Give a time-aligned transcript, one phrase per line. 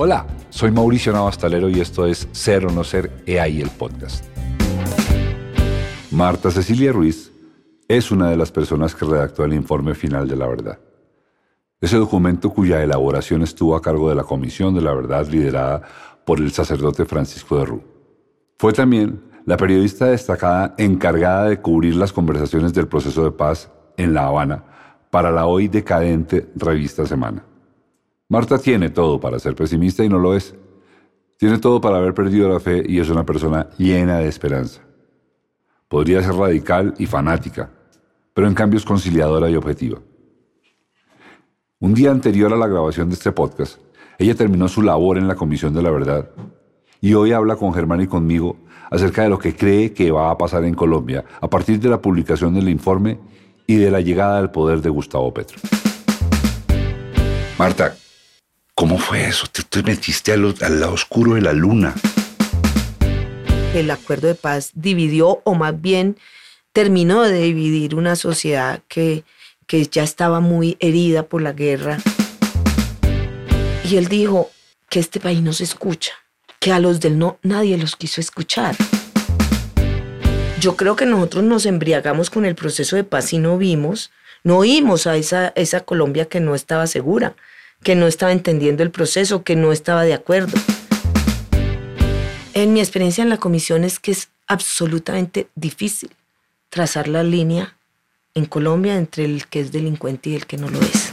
[0.00, 4.24] Hola, soy Mauricio Navastalero y esto es Ser o No Ser EAI el podcast.
[6.12, 7.32] Marta Cecilia Ruiz
[7.88, 10.78] es una de las personas que redactó el informe final de la verdad.
[11.80, 15.82] Ese documento cuya elaboración estuvo a cargo de la Comisión de la Verdad liderada
[16.24, 17.82] por el sacerdote Francisco de Rú.
[18.56, 24.14] Fue también la periodista destacada encargada de cubrir las conversaciones del proceso de paz en
[24.14, 24.62] La Habana
[25.10, 27.42] para la hoy decadente revista Semana.
[28.30, 30.54] Marta tiene todo para ser pesimista y no lo es.
[31.38, 34.82] Tiene todo para haber perdido la fe y es una persona llena de esperanza.
[35.88, 37.70] Podría ser radical y fanática,
[38.34, 40.00] pero en cambio es conciliadora y objetiva.
[41.80, 43.80] Un día anterior a la grabación de este podcast,
[44.18, 46.28] ella terminó su labor en la Comisión de la Verdad
[47.00, 48.58] y hoy habla con Germán y conmigo
[48.90, 52.02] acerca de lo que cree que va a pasar en Colombia a partir de la
[52.02, 53.18] publicación del informe
[53.66, 55.58] y de la llegada al poder de Gustavo Petro.
[57.58, 57.96] Marta,
[58.78, 59.48] ¿Cómo fue eso?
[59.48, 61.96] Te, te metiste al, lado oscuro de la luna.
[63.74, 66.16] El acuerdo de paz dividió, o más bien
[66.72, 69.24] terminó de dividir una sociedad que,
[69.66, 71.98] ya estaba muy herida por la guerra.
[73.82, 74.48] Y él dijo
[74.88, 76.12] que este país no se escucha,
[76.60, 78.76] que a los del no nadie los quiso escuchar.
[80.60, 84.12] Yo creo que nosotros nos embriagamos con el proceso de paz y no vimos,
[84.44, 87.34] no oímos a esa Colombia que no estaba segura
[87.82, 90.58] que no estaba entendiendo el proceso, que no estaba de acuerdo.
[92.54, 96.10] En mi experiencia en la comisión es que es absolutamente difícil
[96.70, 97.76] trazar la línea
[98.34, 101.12] en Colombia entre el que es delincuente y el que no lo es.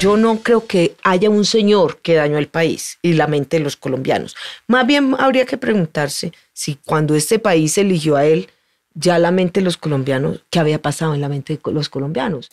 [0.00, 3.62] Yo no creo que haya un señor que dañó al país y la mente de
[3.62, 4.34] los colombianos.
[4.66, 8.48] Más bien habría que preguntarse si cuando este país eligió a él,
[8.94, 12.50] ya la mente de los colombianos, ¿qué había pasado en la mente de los colombianos?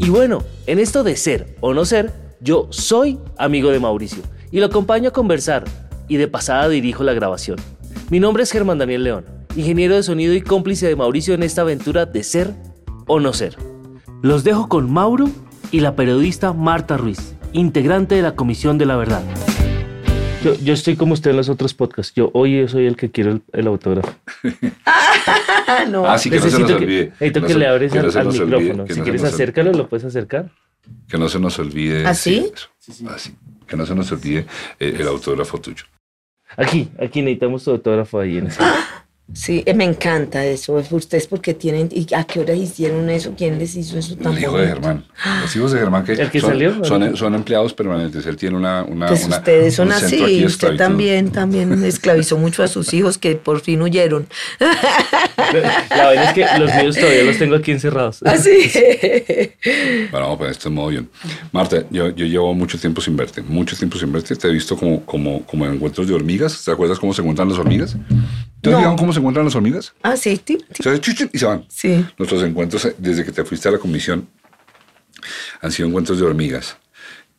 [0.00, 4.58] Y bueno, en esto de ser o no ser, yo soy amigo de Mauricio y
[4.58, 5.64] lo acompaño a conversar
[6.08, 7.58] y de pasada dirijo la grabación.
[8.08, 11.60] Mi nombre es Germán Daniel León, ingeniero de sonido y cómplice de Mauricio en esta
[11.60, 12.54] aventura de ser
[13.06, 13.56] o no ser.
[14.22, 15.28] Los dejo con Mauro
[15.70, 19.22] y la periodista Marta Ruiz, integrante de la Comisión de la Verdad.
[20.42, 22.14] Yo, estoy como usted en los otros podcasts.
[22.14, 24.14] Yo hoy soy el que quiero el, autógrafo.
[25.90, 26.06] no.
[26.06, 27.04] Así ah, que no se nos olvide.
[27.20, 28.86] necesito que, le abres al, micrófono.
[28.88, 30.50] si quieres acércalo, lo puedes acercar.
[31.08, 32.06] Que no se nos olvide.
[32.06, 32.50] ¿Así?
[33.06, 33.36] ¿Ah, Así.
[33.66, 34.46] Que no se nos olvide
[34.78, 35.84] eh, el autógrafo tuyo.
[36.56, 38.62] Aquí, aquí necesitamos tu autógrafo ahí en ese.
[39.32, 40.82] Sí, eh, me encanta eso.
[40.90, 43.34] Ustedes porque tienen, ¿y a qué hora hicieron eso?
[43.36, 45.04] ¿Quién les hizo eso tan Los hijos de Germán.
[45.42, 46.84] Los hijos de Germán que, ¿El que son, salió?
[46.84, 48.26] Son, son, empleados permanentes.
[48.26, 48.82] Él tiene una...
[48.82, 50.44] una pues ustedes son así.
[50.44, 54.26] Usted también, también esclavizó mucho a sus hijos que por fin huyeron.
[55.90, 58.22] La verdad es que los míos todavía los tengo aquí encerrados.
[58.24, 58.50] Así.
[60.10, 61.08] bueno, vamos a poner esto en modo bien.
[61.52, 63.42] Marta, yo, yo llevo mucho tiempo sin verte.
[63.42, 64.34] Mucho tiempo sin verte.
[64.34, 66.64] Te he visto como, como, como en encuentros de hormigas.
[66.64, 67.96] ¿Te acuerdas cómo se encuentran las hormigas?
[68.60, 68.96] ¿Te no.
[68.96, 69.94] cómo se encuentran las hormigas?
[70.02, 70.58] Ah, sí, sí.
[71.32, 71.64] y se van.
[71.68, 72.04] Sí.
[72.18, 74.28] Nuestros encuentros, eh, desde que te fuiste a la comisión,
[75.60, 76.76] han sido encuentros de hormigas.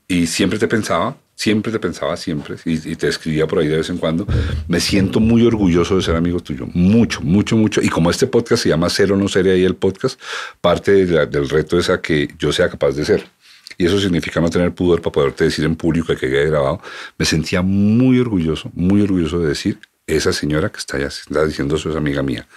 [0.07, 3.89] Y siempre te pensaba, siempre te pensaba, siempre, y, te escribía por ahí de vez
[3.89, 4.27] en cuando,
[4.67, 6.67] me siento muy orgulloso de ser amigo tuyo.
[6.73, 7.81] Mucho, mucho, mucho.
[7.81, 10.19] Y como este podcast se llama Ser o No Ser ahí el podcast,
[10.59, 13.25] parte del reto es a que yo sea capaz de ser.
[13.77, 16.81] Y eso significa no tener pudor para poderte decir en público que quede grabado.
[17.17, 19.79] Me sentía muy orgulloso, muy orgulloso de decir
[20.15, 22.47] esa señora que está, allá, está diciendo eso es amiga mía.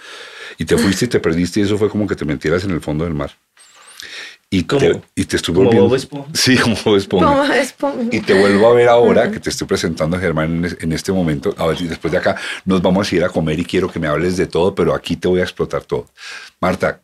[0.57, 2.81] Y te fuiste y te perdiste y eso fue como que te metieras en el
[2.81, 3.31] fondo del mar.
[4.49, 5.97] Y te, y te estuvo viendo.
[6.33, 7.57] Sí, como Bob Esponja.
[8.11, 11.53] Y te vuelvo a ver ahora que te estoy presentando a Germán en, este momento.
[11.57, 14.07] A ver, después de acá nos vamos a ir a comer y quiero que me
[14.07, 16.07] hables de todo, pero aquí te voy a explotar todo.
[16.61, 17.01] Marta,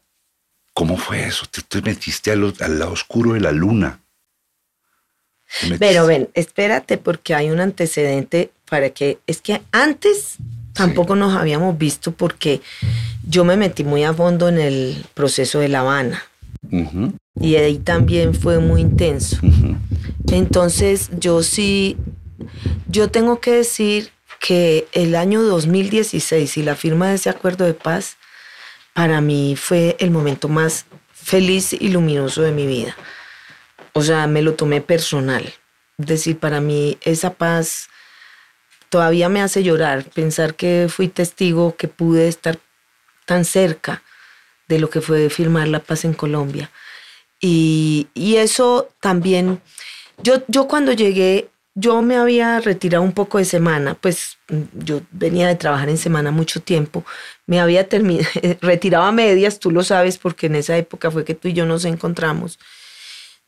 [0.73, 1.45] ¿cómo fue eso?
[1.50, 4.00] Te, te metiste al, al lado oscuro de la luna.
[5.79, 10.38] Pero ven, espérate porque hay un antecedente para que, es que antes
[10.72, 12.62] tampoco nos habíamos visto porque
[13.28, 16.24] yo me metí muy a fondo en el proceso de La Habana.
[17.38, 19.38] Y ahí también fue muy intenso.
[20.31, 21.98] Entonces yo sí,
[22.88, 27.74] yo tengo que decir que el año 2016 y la firma de ese acuerdo de
[27.74, 28.16] paz,
[28.94, 32.95] para mí fue el momento más feliz y luminoso de mi vida.
[33.92, 35.44] O sea, me lo tomé personal.
[35.98, 37.90] Es decir, para mí esa paz
[38.92, 42.60] todavía me hace llorar pensar que fui testigo, que pude estar
[43.26, 44.04] tan cerca
[44.68, 46.70] de lo que fue firmar la paz en Colombia.
[47.40, 49.62] Y, eso también,
[50.22, 54.38] yo, yo cuando llegué, yo me había retirado un poco de semana, pues
[54.74, 57.06] yo venía de trabajar en semana mucho tiempo,
[57.48, 57.88] me había
[58.62, 61.66] retirado a medias, tú lo sabes, porque en esa época fue que tú y yo
[61.66, 62.60] nos encontramos.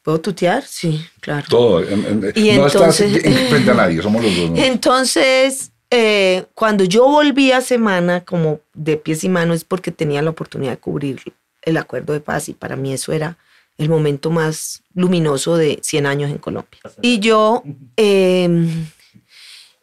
[0.04, 0.64] ¿Puedo tutear?
[0.64, 1.48] Sí, claro.
[1.50, 1.82] Todo.
[1.82, 4.52] y no entonces, estás frente a nadie, somos los dos.
[4.56, 10.22] Entonces, eh, cuando yo volví a semana como de pies y manos es porque tenía
[10.22, 11.22] la oportunidad de cubrir
[11.62, 13.38] el acuerdo de paz y para mí eso era
[13.78, 16.80] el momento más luminoso de 100 años en Colombia.
[17.02, 17.64] Y yo,
[17.96, 18.88] em,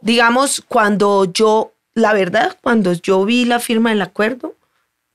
[0.01, 4.55] digamos, cuando yo, la verdad, cuando yo vi la firma del acuerdo,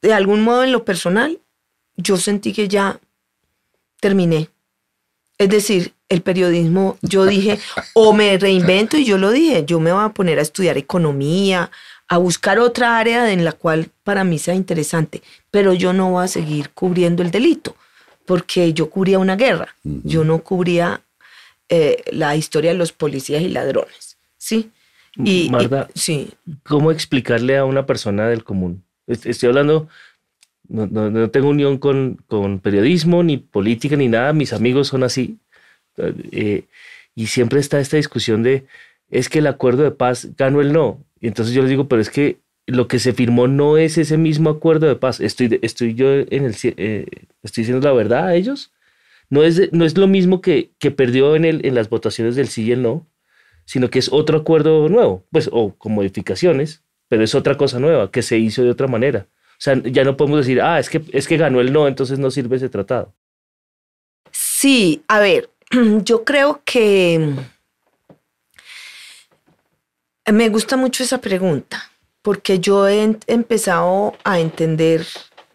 [0.02, 1.40] de algún modo en lo personal,
[1.96, 3.00] yo sentí que ya
[4.00, 4.50] terminé.
[5.38, 7.60] Es decir, el periodismo, yo dije,
[7.94, 11.72] o me reinvento y yo lo dije, yo me voy a poner a estudiar economía,
[12.08, 15.22] a buscar otra área en la cual para mí sea interesante,
[15.52, 17.76] pero yo no voy a seguir cubriendo el delito,
[18.26, 21.02] porque yo cubría una guerra, yo no cubría
[21.70, 24.72] eh, la historia de los policías y ladrones, ¿sí?
[25.18, 25.50] Y,
[25.96, 26.34] sí.
[26.64, 28.84] ¿cómo explicarle a una persona del común?
[29.08, 29.88] Estoy hablando
[30.70, 34.34] no, tengo unión con, periodismo, ni política, ni nada.
[34.34, 35.38] Mis amigos son así.
[35.98, 36.64] Eh,
[37.16, 38.66] y siempre está esta discusión de,
[39.10, 41.04] es que el acuerdo de paz ganó el no.
[41.22, 44.18] Y entonces yo les digo, pero es que lo que se firmó no es ese
[44.18, 45.20] mismo acuerdo de paz.
[45.20, 47.06] Estoy, estoy yo en el, eh,
[47.44, 48.72] estoy diciendo la verdad a ellos.
[49.30, 52.48] No es, no es lo mismo que, que perdió en, el, en las votaciones del
[52.48, 53.08] sí y el no,
[53.66, 58.12] sino que es otro acuerdo nuevo, pues, o con modificaciones, pero es otra cosa nueva
[58.12, 59.28] que se hizo de otra manera.
[59.56, 62.20] O sea, ya no podemos decir, ah, es que, es que ganó el no, entonces
[62.20, 63.14] no sirve ese tratado.
[64.32, 65.50] Sí, a ver,
[66.04, 67.34] yo creo que
[70.32, 71.92] me gusta mucho esa pregunta,
[72.22, 75.06] porque yo he empezado a entender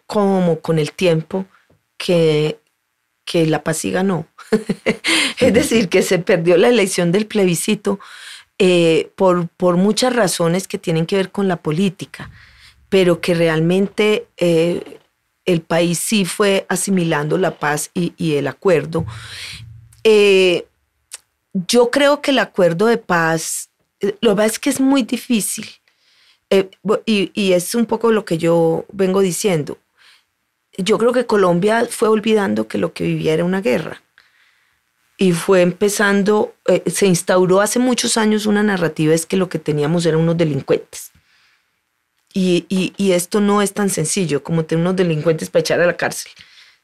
[0.06, 1.46] como con el tiempo
[1.98, 2.58] que,
[3.24, 4.26] que la paz sí ganó.
[5.38, 8.00] es decir, que se perdió la elección del plebiscito
[8.58, 12.30] eh, por, por muchas razones que tienen que ver con la política
[12.90, 14.98] pero que realmente eh,
[15.46, 19.06] el país sí fue asimilando la paz y, el acuerdo.
[20.04, 20.66] Eh,
[21.52, 23.70] yo creo que el acuerdo de paz,
[24.00, 25.66] eh, lo que es que es muy difícil,
[27.06, 29.78] y, y, es un poco lo que yo vengo diciendo.
[30.76, 34.02] Yo creo que Colombia fue olvidando que lo que vivía era una guerra.
[35.16, 36.54] Y fue empezando,
[36.86, 41.12] se instauró hace muchos años una narrativa, es que lo que teníamos eran unos delincuentes
[42.32, 46.32] y, esto no es tan sencillo como tener unos delincuentes para echar a la cárcel,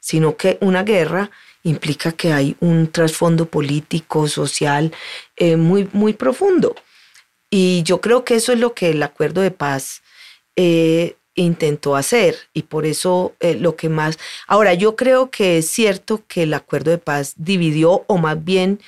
[0.01, 1.31] sino que una guerra
[1.63, 4.93] implica que hay un trasfondo político, social,
[5.37, 6.75] eh, muy, muy profundo.
[7.51, 10.03] Y yo creo que eso es lo que el acuerdo de paz
[10.57, 14.19] eh, intentó hacer y por eso eh, lo que más...
[14.47, 18.81] Ahora, yo creo que es cierto que el acuerdo de paz dividió o más bien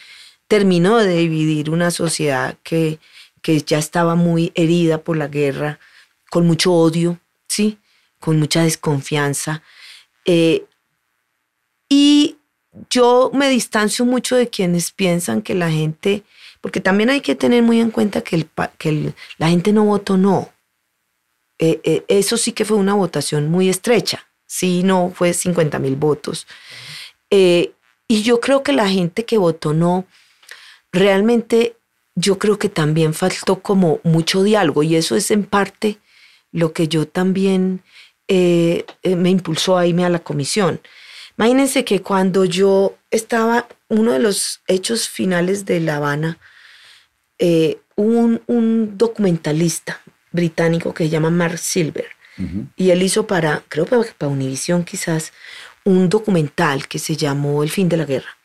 [0.49, 2.99] terminó de dividir una sociedad que,
[3.43, 5.79] que ya estaba muy herida por la guerra,
[6.31, 7.79] con mucho odio, ¿sí?
[8.21, 9.63] Con mucha desconfianza.
[10.25, 10.65] Eh,
[11.89, 12.37] y
[12.91, 16.23] yo me distancio mucho de quienes piensan que la gente,
[16.61, 18.47] porque también hay que tener muy en cuenta que,
[19.39, 20.53] la gente no votó no.
[21.59, 25.97] Eh, eh, eso sí que fue una votación muy estrecha, sí, no, fue 50 mil
[25.97, 26.47] votos.
[27.31, 30.07] y yo creo que la gente que votó no,
[30.93, 31.77] realmente
[32.15, 35.99] yo creo que también faltó como mucho diálogo y eso es en parte
[36.53, 37.83] lo que yo también
[38.29, 40.81] eh, eh, me impulsó a irme a la comisión.
[41.39, 46.39] Imagínense que cuando yo estaba, uno de los hechos finales de La Habana,
[47.39, 50.01] eh, un, un, documentalista
[50.33, 52.07] británico que se llama Mark Silver,
[52.77, 55.33] y él hizo para, creo que para Univision quizás,
[55.85, 58.39] un documental que se llamó El fin de la guerra.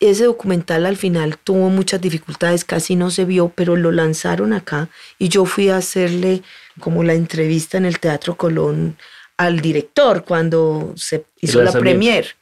[0.00, 4.88] Ese documental al final tuvo muchas dificultades, casi no se vio, pero lo lanzaron acá
[5.18, 6.42] y yo fui a hacerle
[6.78, 8.96] como la entrevista en el Teatro Colón
[9.36, 12.36] al director cuando se hizo la premier.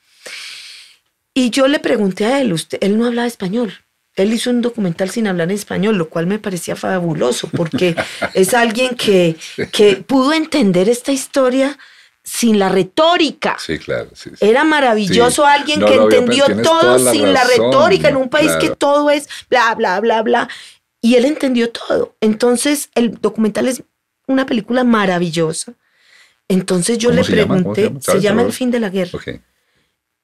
[1.35, 3.75] Y yo le pregunté a él, usted, él no hablaba español.
[4.15, 7.95] Él hizo un documental sin hablar en español, lo cual me parecía fabuloso, porque
[8.35, 9.37] es alguien que,
[9.71, 11.79] que pudo entender esta historia
[12.27, 13.57] sin la retórica.
[13.59, 14.11] Sí, claro.
[14.41, 19.29] Era maravilloso alguien que entendió todo sin la retórica en un país que todo es
[19.49, 20.49] bla, bla, bla, bla.
[21.01, 22.17] Y él entendió todo.
[22.21, 23.85] Entonces, el documental es
[24.27, 25.75] una película maravillosa.
[26.49, 28.43] Entonces yo le pregunté, se llama?
[28.43, 29.19] El fin de la guerra.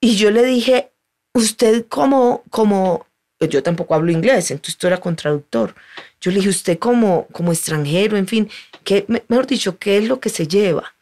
[0.01, 0.93] Y yo le dije,
[1.35, 3.07] usted como, como,
[3.41, 5.75] yo tampoco hablo inglés, entonces tú era con traductor.
[6.21, 8.51] Yo le dije, usted como, como extranjero, en fin,
[8.85, 10.95] que, mejor dicho, ¿qué es lo que se lleva?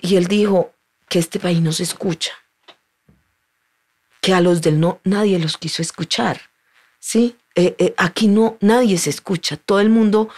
[0.00, 0.72] Y él dijo
[1.08, 2.32] que este país no se escucha,
[4.20, 6.40] que a los del no nadie los quiso escuchar,
[6.98, 7.36] ¿sí?
[7.54, 10.28] Eh, eh, aquí no, nadie se escucha, todo el mundo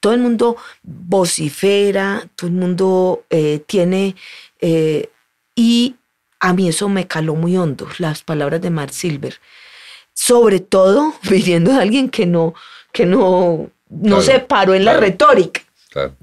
[0.00, 4.16] todo el mundo vocifera, todo el mundo eh, tiene...
[4.60, 5.10] Eh,
[5.54, 5.96] y
[6.40, 9.36] a mí eso me caló muy hondo, las palabras de Mark Silver.
[10.12, 12.54] Sobre todo viniendo de alguien que no,
[12.92, 15.60] que no, no se paró en la retórica.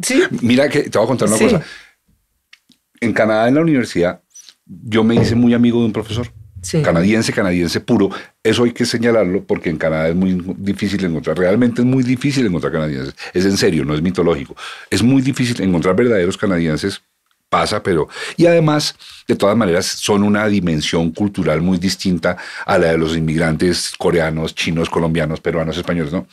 [0.02, 0.24] ¿Sí?
[0.42, 1.62] Mira que te voy a contar una cosa.
[3.00, 4.22] En Canadá, en la universidad,
[4.66, 6.32] yo me hice muy amigo de un profesor.
[6.84, 8.10] Canadiense, canadiense puro.
[8.44, 12.46] Eso hay que señalarlo porque en Canadá es muy difícil encontrar, realmente es muy difícil
[12.46, 13.16] encontrar canadienses.
[13.34, 14.56] Es en serio, no es mitológico.
[14.90, 17.02] Es muy difícil encontrar verdaderos canadienses
[17.50, 18.10] pasa, pero...
[18.36, 18.96] Y además,
[19.28, 24.54] de todas maneras, son una dimensión cultural muy distinta a la de los inmigrantes coreanos,
[24.54, 26.28] chinos, colombianos, peruanos, españoles, ¿no?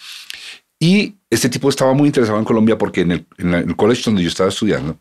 [0.81, 4.23] Y este tipo estaba muy interesado en Colombia porque en el, en el college donde
[4.23, 4.99] yo estaba estudiando,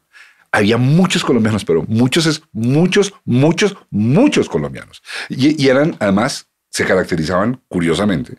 [0.53, 5.01] había muchos colombianos, pero muchos es muchos, muchos, muchos colombianos.
[5.27, 8.37] Y, eran, además, se caracterizaban curiosamente,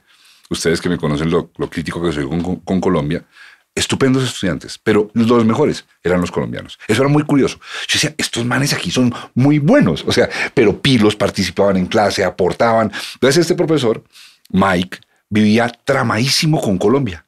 [0.48, 2.26] ustedes que me conocen lo, crítico que soy
[2.64, 3.26] con Colombia,
[3.74, 6.78] estupendos estudiantes, pero los mejores eran los colombianos.
[6.86, 7.58] Eso era muy curioso.
[7.88, 12.24] Yo decía, estos manes aquí son muy buenos, o sea, pero pilos participaban en clase,
[12.24, 12.92] aportaban.
[13.14, 14.04] Entonces este profesor,
[14.50, 17.23] Mike, vivía tramadísimo con Colombia.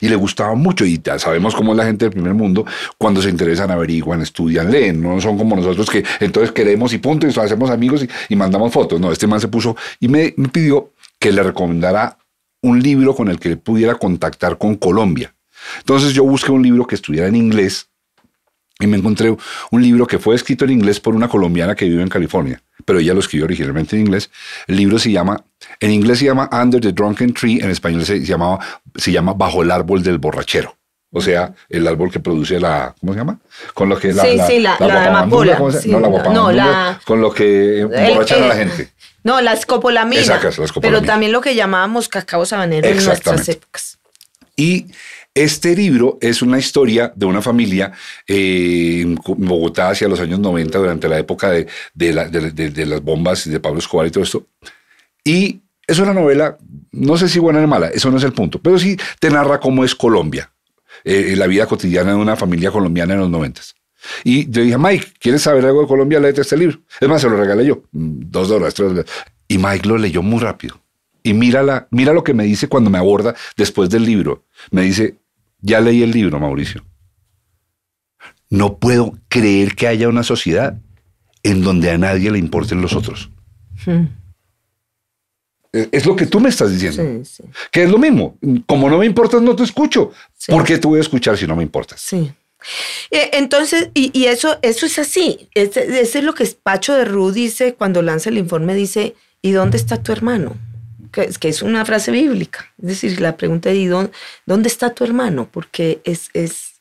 [0.00, 2.66] Y le gustaba mucho, y sabemos cómo es la gente del primer mundo,
[2.98, 7.26] cuando se interesan, averiguan, estudian, leen, no son como nosotros que entonces queremos y punto,
[7.26, 9.00] y hacemos amigos y, mandamos fotos.
[9.00, 12.18] No, este man se puso y me, me pidió que le recomendara
[12.62, 15.34] un libro con el que pudiera contactar con Colombia.
[15.78, 17.88] Entonces yo busqué un libro que estudiara en inglés
[18.78, 19.34] y me encontré
[19.70, 23.00] un libro que fue escrito en inglés por una colombiana que vive en California, pero
[23.00, 24.30] ella lo escribió originalmente en inglés.
[24.66, 25.44] El libro se llama,
[25.80, 28.60] en inglés se llama Under the Drunken Tree, en español se, llamaba,
[28.94, 30.74] se llama Bajo el árbol del borrachero.
[31.12, 33.38] O sea, el árbol que produce la, ¿cómo se llama?
[33.74, 35.58] Con lo que la, sí, sí, la, la, amapola.
[35.58, 38.92] no, la no, la, con lo que emborrachan a la gente.
[39.22, 40.20] No, la escopolamina.
[40.20, 41.00] Exacto, la escopolamina.
[41.00, 43.98] Pero también lo que llamábamos cacao sabanero en nuestras épocas.
[44.56, 44.86] Y
[45.36, 47.92] este libro es una historia de una familia
[48.26, 53.78] eh, en Bogotá hacia los años 90, durante la época de, las bombas de Pablo
[53.78, 54.46] Escobar y todo esto.
[55.22, 56.56] Y es una novela,
[56.92, 59.60] no sé si buena o mala, eso no es el punto, pero sí te narra
[59.60, 60.50] cómo es Colombia,
[61.04, 63.60] eh, la vida cotidiana de una familia colombiana en los 90.
[64.24, 66.18] Y yo dije, Mike, ¿quieres saber algo de Colombia?
[66.18, 66.78] Léete este libro.
[66.98, 69.10] Es más, se lo regalé yo, mm, dos dólares, tres dólares.
[69.48, 70.80] Y Mike lo leyó muy rápido.
[71.22, 74.44] Y mira, mira lo que me dice cuando me aborda después del libro.
[74.70, 75.16] Me dice,
[75.60, 76.84] ya leí el libro, Mauricio.
[78.48, 80.78] No puedo creer que haya una sociedad
[81.42, 83.30] en donde a nadie le importen los otros.
[83.84, 84.06] Hmm.
[85.72, 87.02] Es lo que tú me estás diciendo.
[87.24, 87.50] Sí, sí.
[87.70, 88.38] Que es lo mismo.
[88.66, 90.10] Como no me importas, no te escucho.
[90.48, 92.00] ¿Por qué te voy a escuchar si no me importas?
[92.00, 92.32] Sí.
[93.10, 95.48] Eh, entonces, y, eso, eso es así.
[95.54, 99.76] Eso es lo que Pacho de Ru dice cuando lanza el informe, dice, ¿y dónde
[99.76, 100.56] está tu hermano?
[101.22, 102.72] Que, es una frase bíblica.
[102.78, 104.12] Es decir, la pregunta de ¿dónde,
[104.44, 105.48] dónde está tu hermano?
[105.50, 106.80] Porque es, es,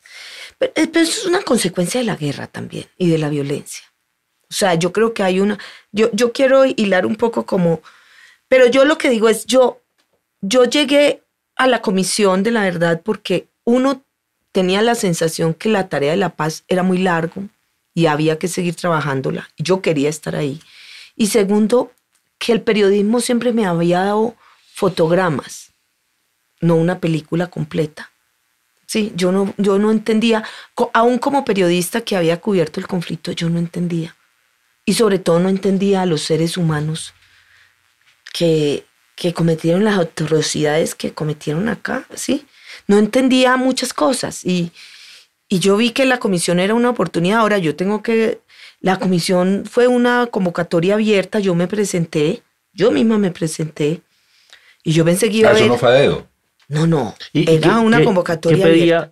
[0.58, 3.84] pero eso es una consecuencia de la guerra también y de la violencia.
[4.50, 5.58] O sea, yo creo que hay una,
[5.92, 7.82] yo, yo quiero hilar un poco como,
[8.48, 9.82] pero yo lo que digo es, yo,
[10.42, 11.24] yo llegué
[11.56, 14.04] a la comisión de la verdad porque uno
[14.52, 17.44] tenía la sensación que la tarea de la paz era muy largo
[17.94, 19.50] y había que seguir trabajándola.
[19.58, 20.62] Yo quería estar ahí.
[21.16, 21.92] Y segundo,
[22.38, 24.36] que el periodismo siempre me había dado
[24.74, 25.72] fotogramas,
[26.62, 28.12] no una película completa.
[28.88, 30.44] Sí, yo no, yo no entendía,
[30.94, 34.16] aún como periodista que había cubierto el conflicto, yo no entendía.
[34.86, 37.14] Y sobre todo no entendía a los seres humanos
[38.32, 42.46] que, que cometieron las atrocidades que cometieron acá, ¿sí?
[42.88, 44.72] No entendía muchas cosas y,
[45.48, 47.40] y yo vi que la comisión era una oportunidad.
[47.40, 48.42] Ahora yo tengo que
[48.86, 54.02] la comisión fue una convocatoria abierta, yo me presenté, yo misma me presenté
[54.84, 56.28] y yo pensé que iba a Eso no fue dedo.
[56.68, 59.12] No, no, era una convocatoria ¿qué pedía,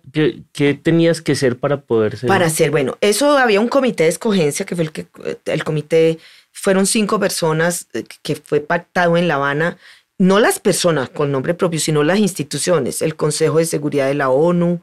[0.52, 2.28] ¿qué, tenías que ser para poder ser?
[2.28, 5.08] Para ser, bueno, eso había un comité de escogencia que fue el que,
[5.46, 6.20] el comité,
[6.52, 9.76] fueron cinco personas eh, que fue pactado en La Habana,
[10.18, 14.30] no las personas con nombre propio, sino las instituciones, el Consejo de Seguridad de la
[14.30, 14.80] ONU,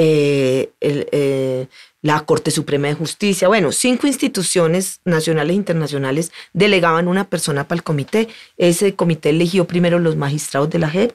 [0.00, 1.66] eh, el, eh,
[2.00, 7.78] la Corte Suprema de Justicia, bueno, cinco instituciones nacionales e internacionales delegaban una persona para
[7.78, 8.28] el comité.
[8.56, 11.12] Ese comité eligió primero los magistrados de la JEP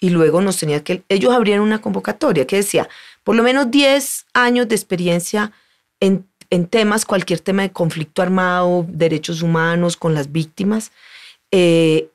[0.00, 2.88] y luego nos tenía que, ellos abrieron una convocatoria que decía,
[3.22, 5.52] por lo menos 10 años de experiencia
[6.00, 6.26] en,
[6.70, 10.92] temas, cualquier tema de conflicto armado, derechos humanos con las víctimas,
[11.50, 12.08] eh,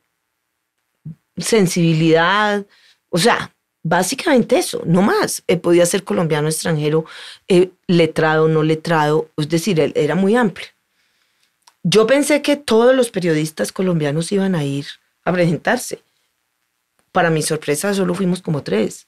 [1.37, 2.65] sensibilidad,
[3.09, 3.53] o sea,
[3.83, 5.43] Básicamente eso, no más.
[5.47, 7.05] Eh, podía ser colombiano, extranjero,
[7.47, 10.67] eh, letrado, no letrado, es decir, él era muy amplio.
[11.83, 14.85] Yo pensé que todos los periodistas colombianos iban a ir
[15.23, 16.03] a presentarse.
[17.11, 19.07] Para mi sorpresa, solo fuimos como tres.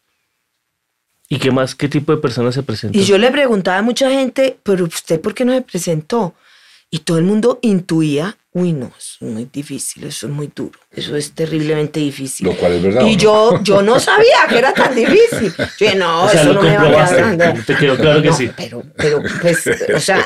[1.29, 1.75] ¿Y qué más?
[1.75, 3.01] ¿Qué tipo de personas se presentaron?
[3.01, 6.33] Y yo le preguntaba a mucha gente, pero usted, ¿por qué no se presentó?
[6.93, 10.77] Y todo el mundo intuía, uy, no, eso es muy difícil, eso es muy duro,
[10.91, 12.45] eso es terriblemente difícil.
[12.45, 13.07] Lo cual es verdad.
[13.07, 15.51] Y yo, yo no sabía que era tan difícil.
[15.57, 17.55] Yo dije, no, O sea, eso lo no me va a quedar.
[17.55, 17.63] no.
[17.63, 18.51] Te quedó claro que No, sí.
[18.55, 20.23] Pero, pero, pues, o sea,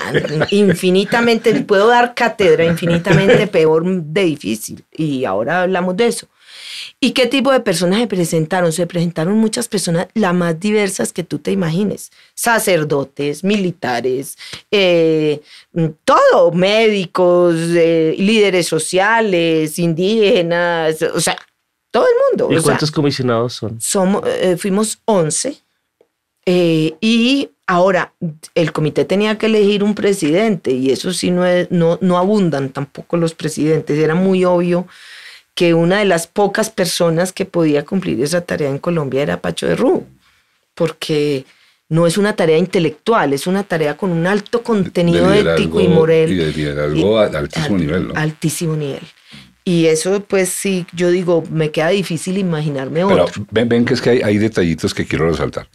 [0.49, 4.83] infinitamente, puedo dar cátedra infinitamente peor de difícil.
[4.91, 6.27] Y ahora hablamos de eso.
[6.99, 8.71] ¿Y qué tipo de personas se presentaron?
[8.71, 12.11] Se presentaron muchas personas, las más diversas que tú te imagines.
[12.33, 14.37] Sacerdotes, militares,
[14.71, 15.41] eh,
[16.03, 21.37] todo, médicos, eh, líderes sociales, indígenas, o sea,
[21.91, 22.53] todo el mundo.
[22.53, 23.79] ¿Y o sea, cuántos comisionados son?
[23.81, 25.57] somos, eh, fuimos 11
[26.45, 28.13] eh, y ahora
[28.55, 32.69] el comité tenía que elegir un presidente y eso sí no, es- no, no abundan
[32.69, 33.97] tampoco los presidentes.
[33.99, 34.87] Era muy obvio
[35.57, 39.65] que una de las pocas personas que podía cumplir esa tarea en Colombia era Pacho
[39.65, 40.05] de Rú,
[40.75, 41.45] porque
[41.89, 45.87] no es una tarea intelectual, es una tarea con un alto contenido De ético y
[45.87, 46.31] moral.
[46.31, 48.13] y de liderazgo a altísimo al- nivel, ¿no?
[48.15, 49.01] Altísimo nivel.
[49.63, 53.45] Y eso, pues sí, yo digo, me queda difícil imaginarme Pero otro.
[53.51, 55.67] ven, ven que es que hay, hay detallitos que quiero resaltar.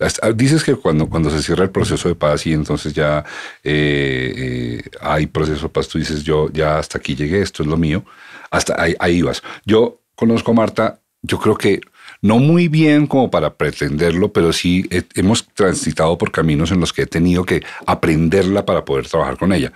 [0.00, 3.22] Hasta- Dices que cuando, cuando se cierra el proceso de paz y entonces ya
[3.62, 7.68] eh, eh, hay proceso de paz, tú dices, yo ya hasta aquí llegué, esto es
[7.68, 8.02] lo mío,
[8.50, 9.42] hasta ahí, ahí vas.
[9.64, 11.80] Yo conozco a Marta, yo creo que
[12.22, 16.92] no muy bien como para pretenderlo, pero sí he- hemos transitado por caminos en los
[16.92, 19.72] que he tenido que aprenderla para poder trabajar con ella.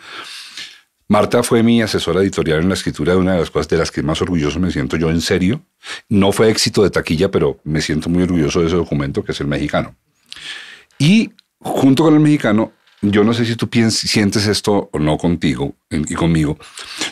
[1.08, 3.90] Marta fue mi asesora editorial en la escritura de una de las cosas de las
[3.90, 5.60] que más orgulloso me siento yo en serio.
[6.08, 9.40] No fue éxito de taquilla, pero me siento muy orgulloso de ese documento que es
[9.40, 9.96] el mexicano.
[10.98, 12.72] Y junto con el mexicano,
[13.02, 16.58] yo no sé si tú sientes esto o no contigo y conmigo.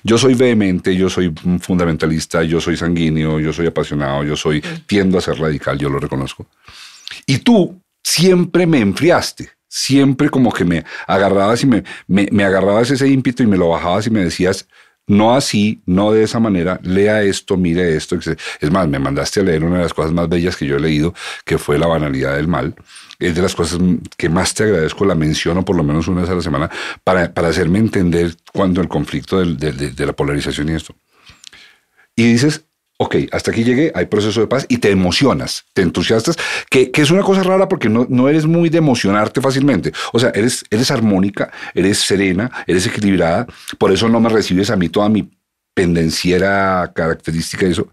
[0.03, 4.63] Yo soy vehemente, yo soy un fundamentalista, yo soy sanguíneo, yo soy apasionado, yo soy
[4.87, 6.47] tiendo a ser radical, yo lo reconozco.
[7.27, 12.91] Y tú siempre me enfriaste, siempre como que me agarrabas y me, me, me agarrabas
[12.91, 14.69] ese ímpetu y me lo bajabas y me decías,
[15.09, 18.17] no así, no de esa manera, lea esto, mire esto.
[18.61, 20.81] Es más, me mandaste a leer una de las cosas más bellas que yo he
[20.81, 22.75] leído, que fue La banalidad del mal.
[23.19, 23.81] Es de las cosas
[24.17, 26.71] que más te agradezco, la menciono por lo menos una vez a la semana,
[27.03, 30.95] para, para hacerme entender cuando el conflicto de, de la polarización y esto.
[32.15, 32.68] Y dices,
[32.99, 36.37] ok, hasta aquí llegué, hay proceso de paz y te emocionas, te entusiastas,
[36.69, 39.93] que, que es una cosa rara porque no, no eres muy de emocionarte fácilmente.
[40.13, 43.47] O sea, eres, eres armónica, eres serena, eres equilibrada,
[43.79, 45.31] por eso no me recibes a mí toda mi
[45.75, 47.89] pendenciera característica y eso.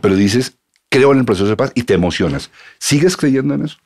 [0.00, 0.56] Pero dices,
[0.88, 2.50] creo en el proceso de paz y te emocionas.
[2.78, 3.76] ¿Sigues creyendo en eso?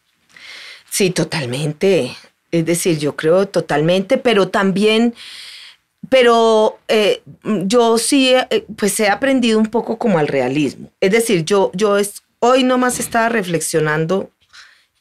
[0.89, 2.17] Sí, totalmente.
[2.53, 5.15] Es decir, yo creo totalmente, pero también,
[6.09, 10.91] pero eh, yo sí, eh, pues he aprendido un poco como al realismo.
[11.01, 14.31] Es decir, yo, yo es, hoy nomás estaba reflexionando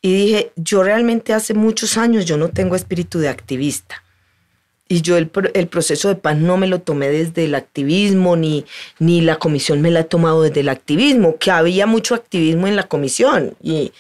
[0.02, 4.04] y dije, yo realmente hace muchos años yo no tengo espíritu de activista.
[4.92, 8.66] Y yo el, el proceso de paz no me lo tomé desde el activismo, ni,
[8.98, 12.76] ni la comisión me la ha tomado desde el activismo, que había mucho activismo en
[12.76, 13.92] la comisión, y,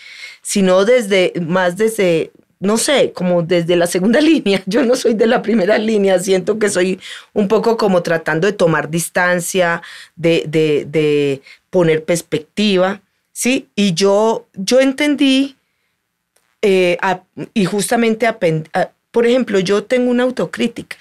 [0.42, 4.62] sino desde, más desde, no sé, como desde la segunda línea.
[4.65, 7.00] Yo no soy de la primera línea, siento que soy
[7.34, 9.82] un poco como tratando de tomar distancia,
[10.15, 13.69] de, de, poner perspectiva, ¿sí?
[13.76, 15.56] Y yo, yo entendí
[16.62, 16.98] eh,
[17.54, 18.28] y justamente,
[19.12, 20.98] por ejemplo, yo tengo una autocrítica.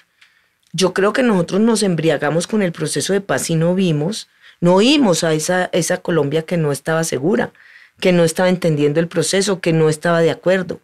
[0.71, 4.29] Yo creo que nosotros nos embriagamos con el proceso de paz y no vimos,
[4.61, 7.51] no oímos a esa, esa Colombia que no estaba segura,
[7.99, 10.79] que no estaba entendiendo el proceso, que no estaba de acuerdo.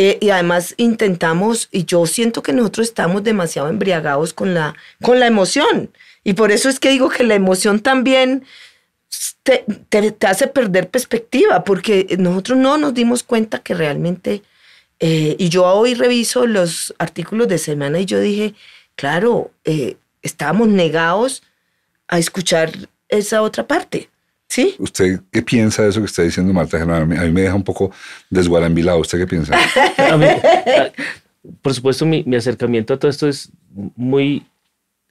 [0.00, 5.18] Eh, y además intentamos, y yo siento que nosotros estamos demasiado embriagados con la, con
[5.18, 5.90] la emoción.
[6.22, 8.44] Y por eso es que digo que la emoción también
[9.42, 14.42] te, te- te hace perder perspectiva, porque nosotros no nos dimos cuenta que realmente,
[15.00, 18.54] eh, y yo hoy reviso los artículos de semana y yo dije,
[18.94, 21.42] claro, eh, estábamos negados
[22.08, 22.70] a escuchar
[23.08, 24.10] esa otra parte,
[24.48, 24.74] ¿sí?
[24.78, 27.02] ¿Usted qué piensa de eso que está diciendo Marta Germán?
[27.02, 27.90] A mí, a mí me deja un poco
[28.30, 28.98] desguarambilado.
[28.98, 29.54] ¿Usted qué piensa?
[29.98, 30.92] A mí, a-
[31.62, 33.50] por supuesto, mi, mi acercamiento a todo esto es
[33.96, 34.44] muy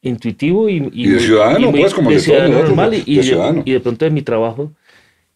[0.02, 3.04] intuitivo y, Y de muy- ciudadano, muy pues, como de de ciudadano normal y, de
[3.12, 3.64] y de, ciudadano.
[3.66, 4.72] y de pronto de mi trabajo.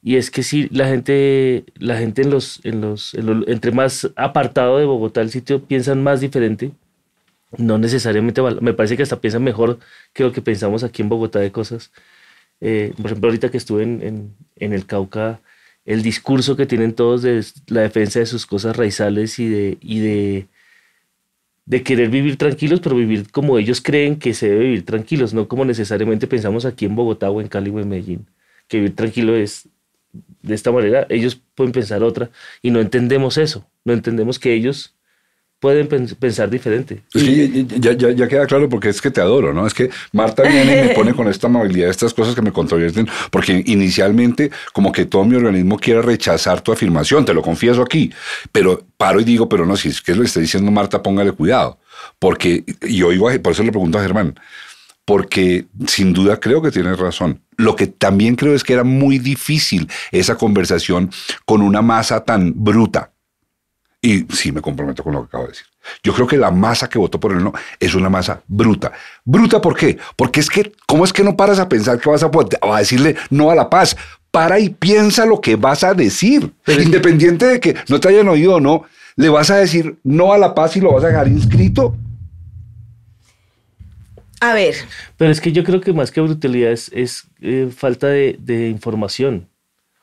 [0.03, 3.71] Y es que sí, la gente, la gente en los, en los, en los- entre
[3.71, 6.71] más apartado de Bogotá el sitio, piensan más diferente.
[7.57, 9.79] No necesariamente, me parece que hasta piensan mejor
[10.13, 11.91] que lo que pensamos aquí en Bogotá de cosas.
[12.62, 15.41] Eh, por ejemplo, ahorita que estuve en, en, en el Cauca,
[15.86, 20.00] el discurso que tienen todos de la defensa de sus cosas raizales y de, y
[20.00, 20.47] de,
[21.65, 25.47] de querer vivir tranquilos, pero vivir como ellos creen que se debe vivir tranquilos, no
[25.47, 28.28] como necesariamente pensamos aquí en Bogotá o en Cali o en Medellín,
[28.67, 29.67] que vivir tranquilo es
[30.41, 32.30] de esta manera, ellos pueden pensar otra
[32.62, 34.95] y no entendemos eso, no entendemos que ellos
[35.62, 37.04] pueden pensar diferente.
[37.13, 39.67] Que ya, ya, ya, queda claro porque es que te adoro, ¿no?
[39.67, 43.08] Es que Marta viene y me pone con esta amabilidad estas cosas que me controvierten,
[43.30, 48.12] porque inicialmente como que todo mi organismo quiere rechazar tu afirmación, te lo confieso aquí,
[48.52, 51.78] pero paro y digo, pero no, si es que lo está diciendo Marta, póngale cuidado,
[52.17, 54.39] porque yo oigo, por eso le pregunto a Germán,
[55.06, 57.39] porque sin duda creo que tienes razón.
[57.58, 61.12] Lo que también creo es que era muy difícil esa conversación
[61.45, 63.11] con una masa tan bruta
[64.01, 65.67] y sí, me comprometo con lo que acabo de decir.
[66.01, 68.91] Yo creo que la masa que votó por el no es una masa bruta.
[69.23, 69.99] ¿Bruta por qué?
[70.15, 73.15] Porque es que, ¿cómo es que no paras a pensar que vas a, a decirle
[73.29, 73.95] no a la paz?
[74.31, 76.51] Para y piensa lo que vas a decir.
[76.65, 78.85] Independiente de que no te hayan oído o no,
[79.17, 81.95] ¿le vas a decir no a la paz y lo vas a dejar inscrito?
[84.39, 84.73] A ver.
[85.17, 89.47] Pero es que yo creo que más que brutalidad es, eh, falta de, de, información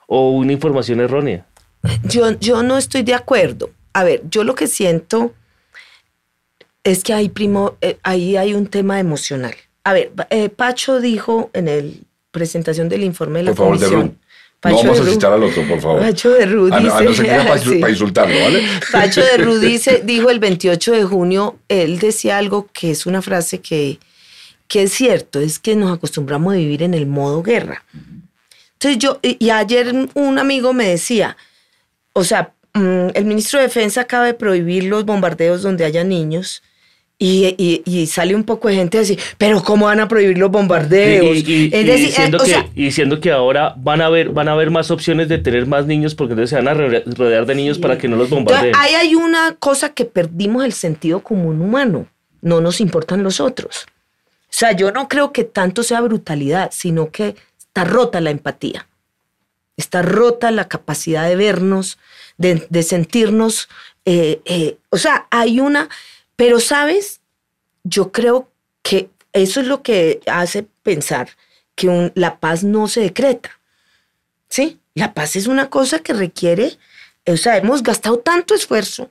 [0.07, 1.47] o una información errónea.
[2.05, 5.35] Yo, yo no estoy de acuerdo a ver, yo lo que siento
[6.85, 9.57] es que hay primo, eh, ahí hay un tema emocional.
[9.83, 11.83] A ver, eh, Pacho dijo en la
[12.31, 14.19] presentación del informe de la por favor, comisión.
[14.63, 16.01] no vamos a citar al otro, por favor.
[16.01, 16.77] Pacho de Ru dice.
[16.77, 18.69] A no, ser que para, insultarlo, ¿vale?
[18.93, 23.21] Pacho de Ru dice, dijo el 28 de junio, él decía algo que es una
[23.21, 23.99] frase que,
[24.69, 27.83] que es cierto, es que nos acostumbramos a vivir en el modo guerra.
[28.75, 31.37] Entonces yo, y ayer un amigo me decía,
[32.13, 32.53] o sea,
[33.15, 36.63] el ministro de Defensa acaba de prohibir los bombardeos donde haya niños.
[37.21, 41.37] Y, sale un poco de gente a decir, pero ¿cómo van a prohibir los bombardeos?
[41.37, 45.87] Y, diciendo, que, ahora van a, haber, van a haber más opciones de tener más
[45.87, 48.75] niños porque entonces se van a rodear de niños para que no los bombardeen.
[48.77, 52.07] Ahí hay una cosa que perdimos el sentido común humano.
[52.41, 53.87] No nos importan los otros.
[54.49, 58.87] O sea, yo no creo que tanto sea brutalidad, sino que está rota la empatía.
[59.77, 61.99] Está rota la capacidad de vernos,
[62.39, 63.69] de, sentirnos,
[64.05, 65.89] eh, eh, o sea, hay una,
[66.37, 67.21] pero sabes,
[67.85, 68.51] yo creo
[68.83, 71.29] que eso es lo que hace pensar
[71.75, 73.51] que la paz no se decreta.
[74.49, 74.81] ¿Sí?
[74.95, 76.79] La paz es una cosa que requiere,
[77.27, 79.11] o sea, hemos gastado tanto esfuerzo,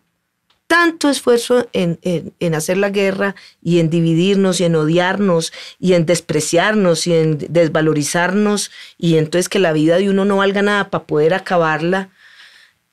[0.66, 6.06] tanto esfuerzo en, en, hacer la guerra y en dividirnos y en odiarnos y en
[6.06, 11.06] despreciarnos y en desvalorizarnos y entonces que la vida de uno no valga nada para
[11.06, 12.10] poder acabarla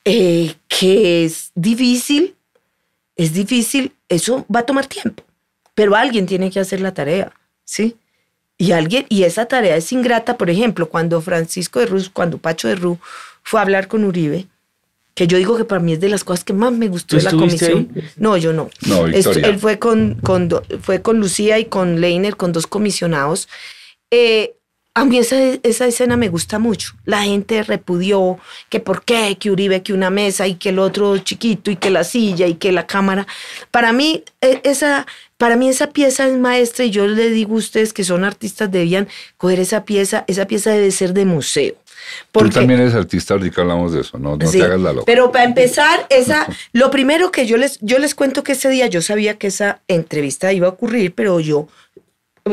[0.05, 2.35] eh, que es difícil,
[3.15, 5.23] es difícil, eso va a tomar tiempo,
[5.73, 7.97] pero alguien tiene que hacer la tarea, ¿sí?
[8.57, 12.67] Y alguien, y esa tarea es ingrata, por ejemplo, cuando Francisco de Ruz, cuando Pacho
[12.69, 12.99] de Ruz
[13.43, 14.47] fue a hablar con Uribe,
[15.13, 17.23] que yo digo que para mí es de las cosas que más me gustó de
[17.23, 17.89] la comisión.
[18.17, 18.69] No, yo no.
[18.85, 20.49] No, él fue con, con,
[20.81, 23.47] fue con Lucía y con Leiner, con dos comisionados.
[24.11, 24.55] Eh,
[24.97, 26.93] a mí esa, esa, escena me gusta mucho.
[27.03, 31.17] La gente repudió que por qué, que Uribe, que una mesa y que el otro
[31.17, 33.27] chiquito y que la silla y que la cámara.
[33.71, 35.05] Para mí, e, esa,
[35.37, 38.71] para mí esa pieza es maestra y yo le digo a ustedes que son artistas,
[38.71, 40.23] debían coger esa pieza.
[40.27, 41.75] Esa pieza debe ser de museo.
[42.31, 45.05] Tú también eres artista, ahorita hablamos de eso, no, no te hagas la loca.
[45.05, 48.87] Pero para empezar, esa, lo primero que yo les, yo les cuento que ese día
[48.87, 51.67] yo sabía que esa entrevista iba a ocurrir, pero yo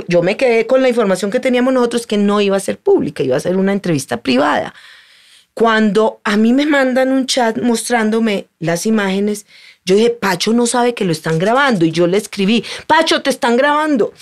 [0.09, 3.23] yo me quedé con la información que teníamos nosotros que no iba a ser pública,
[3.23, 4.75] iba a ser una entrevista privada.
[5.55, 9.45] Cuando a mí me mandan un chat mostrándome las imágenes,
[9.85, 11.85] yo dije, Pacho no sabe que lo están grabando.
[11.85, 14.15] Y yo le escribí, Pacho, te están grabando.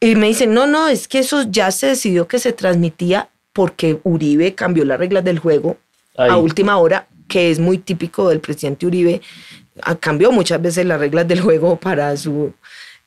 [0.00, 3.98] Y me dicen, no, no, es que eso ya se decidió que se transmitía porque
[4.02, 5.76] Uribe cambió las reglas del juego
[6.16, 9.20] a última hora, que es muy típico del presidente Uribe.
[9.82, 12.54] Ah, cambió muchas veces las reglas del juego para su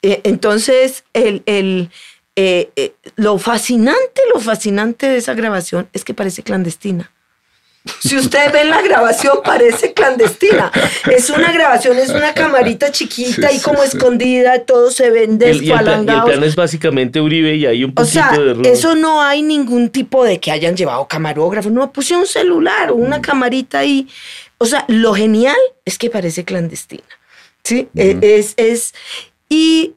[0.01, 1.89] eh, entonces, el, el,
[2.35, 7.11] eh, eh, lo fascinante, lo fascinante de esa grabación es que parece clandestina.
[8.01, 10.71] Si ustedes ven la grabación, parece clandestina.
[11.09, 16.27] Es una grabación, es una camarita chiquita y como escondida, todo se ven desfalangados.
[16.27, 19.21] Y el, plan es básicamente Uribe y hay un poquito o sea, de Eso no
[19.21, 23.79] hay ningún tipo de que hayan llevado camarógrafo, no, pusieron un celular o una camarita
[23.79, 24.07] ahí.
[24.57, 27.03] O sea, lo genial es que parece clandestina.
[27.63, 28.93] Sí, es, es,
[29.49, 29.95] y,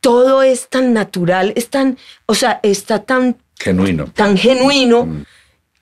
[0.00, 5.24] todo es tan natural, es tan, o sea, está tan genuino, tan genuino mm.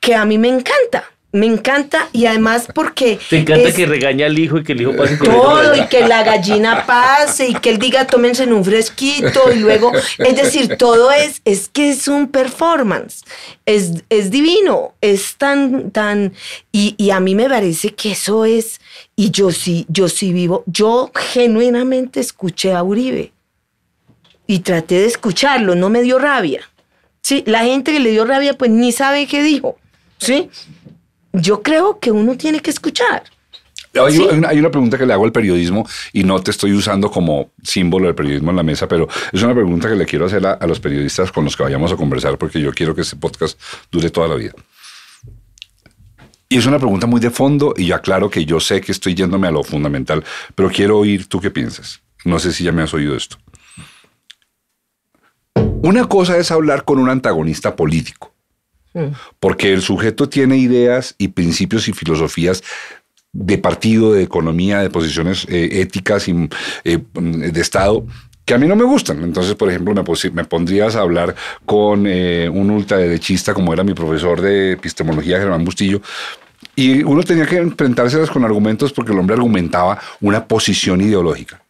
[0.01, 1.05] que a mí me encanta.
[1.31, 3.19] Me encanta y además porque...
[3.29, 6.23] Te encanta que regaña al hijo y que el hijo pase Todo y que la
[6.23, 9.93] gallina pase y que él diga tómense en un fresquito y luego...
[10.19, 13.25] Es decir, todo es, es que es un performance.
[13.67, 16.33] Es, es divino, es tan, tan...
[16.73, 18.81] Y, y, a mí me parece que eso es...
[19.15, 20.65] Y yo sí, yo sí vivo...
[20.65, 23.33] Yo genuinamente escuché a Uribe
[24.47, 26.63] y traté de escucharlo, no me dio rabia.
[27.21, 29.77] Sí, la gente que le dio rabia pues ni sabe qué dijo.
[30.19, 30.51] ¿Sí?
[31.41, 33.23] Yo creo que uno tiene que escuchar.
[33.95, 38.07] Hay, una, pregunta que le hago al periodismo y no te estoy usando como símbolo
[38.07, 40.79] del periodismo en la mesa, pero es una pregunta que le quiero hacer a, los
[40.79, 43.59] periodistas con los que vayamos a conversar porque yo quiero que este podcast
[43.91, 44.53] dure toda la vida.
[46.51, 49.15] Y es una pregunta muy de fondo y ya claro que yo sé que estoy
[49.15, 50.25] yéndome a lo fundamental,
[50.55, 52.01] pero quiero oír tú qué piensas.
[52.25, 53.37] No sé si ya me has oído esto.
[55.83, 58.35] Una cosa es hablar con un antagonista político.
[59.41, 62.63] Porque el sujeto tiene ideas y principios y filosofías
[63.33, 66.49] de partido, de economía, de posiciones eh, éticas y
[66.85, 68.05] eh, de Estado
[68.49, 69.23] que a mí no me gustan.
[69.23, 73.93] Entonces, por ejemplo, me, me pondrías a hablar con eh, un ultraderechista como era mi
[73.93, 76.01] profesor de epistemología, Germán Bustillo,
[76.75, 81.63] y uno tenía que enfrentárselas con argumentos porque el hombre argumentaba una posición ideológica.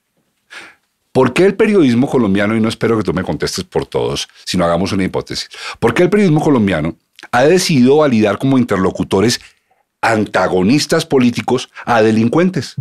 [1.10, 4.64] ¿Por qué el periodismo colombiano, y no espero que tú me contestes por todos, sino
[4.64, 5.48] hagamos una hipótesis,
[5.80, 6.94] ¿por qué el periodismo colombiano
[7.32, 9.40] ha decidido validar como interlocutores
[10.00, 12.76] antagonistas políticos a delincuentes?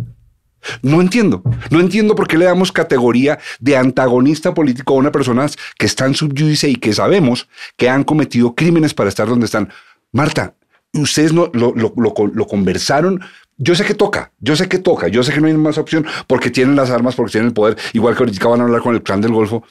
[0.82, 1.42] No entiendo.
[1.70, 6.14] No entiendo por qué le damos categoría de antagonista político a una personas que están
[6.14, 9.70] subyudice y que sabemos que han cometido crímenes para estar donde están.
[10.12, 10.54] Marta,
[10.92, 13.20] ustedes no, lo, conversaron.
[13.56, 16.06] Yo sé que toca, yo sé que toca, yo sé que no hay más opción
[16.26, 18.94] porque tienen las armas, porque tienen el poder, igual que ahorita van a hablar con
[18.94, 19.64] el clan del Golfo,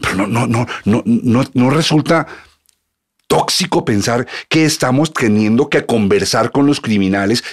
[0.00, 2.26] pero no, no, no, no, no, no resulta
[3.26, 7.44] tóxico pensar que estamos teniendo que conversar con los criminales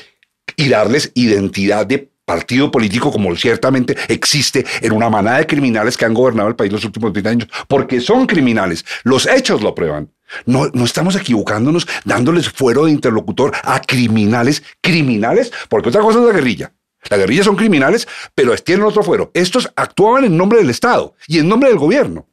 [0.55, 6.05] y darles identidad de partido político como ciertamente existe en una manada de criminales que
[6.05, 8.85] han gobernado el país los últimos 20 años, porque son criminales.
[9.03, 10.09] Los hechos lo prueban.
[10.45, 16.25] No, no estamos equivocándonos dándoles fuero de interlocutor a criminales, criminales, porque otra cosa es
[16.25, 16.71] la guerrilla.
[17.09, 19.31] La guerrilla son criminales, pero tienen otro fuero.
[19.33, 22.27] Estos actuaban en nombre del Estado y en nombre del gobierno.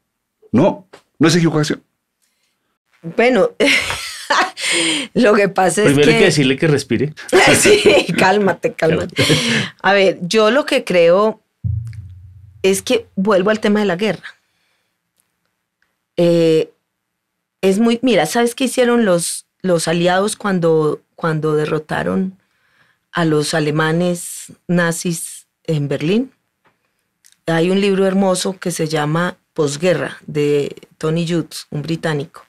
[0.51, 1.83] No, no es equivocación.
[3.01, 3.51] Bueno,
[5.13, 5.93] Lo que pasa es que...
[5.93, 7.13] Primero hay que decirle que respire.
[7.59, 7.81] sí,
[8.17, 9.23] cálmate, cálmate.
[9.81, 11.41] A ver, yo lo que creo
[12.61, 14.35] es que vuelvo al tema de la guerra.
[16.17, 16.71] Eh,
[17.61, 17.99] es muy...
[18.01, 22.37] Mira, ¿sabes qué hicieron los, los aliados cuando, cuando derrotaron
[23.11, 26.31] a los alemanes nazis en Berlín?
[27.47, 32.43] Hay un libro hermoso que se llama Posguerra de Tony Judd, un británico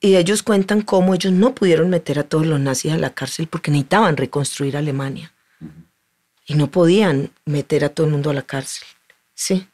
[0.00, 3.46] y ellos cuentan cómo ellos no pudieron meter a todos los nazis a la cárcel
[3.46, 5.32] porque necesitaban reconstruir Alemania.
[6.46, 8.86] Y no podían meter a todo el mundo a la cárcel.
[9.34, 9.66] Sí.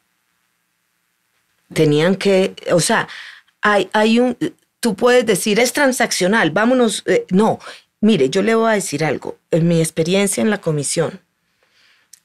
[1.73, 3.07] Tenían que, o sea,
[3.61, 4.37] hay, hay un,
[4.79, 7.03] tú puedes decir, es transaccional, vámonos.
[7.05, 7.59] Eh, no,
[8.01, 9.37] mire, yo le voy a decir algo.
[9.51, 11.21] En mi experiencia en la comisión,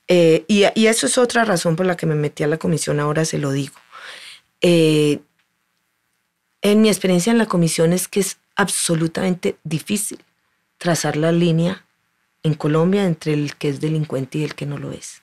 [0.09, 2.99] eh, y, y, eso es otra razón por la que me metí a la comisión,
[2.99, 3.75] ahora se lo digo.
[4.63, 5.21] Eh,
[6.62, 10.18] en mi experiencia en la comisión es que es absolutamente difícil
[10.79, 11.85] trazar la línea
[12.42, 15.23] en Colombia entre el que es delincuente y el que no lo es.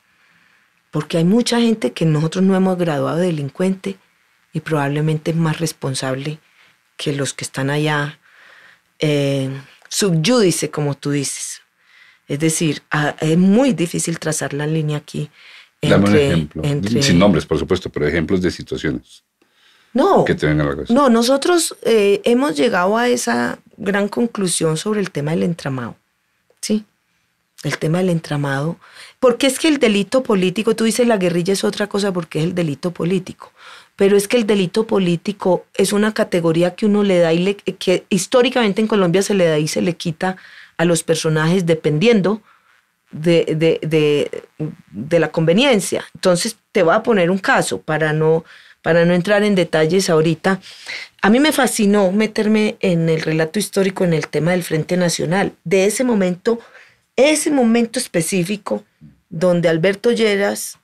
[0.91, 3.97] Porque hay mucha gente que nosotros no hemos graduado de delincuente
[4.53, 6.39] y probablemente es más responsable
[6.97, 8.19] que los que están allá
[8.99, 9.49] eh,
[9.89, 11.61] subyúdice, como tú dices.
[12.27, 12.81] Es decir,
[13.19, 15.29] es muy difícil trazar la línea aquí.
[15.81, 16.63] Dame un ejemplo.
[17.01, 19.23] Sin nombres, por supuesto, pero ejemplos de situaciones.
[19.95, 20.25] No,
[20.89, 25.95] no, nosotros eh, hemos llegado a esa gran conclusión sobre el tema del entramado.
[26.59, 26.83] Sí,
[27.63, 28.77] el tema del entramado.
[29.19, 32.45] Porque es que el delito político, tú dices la guerrilla es otra cosa porque es
[32.45, 33.53] el delito político.
[33.95, 37.55] Pero es que el delito político es una categoría que uno le da y le,
[37.55, 40.35] que históricamente en Colombia se le da y se le quita
[40.75, 42.41] a los personajes dependiendo
[43.11, 44.43] de, de, de,
[44.91, 46.03] de la conveniencia.
[46.13, 48.43] Entonces te voy a poner un caso para no
[48.85, 50.61] para no entrar en detalles ahorita,
[51.23, 55.53] a mí me fascinó meterme en el relato histórico en el tema del Frente Nacional,
[55.63, 56.59] de ese momento,
[57.15, 58.83] ese momento específico
[59.27, 60.77] donde Alberto Lleras,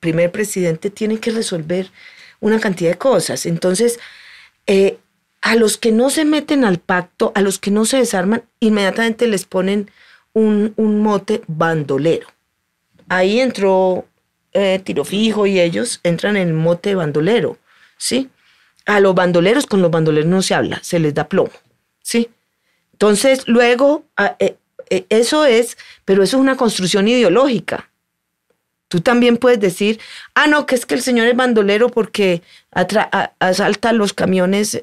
[0.00, 1.92] primer presidente, tiene que resolver
[2.40, 3.46] una cantidad de cosas.
[3.46, 4.00] Entonces,
[4.66, 4.98] eh,
[5.40, 9.28] a los que no se meten al pacto, a los que no se desarman, inmediatamente
[9.28, 9.88] les ponen
[10.32, 12.26] un, un mote bandolero.
[13.08, 14.04] Ahí entró
[14.58, 17.58] eh, tiro fijo y ellos entran en el mote bandolero,
[17.98, 18.30] ¿sí?
[18.86, 21.52] A los bandoleros, con los bandoleros no se habla, se les da plomo,
[22.00, 22.30] ¿sí?
[22.92, 24.04] Entonces, luego,
[24.38, 24.56] eh,
[24.88, 27.90] eh, eso es, pero eso es una construcción ideológica.
[28.88, 30.00] Tú también puedes decir,
[30.34, 32.40] ah, no, que es que el señor es bandolero porque
[32.70, 34.82] asalta los camiones.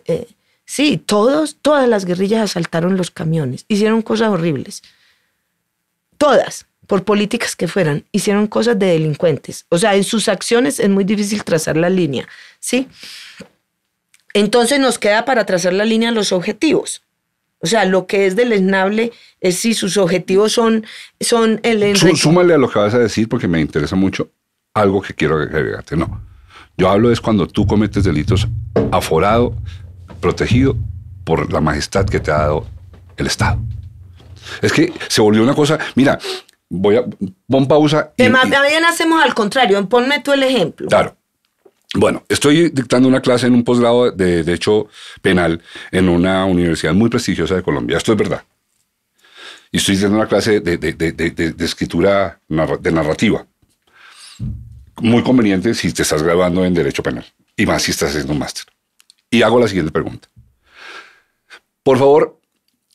[0.66, 4.84] sí, todos, todas las guerrillas asaltaron los camiones, hicieron cosas horribles.
[6.20, 9.65] Todas por políticas que fueran, hicieron cosas de delincuentes.
[9.69, 12.27] O sea, en sus acciones es muy difícil trazar la línea,
[12.60, 12.88] ¿sí?
[14.36, 17.01] Entonces nos queda para trazar la línea los objetivos.
[17.58, 20.86] O sea, lo que es deleznable es si sus objetivos son,
[21.19, 24.29] son el súmale a lo que vas a decir porque me interesa mucho
[24.75, 25.95] algo que quiero agregarte.
[25.95, 26.21] No.
[26.77, 28.47] Yo hablo es cuando tú cometes delitos
[28.91, 29.56] aforado,
[30.21, 30.77] protegido
[31.23, 32.67] por la majestad que te ha dado
[33.17, 33.60] el Estado.
[34.62, 36.19] Es que se volvió una cosa, mira,
[36.74, 37.06] voy a
[37.48, 38.12] pon pausa.
[38.18, 40.88] Y, más bien hacemos al contrario, ponme tú el ejemplo.
[40.88, 41.16] Claro.
[41.96, 44.88] Bueno, estoy dictando una clase en un posgrado de Derecho
[45.22, 47.98] Penal en una universidad muy prestigiosa de Colombia.
[47.98, 48.44] Esto es verdad.
[49.72, 53.46] Y estoy diciendo una clase de, de, escritura de narrativa.
[55.02, 57.26] Muy conveniente si te estás graduando en Derecho Penal.
[57.56, 58.66] Y más si estás haciendo un máster.
[59.30, 60.28] Y hago la siguiente pregunta.
[61.84, 62.40] Por favor,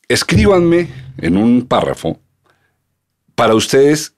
[0.09, 2.19] escríbanme en un párrafo
[3.39, 4.13] para ustedes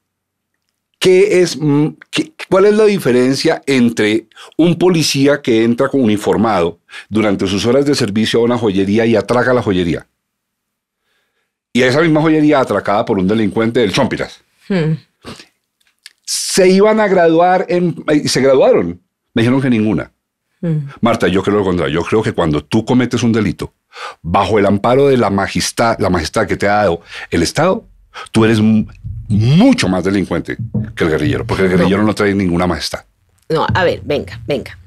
[0.97, 1.95] ¿Qué es, mm,
[2.47, 6.77] ¿Cuál es la diferencia entre un policía que entra con uniformado
[7.09, 10.05] durante sus horas de servicio a una joyería y atraca la joyería?
[11.73, 14.41] Y esa misma joyería atracada por un delincuente del Chompiras.
[14.69, 14.93] Hmm.
[16.23, 17.65] Se iban a graduar
[18.13, 19.01] y se graduaron.
[19.33, 20.11] Me dijeron que ninguna.
[20.61, 20.87] Hmm.
[20.99, 21.99] Marta, yo creo lo contrario.
[21.99, 23.73] Yo creo que cuando tú cometes un delito,
[24.21, 27.85] bajo el amparo de la majestad, la majestad que te ha dado el Estado,
[28.31, 28.59] tú eres
[29.31, 30.57] mucho más delincuente
[30.95, 33.05] que el guerrillero, porque el guerrillero no, trae ninguna majestad.
[33.49, 34.77] No, a ver, venga, venga.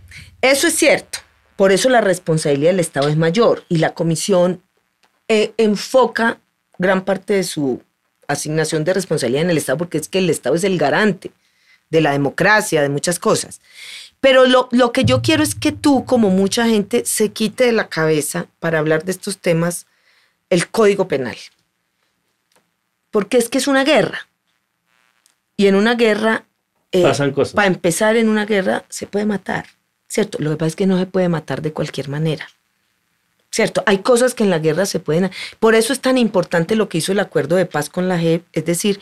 [0.41, 1.19] Eso es cierto.
[1.57, 4.63] Por eso la responsabilidad del Estado es mayor y la comisión
[5.29, 6.39] eh, enfoca
[6.79, 7.83] gran parte de su
[8.27, 11.31] asignación de responsabilidad en el Estado porque es que el Estado es el garante
[11.91, 13.61] de la democracia, de muchas cosas.
[14.21, 17.73] Pero lo, lo, que yo quiero es que tú, como mucha gente, se quite de
[17.73, 19.87] la cabeza para hablar de estos temas
[20.51, 21.37] el código penal.
[23.11, 24.27] Porque es que es una guerra.
[25.57, 26.45] Y en una guerra,
[26.93, 27.55] eh, Pasan cosas.
[27.55, 29.67] para empezar en una guerra, se puede matar,
[30.09, 30.39] ¿cierto?
[30.41, 32.49] Lo que pasa es que no se puede matar de cualquier manera.
[33.51, 33.85] ¿Cierto?
[33.87, 35.31] Hay cosas que en la guerra se pueden...
[35.61, 38.45] Por eso es tan importante lo que hizo el acuerdo de paz con la JEP,
[38.53, 39.01] es decir,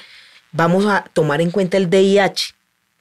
[0.53, 2.55] vamos a tomar en cuenta el DIH,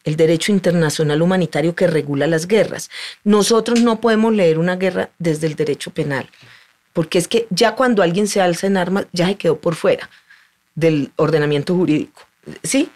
[0.06, 2.90] el derecho internacional humanitario que regula las guerras.
[3.26, 6.30] Nosotros no podemos leer una guerra desde el derecho penal,
[6.94, 10.10] porque es que ya cuando alguien se alza en armas, ya se quedó por fuera
[10.76, 12.24] del ordenamiento jurídico.
[12.64, 12.90] ¿Sí?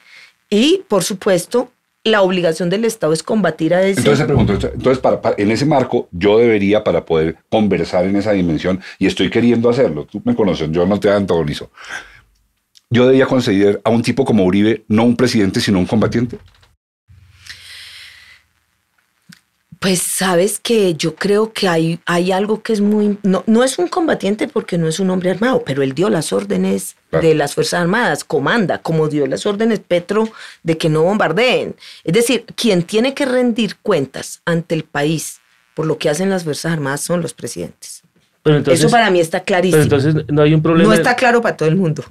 [0.49, 1.71] Y, por supuesto,
[2.03, 3.99] la obligación del Estado es combatir a ese...
[3.99, 5.03] Entonces, pregunto, entonces
[5.37, 10.05] en ese marco, yo debería, para poder conversar en esa dimensión, y estoy queriendo hacerlo,
[10.05, 11.71] tú me conoces, yo no te antagonizo,
[12.91, 16.37] yo debería conceder a un tipo como Uribe no un presidente, sino un combatiente.
[19.85, 23.19] Pues sabes que yo creo que hay, hay algo que es muy...
[23.21, 26.33] No, no es un combatiente porque no es un hombre armado, pero él dio las
[26.33, 30.27] órdenes de las Fuerzas Armadas, comanda, como dio las órdenes Petro
[30.63, 31.75] de que no bombardeen.
[32.03, 35.39] Es decir, quien tiene que rendir cuentas ante el país
[35.75, 38.01] por lo que hacen las Fuerzas Armadas son los presidentes.
[38.65, 39.83] Eso para mí está clarísimo.
[39.83, 40.89] Pero entonces no hay un problema.
[40.89, 42.03] No está claro para todo el mundo.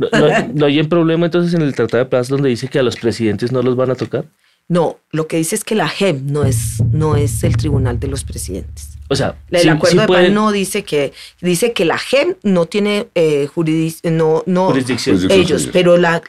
[0.54, 2.94] No, hay un problema entonces en el Tratado de Paz donde dice que a los
[2.94, 4.26] presidentes no los van a tocar.
[4.68, 8.08] No, lo que dice es que la JEP no es, no es el tribunal de
[8.08, 8.94] los presidentes.
[9.08, 13.08] O sea, el acuerdo de paz no dice que dice que la JEP no tiene
[13.14, 13.48] eh,
[14.04, 15.30] no, no jurisdicción.
[15.30, 16.22] ellos, pero la,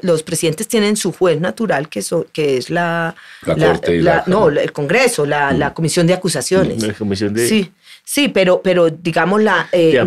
[0.00, 5.52] los presidentes tienen su juez natural que, que es la, la, no el Congreso, la,
[5.52, 5.74] mm.
[5.74, 6.82] comisión de acusaciones.
[6.82, 7.70] La comisión de sí.
[8.02, 10.02] Sí, pero, pero digamos la eh,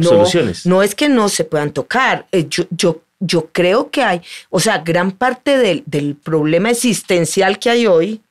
[0.66, 2.26] no, es que no se puedan tocar.
[2.32, 7.70] Eh, yo, yo yo creo que hay, o sea, gran parte del, problema existencial que
[7.70, 8.22] hay hoy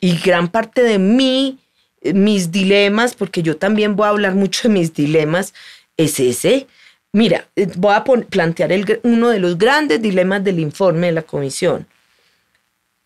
[0.00, 1.58] y gran parte de mí,
[2.02, 5.54] mis dilemas, porque yo también voy a hablar mucho de mis dilemas,
[5.96, 6.66] es ese.
[7.12, 11.22] Mira, eh, voy a plantear el, uno de los grandes dilemas del informe de la
[11.22, 11.86] comisión.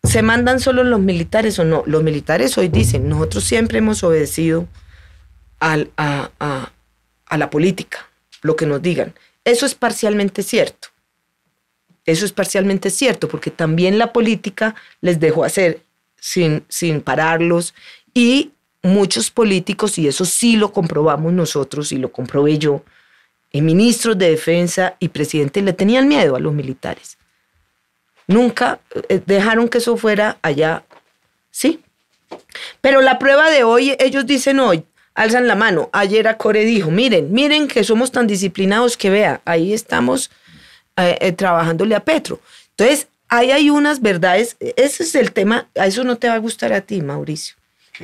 [0.03, 1.83] ¿Se mandan solo los militares o no?
[1.85, 4.67] Los militares hoy dicen, nosotros siempre hemos obedecido
[5.59, 6.31] al, a,
[7.29, 8.09] a la política,
[8.41, 9.13] lo que nos digan.
[9.45, 10.88] Eso es parcialmente cierto.
[12.11, 15.81] Eso es parcialmente cierto, porque también la política les dejó hacer
[16.19, 17.73] sin, sin pararlos
[18.13, 22.83] y muchos políticos, y eso sí lo comprobamos nosotros y lo comprobé yo,
[23.51, 27.17] y ministros de defensa y presidentes le tenían miedo a los militares.
[28.27, 30.83] Nunca eh, dejaron que eso fuera allá,
[31.51, 31.81] ¿sí?
[32.79, 34.83] Pero la prueba de hoy, ellos dicen hoy,
[35.15, 35.89] alzan la mano.
[35.91, 40.29] Ayer a Core dijo, miren, miren que somos tan disciplinados que vea, ahí estamos
[41.07, 42.39] eh, eh, trabajándole a Petro.
[42.71, 46.39] Entonces, ahí hay unas verdades, ese es el tema, a eso no te va a
[46.39, 47.55] gustar a ti, Mauricio.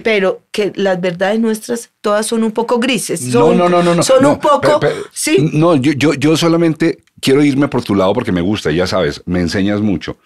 [0.03, 3.21] Pero que las verdades nuestras todas son un poco grises.
[3.31, 4.03] Son, no, no, no, no.
[4.03, 4.81] Son un poco.
[5.13, 5.51] sí.
[5.53, 9.21] No, yo, yo, yo solamente quiero irme por tu lado porque me gusta, ya sabes,
[9.25, 10.17] me enseñas mucho.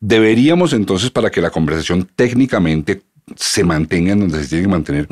[0.00, 3.00] Deberíamos entonces, para que la conversación técnicamente
[3.34, 5.08] se mantengan donde se tienen que mantener,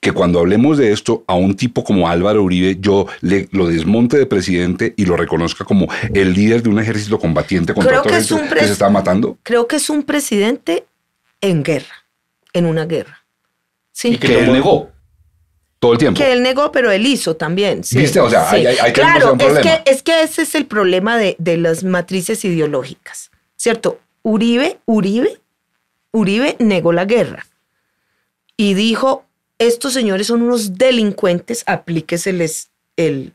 [0.00, 4.16] que cuando hablemos de esto a un tipo como Álvaro Uribe, yo le, lo desmonte
[4.16, 8.18] de presidente y lo reconozca como el líder de un ejército combatiente contra todo que,
[8.18, 9.36] que se está matando?
[9.42, 10.86] Creo que es un presidente
[11.42, 12.06] en guerra,
[12.54, 13.24] en una guerra.
[13.92, 14.14] Sí.
[14.14, 14.90] Y que él negó
[15.78, 16.18] todo el tiempo.
[16.18, 17.82] Que él negó, pero él hizo también.
[17.92, 18.20] ¿Viste?
[18.20, 21.58] O sea, hay, hay, claro, es que, es que ese es el problema de, de
[21.58, 24.00] las matrices ideológicas, ¿cierto?
[24.22, 25.40] Uribe, Uribe,
[26.12, 27.46] Uribe negó la guerra
[28.60, 29.24] y dijo,
[29.58, 33.32] estos señores son unos delincuentes, aplíqueseles el,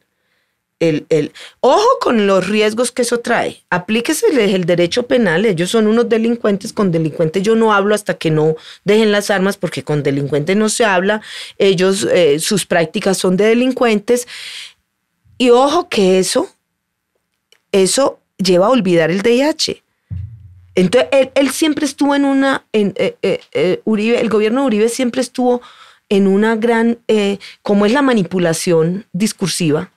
[0.80, 3.64] el, el, ojo con los riesgos que eso trae.
[3.72, 5.48] Aplíqueseles el derecho penal.
[5.48, 6.74] Ellos son unos delincuentes.
[6.74, 10.70] Con delincuentes yo no hablo hasta que no dejen las armas, porque con delincuentes no
[10.70, 11.24] se habla.
[11.58, 14.28] Ellos, eh, sus prácticas son de delincuentes.
[15.40, 16.52] Y ojo que eso,
[17.72, 19.85] eso lleva a olvidar el DIH.
[20.76, 25.22] Entonces, él, siempre estuvo en una, eh, eh, eh, Uribe, el gobierno de Uribe siempre
[25.22, 25.62] estuvo
[26.10, 27.00] en una gran,
[27.64, 29.92] como es la manipulación discursiva,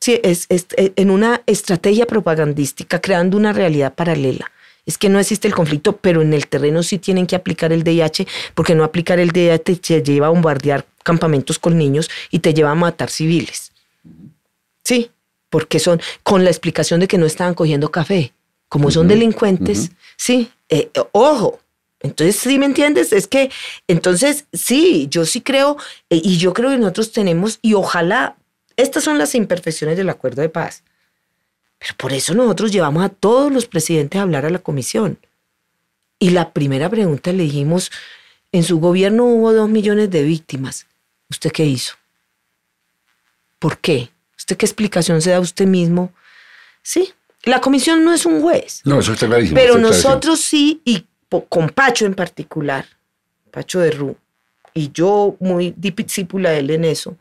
[0.00, 4.50] sí, es, en una estrategia propagandística, creando una realidad paralela.
[4.86, 7.84] Es que no existe el conflicto, pero en el terreno sí tienen que aplicar el
[7.84, 12.54] DIH, porque no aplicar el DIH te lleva a bombardear campamentos con niños y te
[12.54, 13.72] lleva a matar civiles.
[14.82, 15.10] Sí,
[15.50, 18.32] porque son con la explicación de que no estaban cogiendo café
[18.68, 21.60] como son delincuentes, sí, eh, ojo.
[22.00, 23.12] Entonces, ¿sí me entiendes?
[23.12, 23.50] Es que,
[23.88, 25.76] entonces, sí, yo sí creo,
[26.10, 28.36] eh, y yo creo que nosotros tenemos, y ojalá,
[28.76, 30.82] estas son las imperfecciones del acuerdo de paz.
[31.78, 35.18] Pero por eso nosotros llevamos a todos los presidentes a hablar a la comisión.
[36.18, 37.90] Y la primera pregunta le dijimos,
[38.52, 40.86] en su gobierno hubo dos millones de víctimas.
[41.28, 41.94] ¿Usted qué hizo?
[43.58, 44.10] ¿Por qué?
[44.36, 46.12] ¿Usted qué explicación se da a usted mismo?
[46.82, 47.12] Sí,
[47.46, 48.82] la comisión no es un juez.
[48.84, 49.58] No, eso está clarísimo.
[49.58, 51.06] Pero nosotros sí, y
[51.48, 52.86] con Pacho en particular,
[53.52, 54.16] Pacho de Ru,
[54.74, 57.16] y yo muy discípula de él en eso,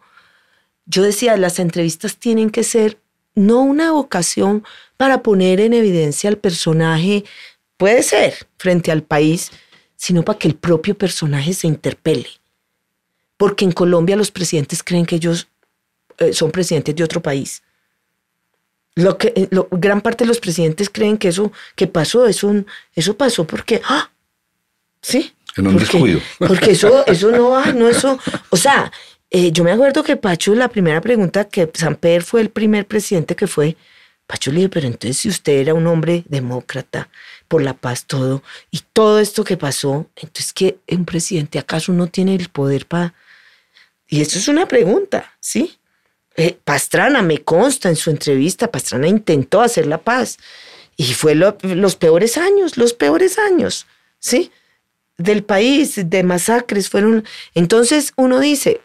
[0.88, 3.00] yo decía, las entrevistas tienen que ser
[3.36, 4.64] no una ocasión
[4.98, 7.24] para poner en evidencia al personaje,
[7.78, 9.52] puede ser, frente al país,
[9.96, 12.30] sino para que el propio personaje se interpele.
[13.38, 15.50] Porque en Colombia los presidentes creen que ellos
[16.18, 17.62] eh, son presidentes de otro país
[18.96, 22.54] lo que eh, gran parte de los presidentes creen que eso que pasó, eso,
[22.96, 24.10] eso pasó porque, ¡ah!
[25.02, 25.34] ¿sí?
[25.58, 26.20] En un descuido.
[26.40, 28.18] Porque eso, eso no, no eso,
[28.50, 28.92] o sea,
[29.30, 33.36] eh, yo me acuerdo que Pacho, la primera pregunta que Samper fue el primer presidente
[33.36, 33.76] que fue,
[34.28, 37.10] Pacho le dije, pero entonces si usted era un hombre demócrata,
[37.48, 42.08] por la paz todo, y todo esto que pasó, entonces que un presidente acaso no
[42.08, 43.14] tiene el poder para...
[44.08, 45.78] Y eso es una pregunta, ¿sí?
[46.38, 50.38] Eh, Pastrana, me consta en su entrevista, Pastrana intentó hacer la paz
[50.98, 53.86] y fue los peores años, los peores años,
[54.20, 54.52] ¿sí?
[55.18, 57.26] Del país, de masacres, fueron...
[57.54, 58.82] Entonces uno dice,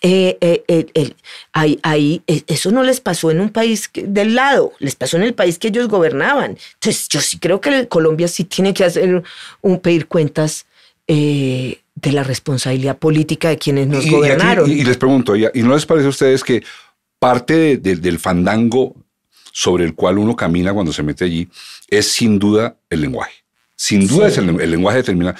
[0.00, 1.14] eh, eh,
[1.52, 5.58] ahí, eso no les pasó en un país del lado, les pasó en el país
[5.58, 6.58] que ellos gobernaban.
[6.74, 9.22] Entonces yo sí creo que Colombia sí tiene que hacer
[9.60, 10.66] un pedir cuentas
[12.02, 14.68] de la responsabilidad política de quienes nos gobernaron.
[14.68, 16.62] Y, les pregunto, ¿y no les parece a ustedes que
[17.18, 18.96] parte del fandango
[19.52, 21.48] sobre el cual uno camina cuando se mete allí
[21.88, 23.44] es sin duda el lenguaje?
[23.76, 25.36] Sin duda es el, lenguaje determinado.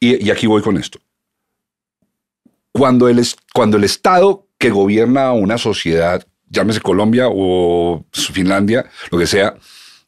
[0.00, 0.98] Y, aquí voy con esto.
[2.72, 9.26] Cuando el, cuando el Estado que gobierna una sociedad, llámese Colombia o Finlandia, lo que
[9.26, 9.56] sea,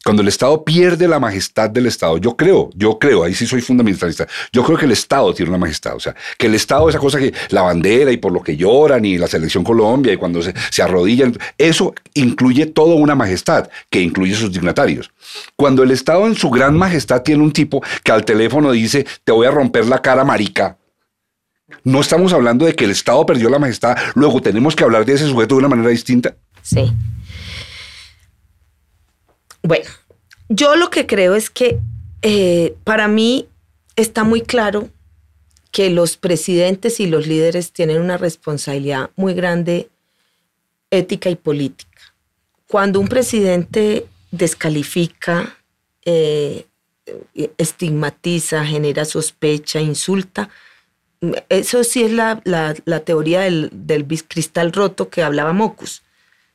[0.03, 3.61] cuando el Estado pierde la majestad del Estado, yo creo, yo creo, ahí sí soy
[3.61, 6.99] fundamentalista, yo creo que el Estado tiene una majestad, o sea, que el Estado, esa
[6.99, 10.41] cosa que la bandera y por lo que lloran y la selección Colombia y cuando
[10.41, 15.11] se, se arrodillan, eso incluye toda una majestad que incluye sus dignatarios.
[15.55, 19.33] Cuando el Estado en su gran majestad tiene un tipo que al teléfono dice, te
[19.33, 20.77] voy a romper la cara, marica,
[21.83, 25.13] no estamos hablando de que el Estado perdió la majestad, luego tenemos que hablar de
[25.13, 26.35] ese sujeto de una manera distinta.
[26.61, 26.91] Sí.
[29.69, 29.85] Bueno,
[30.47, 31.79] yo lo que creo es que
[32.23, 33.47] eh, para mí
[33.95, 34.89] está muy claro
[35.71, 39.87] que los presidentes y los líderes tienen una responsabilidad muy grande
[40.89, 42.01] ética y política.
[42.65, 45.55] Cuando un presidente descalifica,
[46.03, 46.65] eh,
[47.59, 50.49] estigmatiza, genera sospecha, insulta,
[51.49, 52.41] eso sí es la,
[53.05, 56.01] teoría del, del cristal roto que hablaba Mocus.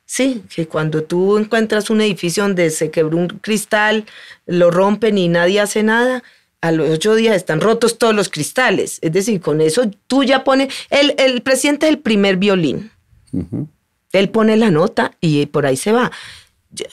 [0.05, 4.05] Sí, que cuando tú encuentras un edificio donde se quebró un cristal,
[4.45, 6.23] lo rompen y nadie hace nada,
[6.61, 8.99] a los ocho días están rotos todos los cristales.
[9.01, 12.91] Es decir, con eso tú ya pones, el, el presidente es el primer violín.
[14.11, 16.11] Él pone la nota y por ahí se va.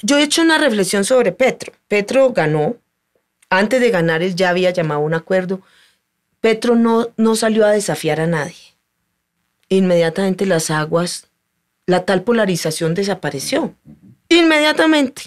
[0.03, 1.73] Yo, he hecho una reflexión sobre Petro.
[1.89, 2.77] Petro ganó,
[3.51, 5.61] antes de ganar él ya había llamado un acuerdo,
[6.41, 8.75] Petro no, no salió a desafiar a nadie.
[9.69, 11.29] Inmediatamente las aguas,
[11.87, 13.75] la tal polarización desapareció.
[14.29, 15.25] Inmediatamente.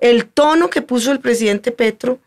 [0.00, 2.18] El tono que puso el presidente Petro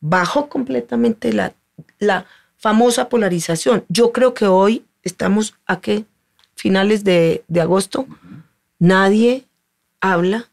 [0.00, 1.54] bajó completamente la,
[1.98, 2.26] la
[2.56, 3.84] famosa polarización.
[3.88, 6.04] Yo creo que hoy estamos a qué?
[6.54, 8.06] Finales de, de agosto.
[8.78, 9.44] Nadie
[10.00, 10.48] habla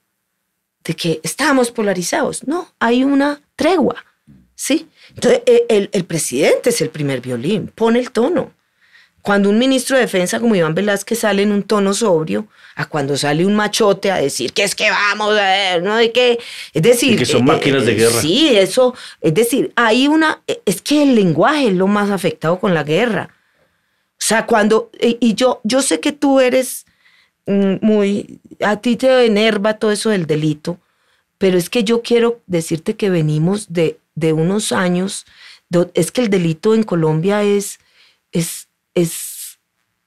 [0.84, 2.48] de que estamos polarizados.
[2.48, 4.04] No, hay una tregua.
[4.56, 4.88] ¿sí?
[5.10, 8.52] Entonces, eh, el, el, presidente es el primer violín, pone el tono.
[9.24, 12.46] Cuando un ministro de defensa como Iván Velázquez sale en un tono sobrio,
[12.76, 15.96] a cuando sale un machote a decir que es que vamos a ver, ¿no?
[15.96, 16.40] De qué.
[16.74, 17.18] Es decir.
[17.18, 18.20] que son máquinas de guerra.
[18.20, 18.94] Sí, eso.
[19.22, 20.42] Es decir, hay una.
[20.66, 23.30] Es que el lenguaje es lo más afectado con la guerra.
[24.12, 24.92] O sea, cuando.
[25.00, 26.86] Y yo, yo sé que tú eres
[27.46, 28.42] mm, muy.
[28.60, 30.80] A ti te enerva todo eso del delito,
[31.38, 35.26] pero es que yo quiero decirte que venimos de, de unos años.
[35.94, 37.80] es que el delito en Colombia es.
[38.34, 38.63] es
[38.94, 39.60] es,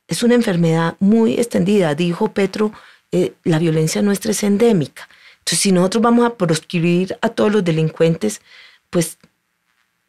[0.09, 1.95] es una enfermedad muy extendida.
[1.95, 2.73] Dijo Petro,
[3.13, 5.09] eh, la violencia nuestra es endémica.
[5.39, 8.41] Entonces, si nosotros vamos a proscribir a todos los delincuentes,
[8.91, 9.19] pues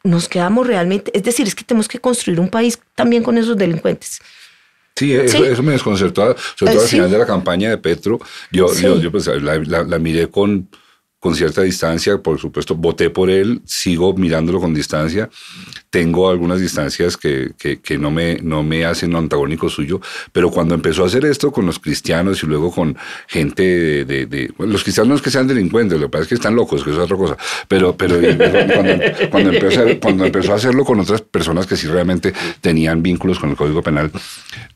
[0.04, 3.58] nos quedamos realmente, es decir, es que tenemos que construir un país también con esos
[3.58, 4.20] delincuentes.
[4.96, 8.20] Sí, eso, eso me desconcertó, sobre todo al final de la campaña de Petro.
[8.52, 10.70] Yo, yo, yo pues, la, la, la miré con,
[11.20, 15.30] con cierta distancia, por supuesto, voté por él, sigo mirándolo con distancia,
[15.90, 20.00] tengo algunas distancias que, que, que, no, me, no me hacen antagónico suyo,
[20.32, 22.96] pero cuando empezó a hacer esto con los cristianos y luego con
[23.28, 24.06] gente de...
[24.06, 26.36] de, de bueno, los cristianos no es que sean delincuentes, lo que pasa es que
[26.36, 27.38] están locos, que eso es otra cosa,
[27.68, 31.88] pero, pero cuando, cuando, empezó a, cuando empezó a hacerlo con otras personas que sí
[31.88, 34.12] realmente tenían vínculos con el Código Penal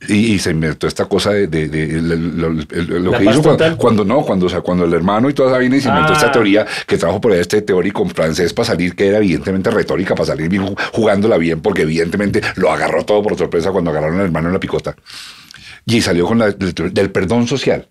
[0.07, 4.21] y, y se inventó esta cosa de, de, lo, lo que hizo cuando, cuando, no,
[4.21, 6.15] cuando, o sea, cuando el hermano y toda esa vaina y se inventó ah.
[6.15, 10.27] esta teoría que trajo por este teórico francés para salir, que era evidentemente retórica, para
[10.27, 14.47] salir bien, jugándola bien, porque evidentemente lo agarró todo por sorpresa cuando agarraron al hermano
[14.47, 14.95] en la picota.
[15.85, 17.89] Y salió con la del perdón social.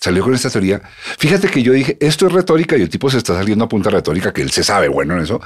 [0.00, 0.82] Salió con esta teoría.
[1.18, 3.90] Fíjate que yo dije, esto es retórica y el tipo se está saliendo a punta
[3.90, 5.40] retórica, que él se sabe bueno en eso.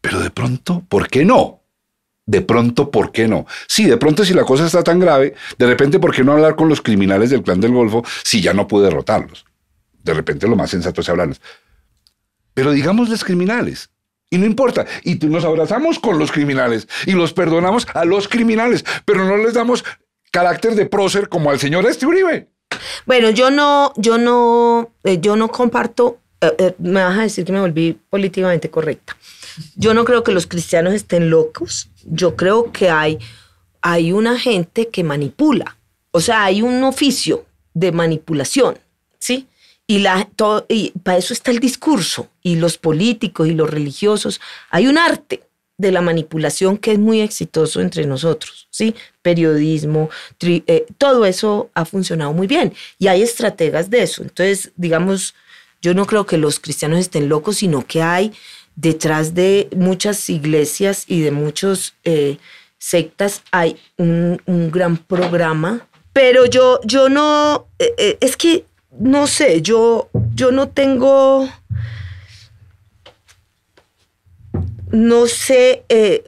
[0.00, 1.62] Pero de pronto, ¿por qué no?
[2.24, 3.46] De pronto, ¿por qué no?
[3.68, 6.56] Sí, de pronto si la cosa está tan grave, de repente, ¿por qué no hablar
[6.56, 9.45] con los criminales del clan del Golfo si ya no pude derrotarlos?
[10.06, 11.40] De repente lo más sensato es hablarles.
[12.54, 13.90] Pero digámosles criminales.
[14.30, 14.86] Y no importa.
[15.02, 19.54] Y nos abrazamos con los criminales y los perdonamos a los criminales, pero no les
[19.54, 19.84] damos
[20.30, 22.48] carácter de prócer como al señor este Uribe.
[23.04, 26.20] Bueno, yo no, yo no, eh, yo no comparto.
[26.40, 29.16] Eh, eh, me vas a decir que me volví políticamente correcta.
[29.74, 31.90] Yo no creo que los cristianos estén locos.
[32.04, 33.18] Yo creo que hay,
[33.82, 35.76] hay una gente que manipula.
[36.12, 37.44] O sea, hay un oficio
[37.74, 38.78] de manipulación,
[39.18, 39.48] ¿sí?
[39.86, 44.40] Y, la, todo, y para eso está el discurso y los políticos y los religiosos.
[44.70, 45.42] Hay un arte
[45.78, 48.94] de la manipulación que es muy exitoso entre nosotros, ¿sí?
[49.22, 50.08] Periodismo,
[50.40, 54.22] eh, todo eso ha funcionado muy bien y hay estrategas de eso.
[54.22, 55.34] Entonces, digamos,
[55.82, 58.32] yo no creo que los cristianos estén locos, sino que hay
[58.74, 62.38] detrás de muchas iglesias y de muchos eh,
[62.78, 65.86] sectas hay un, un, gran programa.
[66.12, 68.64] Pero yo, yo no, eh es que
[68.98, 71.48] no sé, yo, yo no tengo,
[74.90, 76.24] no sé, eh,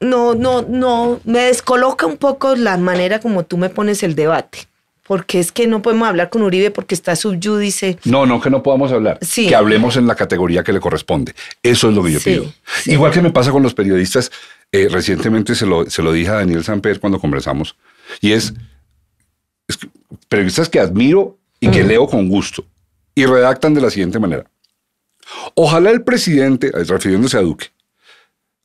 [0.00, 4.66] no, no, no, me descoloca un poco la manera como tú me pones el debate.
[5.06, 7.98] Porque es que no podemos hablar con Uribe porque está subyúdice.
[8.04, 9.18] No, no, que no podamos hablar.
[9.22, 9.48] Sí.
[9.48, 11.34] Que hablemos en la categoría que le corresponde.
[11.62, 12.52] Eso es lo que yo sí, pido.
[12.82, 12.92] Sí.
[12.92, 14.30] Igual que me pasa con los periodistas,
[14.70, 17.74] eh, recientemente se lo, se lo dije a Daniel Samper cuando conversamos,
[18.20, 18.52] y es,
[20.28, 22.64] periodistas que admiro y que leo con gusto.
[23.14, 24.48] Y redactan de la siguiente manera.
[25.54, 27.66] Ojalá el presidente, refiriéndose a Duque,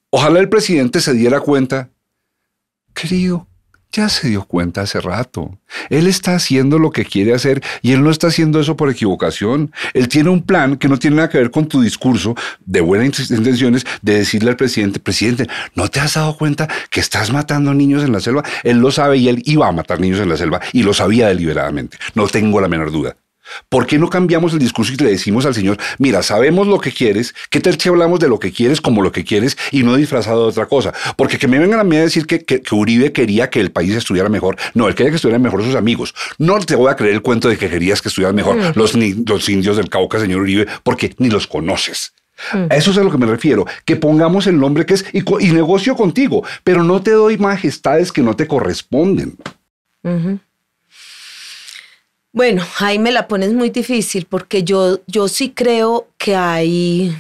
[0.10, 1.89] ojalá el presidente se diera cuenta,
[2.94, 3.48] querido,
[3.94, 5.58] ya se dio cuenta hace rato.
[5.89, 9.72] Él está haciendo lo que quiere hacer y él no está haciendo eso por equivocación.
[9.94, 12.36] Él tiene un plan que no tiene nada que ver con tu discurso
[12.66, 17.32] de buenas intenciones de decirle al presidente, presidente, ¿no te has dado cuenta que estás
[17.32, 18.44] matando niños en la selva?
[18.64, 21.28] Él lo sabe y él iba a matar niños en la selva y lo sabía
[21.28, 21.98] deliberadamente.
[22.16, 23.16] No tengo la menor duda.
[23.70, 26.91] ¿Por qué no cambiamos el discurso y le decimos al Señor, mira, sabemos lo que
[26.91, 29.96] quieres, qué tal si hablamos de lo que quieres como lo que quieres y no
[29.96, 30.94] disfrazado de otra cosa?
[31.16, 33.72] Porque que me vengan a mí a decir que, que, que Uribe quería que el
[33.72, 34.58] país estuviera mejor.
[34.74, 36.14] No, él quería que estuvieran mejor sus amigos.
[36.38, 38.72] No te voy a creer el cuento de que querías que estuvieran mejor mm.
[38.76, 42.14] los, los indios del Cauca, señor Uribe, porque ni los conoces.
[42.54, 42.72] Mm.
[42.72, 45.20] A eso es a lo que me refiero, que pongamos el nombre que es y,
[45.20, 49.38] y, negocio contigo, pero no te doy majestades que no te corresponden.
[50.04, 50.39] Uh -huh.
[52.34, 57.16] Bueno, ahí me la pones muy difícil porque yo, yo sí creo que hay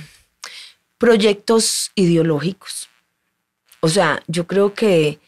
[0.97, 2.89] proyectos ideológicos
[3.81, 5.19] O sea, yo creo que,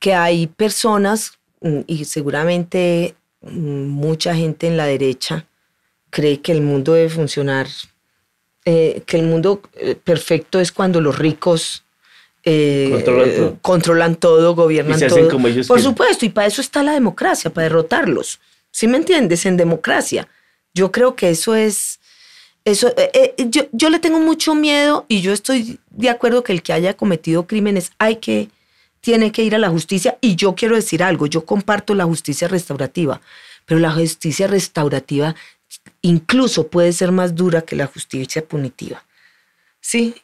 [0.00, 5.46] que hay personas, mm, y seguramente mm, mucha gente en la derecha
[6.10, 7.68] cree que el mundo debe funcionar,
[8.64, 11.84] eh, que el mundo eh, perfecto es cuando los ricos
[12.44, 13.58] eh, Controlan todo.
[13.62, 15.30] controlan todo, gobiernan Y se hacen todo.
[15.30, 15.92] como ellos Por quieren.
[15.92, 18.40] supuesto, y para eso está la democracia, para derrotarlos.
[18.70, 19.46] ¿Sí me entiendes?
[19.46, 20.28] En democracia.
[20.74, 22.00] Yo creo que eso es...
[22.64, 26.52] Eso, eh, eh, yo, yo le tengo mucho miedo y yo estoy de acuerdo que
[26.52, 28.50] el que haya cometido crímenes hay que,
[29.00, 30.18] tiene que ir a la justicia.
[30.20, 33.22] Y yo quiero decir algo, yo comparto la justicia restaurativa,
[33.64, 35.34] pero la justicia restaurativa
[36.02, 39.04] incluso puede ser más dura que la justicia punitiva.
[39.80, 40.14] Sí,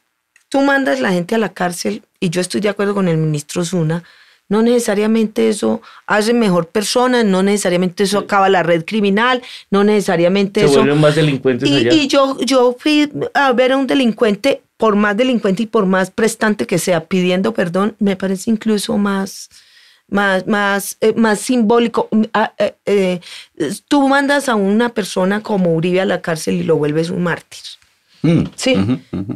[0.49, 3.65] tú mandas la gente a la cárcel y yo estoy de acuerdo con el ministro
[3.65, 4.03] Zuna.
[4.47, 9.41] No necesariamente eso hace mejor persona, no necesariamente eso acaba la red criminal,
[9.71, 10.79] no necesariamente Se eso.
[10.79, 11.93] vuelven más delincuentes Y, allá.
[11.93, 16.11] y yo, yo fui a ver a un delincuente, por más delincuente y por más
[16.11, 19.49] prestante que sea, pidiendo perdón, me parece incluso más,
[20.09, 22.07] más, más, eh, más simbólico.
[22.11, 23.19] Mm, ah, eh, eh,
[23.87, 27.61] tú mandas a una persona como Uribe a la cárcel y lo vuelves un mártir.
[28.25, 28.75] Mm, Sí.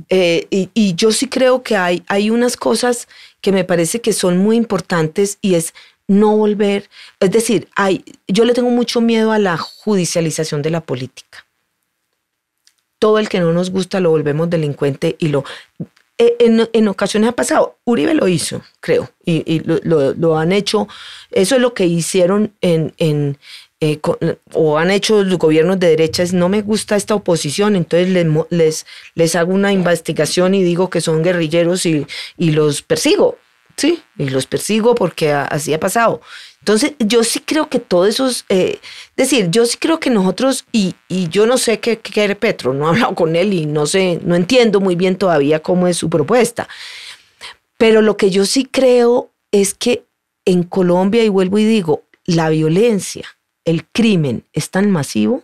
[0.09, 3.07] Eh, y, y yo sí creo que hay, hay unas cosas
[3.41, 5.73] que me parece que son muy importantes y es
[6.07, 10.81] no volver, es decir, hay, yo le tengo mucho miedo a la judicialización de la
[10.81, 11.45] política.
[12.97, 15.45] Todo el que no nos gusta lo volvemos delincuente y lo...
[16.17, 20.37] eh, En, en ocasiones ha pasado, Uribe lo hizo, creo, y, y lo, lo- lo
[20.37, 20.87] han hecho,
[21.31, 23.37] eso es lo que hicieron en, en,
[23.81, 23.99] eh,
[24.53, 28.85] o han hecho los gobiernos de derecha, no me gusta esta oposición, entonces les, les,
[29.15, 32.05] les hago una investigación y digo que son guerrilleros y,
[32.37, 33.37] y los persigo,
[33.77, 34.01] ¿sí?
[34.17, 36.21] Y los persigo porque así ha pasado.
[36.59, 38.79] Entonces, yo sí creo que todo eso es, eh,
[39.15, 42.73] decir, yo sí creo que nosotros, y, y yo no sé qué qué quiere Petro,
[42.73, 45.95] no he hablado con él y no sé, no entiendo muy bien todavía cómo es
[45.95, 46.67] su propuesta.
[47.77, 50.03] Pero lo que yo sí creo es que
[50.43, 53.25] en Colombia, y vuelvo y digo, la violencia,
[53.69, 55.43] el crimen es tan masivo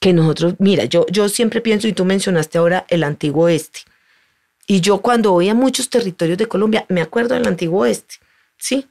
[0.00, 3.80] que nosotros, mira, yo, yo siempre pienso, y tú mencionaste ahora el antiguo oeste,
[4.66, 8.14] y yo cuando voy a muchos territorios de Colombia, me acuerdo del antiguo oeste,
[8.56, 8.86] ¿sí?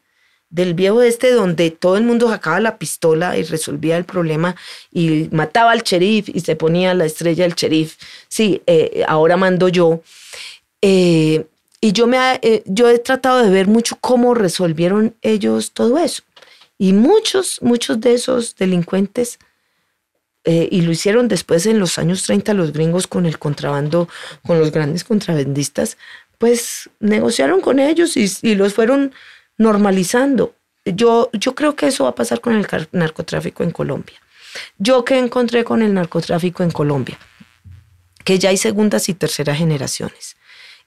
[0.49, 4.55] Del viejo oeste donde todo el mundo sacaba la pistola y resolvía el problema
[4.91, 7.95] y mataba al sheriff y se ponía la estrella del sheriff.
[8.27, 10.01] Sí, eh, ahora mando yo.
[10.81, 11.45] Eh,
[11.79, 16.23] y yo, me, eh, yo he tratado de ver mucho cómo resolvieron ellos todo eso.
[16.79, 19.37] Y muchos, muchos de esos delincuentes,
[20.45, 24.07] eh, y lo hicieron después en los años 30 los gringos con el contrabando,
[24.47, 25.97] con los grandes contrabandistas,
[26.37, 29.13] pues negociaron con ellos y, los fueron
[29.57, 30.55] normalizando.
[30.85, 34.19] Yo, yo creo que eso va a pasar con el narcotráfico en Colombia.
[34.77, 37.19] Yo que encontré con el narcotráfico en Colombia,
[38.23, 40.37] que ya hay segundas y terceras generaciones.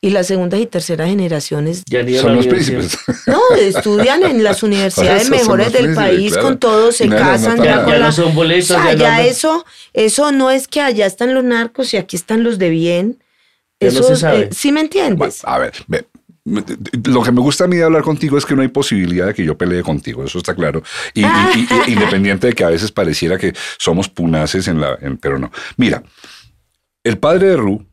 [0.05, 1.85] Y las segundas y terceras generaciones
[2.21, 2.99] Son los príncipes.
[3.29, 6.49] no, estudian en las universidades mejores del país claro.
[6.49, 7.85] con todo, se No, no, no, casan ya nada.
[7.85, 8.07] con Ya la...
[8.07, 11.07] no son boletos, O sea, ya no ya andan- eso, eso no es que allá
[11.07, 13.23] están los narcos y aquí están los de bien.
[13.79, 15.41] Eso, eh, ¿Sí me Bueno, entiendes?
[15.45, 16.05] a ver, ve,
[17.05, 19.35] lo que me gusta a mí de hablar contigo es que no hay posibilidad de
[19.35, 20.83] que yo pelee contigo, eso está claro.
[21.15, 24.99] Y, y- y- y- independiente de que a veces pareciera que somos punaces en la,
[25.01, 25.53] en- pero no.
[25.77, 26.03] Mira,
[27.05, 27.87] el padre de Ru,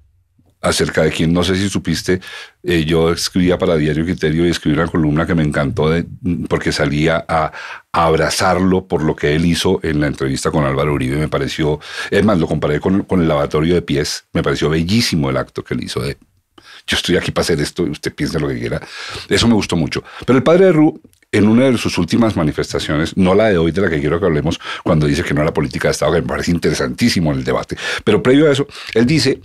[0.61, 2.19] acerca de quien no sé si supiste,
[2.63, 6.05] eh, yo escribía para Diario Criterio y escribí una columna que me encantó de-
[6.47, 7.51] porque salía a,
[7.91, 11.17] abrazarlo por lo que él hizo en la entrevista con Álvaro Uribe.
[11.17, 11.79] Me pareció,
[12.11, 15.73] es más, lo comparé con, el lavatorio de pies, me pareció bellísimo el acto que
[15.73, 16.17] él hizo de
[16.85, 18.81] yo estoy aquí para hacer esto usted piensa lo que quiera.
[19.27, 20.03] Eso me gustó mucho.
[20.25, 20.99] Pero el padre de Ru,
[21.31, 24.25] en una de sus últimas manifestaciones, no la de hoy, de la que quiero que
[24.25, 27.77] hablemos, cuando dice que no era política de Estado, que me parece interesantísimo el debate,
[28.03, 29.39] pero previo a eso, él dice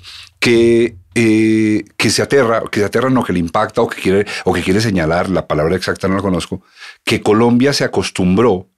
[0.45, 4.27] que, eh, que se aterra, que se aterra no, que le impacta o que, quiere,
[4.45, 6.61] o que quiere señalar, la palabra exacta no la conozco,
[7.03, 8.69] que Colombia se acostumbró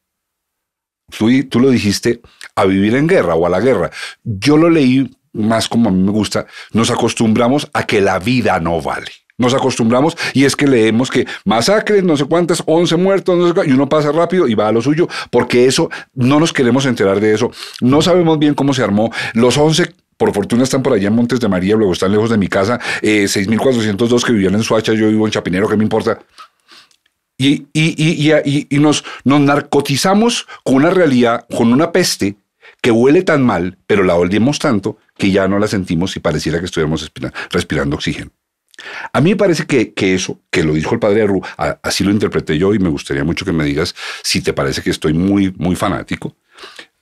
[1.16, 2.20] Tú, tú, lo dijiste,
[2.56, 3.92] a vivir en guerra o a la guerra.
[4.24, 6.46] Yo lo leí más como a mí me gusta.
[6.72, 9.12] Nos acostumbramos a que la vida no vale.
[9.38, 13.54] Nos acostumbramos y es que leemos que masacres, no sé cuántas, 11 muertos, no sé
[13.54, 16.86] cuántas, y uno pasa rápido y va a lo suyo, porque eso no nos queremos
[16.86, 17.52] enterar de eso.
[17.80, 19.12] No sabemos bien cómo se armó.
[19.32, 22.38] Los 11 por fortuna están por allá en Montes de María, luego están lejos de
[22.38, 26.18] mi casa, eh, 6.402 que vivían en Suacha, yo vivo en Chapinero, ¿qué me importa?
[27.38, 32.36] Y, y, y, y, nos, narcotizamos con una realidad, con una peste
[32.80, 36.60] que huele tan mal, pero la odiamos tanto que ya no la sentimos y pareciera
[36.60, 37.12] que estuviéramos
[37.50, 38.30] respirando, oxígeno.
[39.12, 41.42] A mí me parece que, que, eso, que lo dijo el padre Arru,
[41.82, 44.90] así lo interpreté yo y me gustaría mucho que me digas si te parece que
[44.90, 46.36] estoy muy, muy fanático.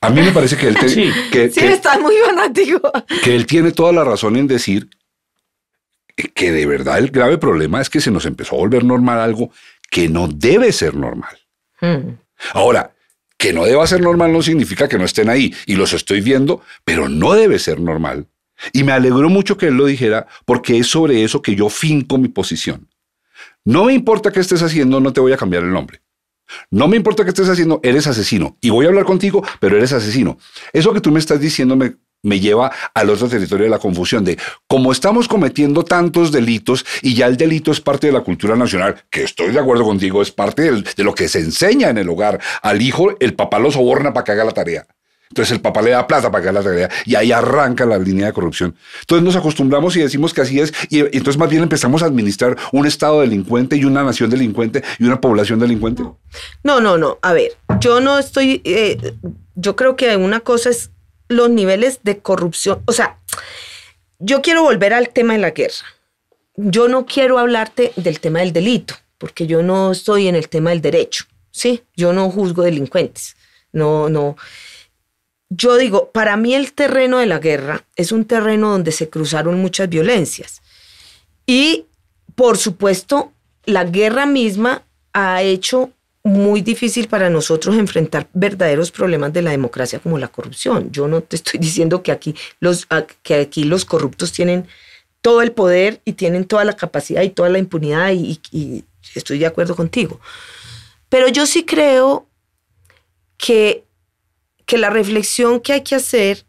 [0.06, 1.10] A mí me parece que él, te, sí.
[1.30, 2.92] que, sí, que, está muy fanático.
[3.22, 4.88] que él tiene toda la razón en decir
[6.34, 9.50] que de verdad el grave problema es que se nos empezó a volver normal algo
[9.90, 11.36] que no debe ser normal.
[11.80, 12.18] Hmm.
[12.52, 12.94] Ahora,
[13.36, 16.62] que no deba ser normal no significa que no estén ahí y los estoy viendo,
[16.84, 18.26] pero no debe ser normal.
[18.72, 22.18] Y me alegró mucho que él lo dijera porque es sobre eso que yo finco
[22.18, 22.88] mi posición.
[23.64, 26.00] No me importa qué estés haciendo, no te voy a cambiar el nombre.
[26.70, 28.56] No me importa qué estés haciendo, eres asesino.
[28.60, 30.38] Y voy a hablar contigo, pero eres asesino.
[30.72, 31.96] Eso que tú me estás diciendo me,
[32.40, 37.26] lleva al otro territorio de la confusión de cómo estamos cometiendo tantos delitos y ya
[37.26, 40.72] el delito es parte de la cultura nacional, que estoy de acuerdo contigo, es parte
[40.72, 42.40] de lo que se enseña en el hogar.
[42.62, 44.86] Al hijo el papá lo soborna para que haga la tarea.
[45.34, 48.26] Entonces el papá le da plata para haga la tarea y ahí arranca la línea
[48.26, 48.76] de corrupción.
[49.00, 52.56] Entonces nos acostumbramos y decimos que así es y, entonces más bien empezamos a administrar
[52.70, 56.04] un Estado delincuente y una nación delincuente y una población delincuente.
[56.62, 57.18] No, no, no.
[57.20, 59.16] A ver, yo no estoy, eh,
[59.56, 60.92] yo creo que una cosa es
[61.26, 62.82] los niveles de corrupción.
[62.84, 63.18] O sea,
[64.20, 65.74] yo quiero volver al tema de la guerra.
[66.54, 70.70] Yo no quiero hablarte del tema del delito, porque yo no estoy en el tema
[70.70, 71.82] del derecho, ¿sí?
[71.96, 73.34] Yo no juzgo delincuentes.
[73.72, 74.36] No, no.
[75.56, 79.60] Yo digo, para mí el terreno de la guerra es un terreno donde se cruzaron
[79.60, 80.62] muchas violencias.
[81.46, 81.86] Y,
[82.34, 83.32] por supuesto,
[83.64, 84.82] la guerra misma
[85.12, 85.90] ha hecho
[86.24, 90.90] muy difícil para nosotros enfrentar verdaderos problemas de la democracia como la corrupción.
[90.90, 92.88] Yo no te estoy diciendo que aquí los,
[93.22, 94.66] que aquí los corruptos tienen
[95.20, 98.84] todo el poder y tienen toda la capacidad y toda la impunidad y, y
[99.14, 100.20] estoy de acuerdo contigo.
[101.08, 102.26] Pero yo sí creo
[103.36, 103.83] que,
[104.66, 106.44] que la reflexión que hay que hacer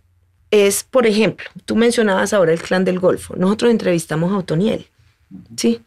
[0.51, 3.35] es, por ejemplo, tú mencionabas ahora el clan del Golfo.
[3.35, 4.87] Nosotros entrevistamos a Otoniel,
[5.57, 5.81] ¿sí?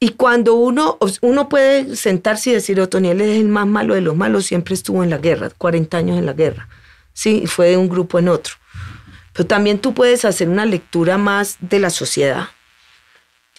[0.00, 4.16] Y cuando uno, uno puede sentarse y decir, Otoniel es el más malo de los
[4.16, 6.68] malos, siempre estuvo en la guerra, 40 años en la guerra,
[7.12, 7.46] ¿sí?
[7.46, 8.54] Fue de un grupo en otro.
[9.32, 12.48] Pero también tú puedes hacer una lectura más de la sociedad.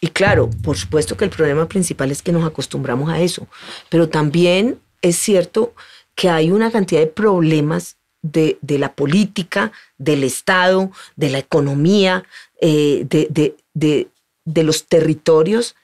[0.02, 3.48] Y claro, por supuesto que el problema principal es que nos acostumbramos a eso,
[3.90, 5.74] pero también es cierto
[6.16, 12.24] que hay una cantidad de problemas de, la política, del Estado, de la economía,
[12.60, 14.08] eh, de,
[14.46, 15.76] de los territorios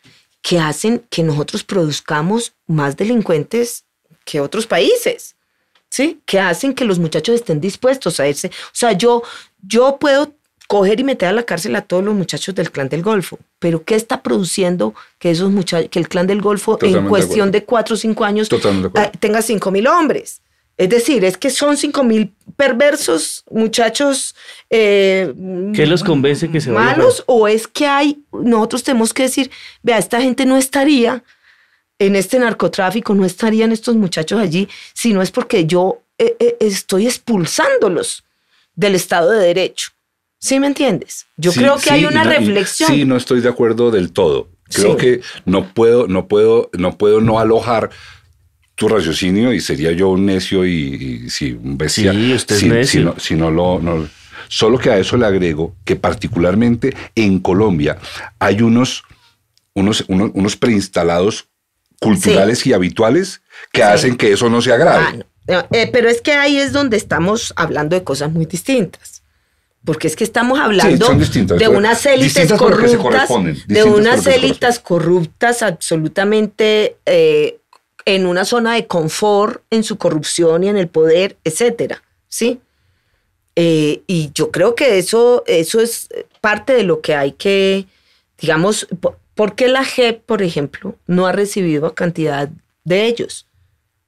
[0.41, 3.85] que hacen que nosotros produzcamos más delincuentes
[4.25, 5.35] que otros países,
[5.89, 6.19] ¿sí?
[6.25, 8.47] Que hacen que los muchachos estén dispuestos a irse.
[8.47, 9.23] O sea, yo,
[9.61, 10.33] yo puedo
[10.71, 13.83] coger y meter a la cárcel a todos los muchachos del clan del Golfo, pero
[13.83, 17.95] ¿qué está produciendo que esos muchachos, que el clan del Golfo en cuestión de, cuatro
[17.95, 18.47] o cinco años
[18.95, 20.41] ah, tenga cinco mil hombres?
[20.77, 24.33] Es decir, es que son cinco mil perversos muchachos.
[24.69, 25.33] Eh,
[25.75, 26.99] ¿Qué los convence que se vayan?
[26.99, 29.51] Malos, o es que hay, nosotros tenemos que decir,
[29.83, 31.21] vea, esta gente no estaría
[31.99, 36.55] en este narcotráfico, no estarían estos muchachos allí, si no es porque yo eh, eh,
[36.61, 38.23] estoy expulsándolos
[38.73, 39.91] del Estado de Derecho.
[40.41, 41.27] ¿Sí me entiendes?
[41.37, 42.91] Yo creo que hay una reflexión.
[42.91, 44.49] sí, no estoy de acuerdo del todo.
[44.73, 47.91] Creo que no puedo, no puedo, no puedo no alojar
[48.75, 52.11] tu raciocinio y sería yo un necio y, si un bestia.
[52.13, 53.15] Sí, usted si, necio.
[53.19, 53.79] Si no, lo.
[53.79, 54.07] No,
[54.47, 57.99] solo que a eso le agrego que particularmente en Colombia
[58.39, 59.03] hay unos,
[59.75, 61.49] unos, unos, preinstalados
[61.99, 65.23] culturales y habituales que hacen que eso no sea grave.
[65.49, 69.20] Ah, eh, pero es que ahí es donde estamos hablando de cosas muy distintas.
[69.83, 73.29] Porque es que estamos hablando de unas élites corruptas,
[73.67, 77.57] de unas élites corruptas absolutamente eh,
[78.05, 82.59] en una zona de confort en su corrupción y en el poder, etcétera, ¿sí?
[83.55, 86.09] Eh, y yo creo que eso, eso es
[86.39, 87.85] parte de lo que hay que,
[88.39, 88.87] digamos,
[89.35, 92.49] ¿por qué la JEP, por ejemplo, no ha recibido cantidad
[92.83, 93.47] de ellos?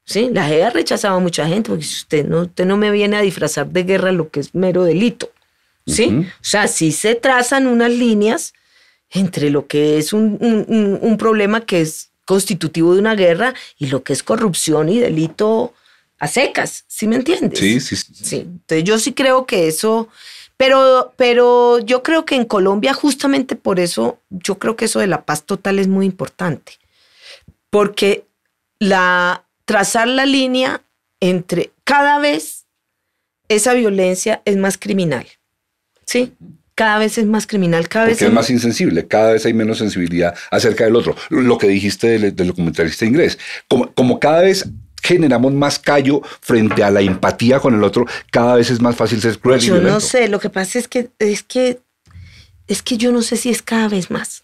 [0.05, 0.29] ¿Sí?
[0.31, 3.21] La JEP ha rechazado a mucha gente porque usted no, usted no me viene a
[3.21, 5.29] disfrazar de guerra lo que es mero delito.
[5.85, 6.25] ¿Sí?
[6.25, 8.53] O sea, sí se trazan unas líneas
[9.09, 14.03] entre lo que es un, un problema que es constitutivo de una guerra y lo
[14.03, 15.73] que es corrupción y delito
[16.19, 17.59] a secas, ¿sí me entiendes?
[17.59, 18.37] Sí, sí, sí.
[18.37, 20.07] Entonces yo sí creo que eso,
[20.55, 25.07] pero, pero yo creo que en Colombia justamente por eso, yo creo que eso de
[25.07, 26.79] la paz total es muy importante,
[27.69, 28.25] porque
[28.79, 30.81] la, trazar la línea
[31.19, 32.67] entre cada vez
[33.49, 35.27] esa violencia es más criminal,
[36.05, 36.33] ¿sí?
[36.75, 40.35] cada vez es más criminal, cada vez es más insensible, cada vez hay menos sensibilidad
[40.49, 41.15] acerca del otro.
[41.29, 43.37] Lo que dijiste del, documentalista inglés,
[43.67, 44.67] como, como cada vez
[45.03, 49.21] generamos más callo frente a la empatía con el otro, cada vez es más fácil
[49.21, 49.59] ser cruel.
[49.59, 51.79] Yo no sé, lo que pasa es que, es que
[52.67, 54.43] es que yo no sé si es cada vez más.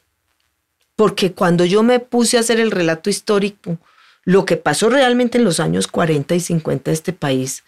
[0.96, 3.80] Porque cuando yo me puse a hacer el relato histórico,
[4.26, 7.64] lo que pasó realmente en los años 40 y 50 de este país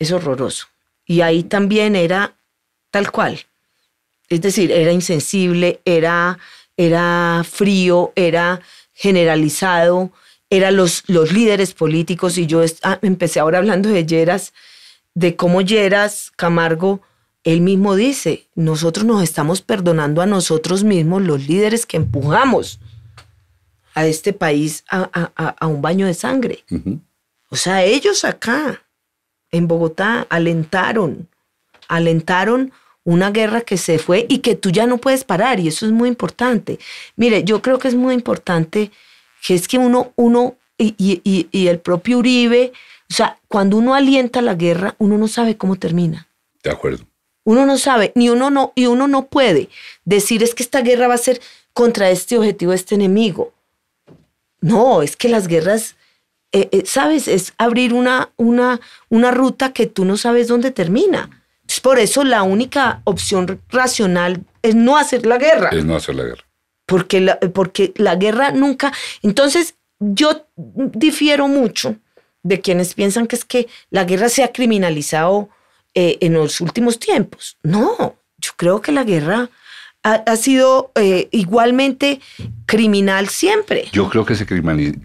[0.00, 0.66] es horroroso.
[1.06, 2.34] Y ahí también era
[2.94, 3.40] tal cual.
[4.28, 6.38] Es decir, era insensible, era,
[6.76, 8.60] era frío, era
[8.92, 10.12] generalizado,
[10.48, 12.38] eran los, los líderes políticos.
[12.38, 14.52] Y yo ah, empecé ahora hablando de Lleras,
[15.12, 17.00] de cómo Lleras Camargo,
[17.42, 22.78] él mismo dice, nosotros nos estamos perdonando a nosotros mismos, los líderes que empujamos
[23.96, 26.64] a este país a, un baño de sangre.
[27.50, 28.84] O sea, ellos acá,
[29.50, 31.28] en Bogotá, alentaron,
[31.88, 32.72] alentaron
[33.04, 35.92] una guerra que se fue y que tú ya no puedes parar, y eso es
[35.92, 36.78] muy importante.
[37.16, 38.90] Mire, yo creo que es muy importante
[39.46, 42.72] que es que uno, uno y, y, y, el propio Uribe,
[43.10, 46.26] o sea, cuando uno alienta la guerra, uno no sabe cómo termina.
[46.62, 47.04] De acuerdo.
[47.44, 49.68] Uno no sabe, ni uno no, y uno no puede
[50.04, 51.40] decir es que esta guerra va a ser
[51.74, 53.52] contra este objetivo, este enemigo.
[54.60, 55.96] No, es que las guerras,
[56.52, 57.28] eh, eh, ¿sabes?
[57.28, 58.80] Es abrir una, una,
[59.10, 61.43] una ruta que tú no sabes dónde termina.
[61.74, 65.70] Es por eso la única opción racional es no hacer la guerra.
[65.70, 66.44] Es no hacer la guerra
[66.86, 68.92] porque la, porque la guerra nunca...
[69.22, 71.96] Entonces, yo difiero mucho
[72.42, 75.48] de quienes piensan que es que la guerra se ha criminalizado
[75.94, 77.56] eh, en los últimos tiempos.
[77.62, 79.50] No, yo creo que la guerra
[80.02, 82.20] ha, sido eh, igualmente
[82.66, 83.88] criminal siempre.
[83.92, 84.98] Yo creo que se, criminalizó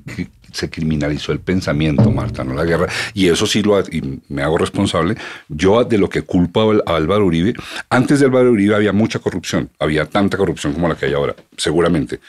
[0.51, 2.87] se criminalizó el pensamiento, Marta, no la guerra.
[3.13, 5.15] Y eso sí lo y me hago responsable.
[5.47, 7.53] Yo de lo que culpo a Álvaro Uribe,
[7.89, 11.35] antes de Álvaro Uribe había mucha corrupción, había tanta corrupción como la que hay ahora,
[11.57, 12.19] seguramente.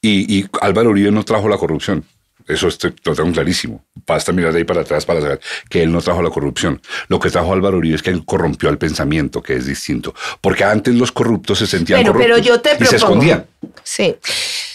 [0.00, 2.04] Y, y Álvaro Uribe no trajo la corrupción.
[2.46, 2.68] Eso
[3.04, 3.84] lo tengo clarísimo.
[4.06, 5.40] Basta mirar de ahí para atrás para saber
[5.70, 6.80] que él no trajo la corrupción.
[7.08, 10.14] Lo que trajo Álvaro Uribe es que él corrompió el pensamiento, que es distinto.
[10.42, 13.46] Porque antes los corruptos se sentían corruptos pero yo te y se escondían.
[13.82, 14.14] Sí.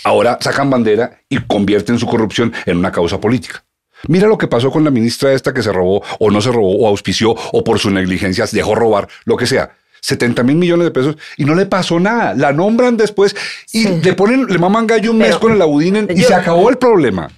[0.10, 3.64] Ahora sacan bandera y convierten su corrupción en una causa política.
[4.08, 6.78] Mira lo que pasó con la ministra esta que se robó o no se robó
[6.78, 9.78] o auspició o por sus negligencias dejó robar, lo que sea.
[10.02, 12.34] 70 mil millones de pesos y no le pasó nada.
[12.34, 13.36] La nombran después
[13.72, 16.80] y le ponen, le maman gallo un mes con el Audinen y se acabó el
[16.80, 17.30] problema.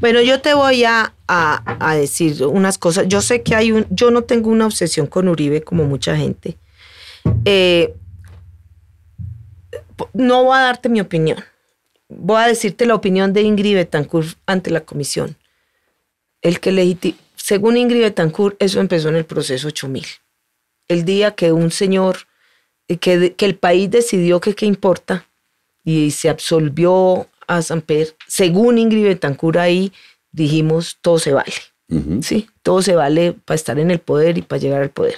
[0.00, 1.12] Bueno, yo te voy a,
[1.94, 3.06] decir unas cosas.
[3.06, 6.56] Yo sé que hay un, yo no tengo una obsesión con Uribe como mucha gente.
[7.44, 7.92] Eh,
[10.14, 11.44] no voy a darte mi opinión.
[12.08, 15.36] Voy a decirte la opinión de Ingrid Betancourt ante la comisión.
[16.40, 20.04] El que según Ingrid Betancourt, eso empezó en el proceso 8000.
[20.88, 22.18] El día que un señor,
[23.00, 25.26] que, que el país decidió que qué importa
[25.84, 29.92] y se absolvió a Samper, según Ingrid Betancourt ahí
[30.32, 31.52] dijimos todo se vale.
[32.20, 35.16] Sí, todo se vale para estar en el poder y para llegar al poder.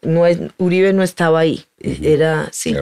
[0.00, 2.76] no es, Uribe no estaba ahí, era sí.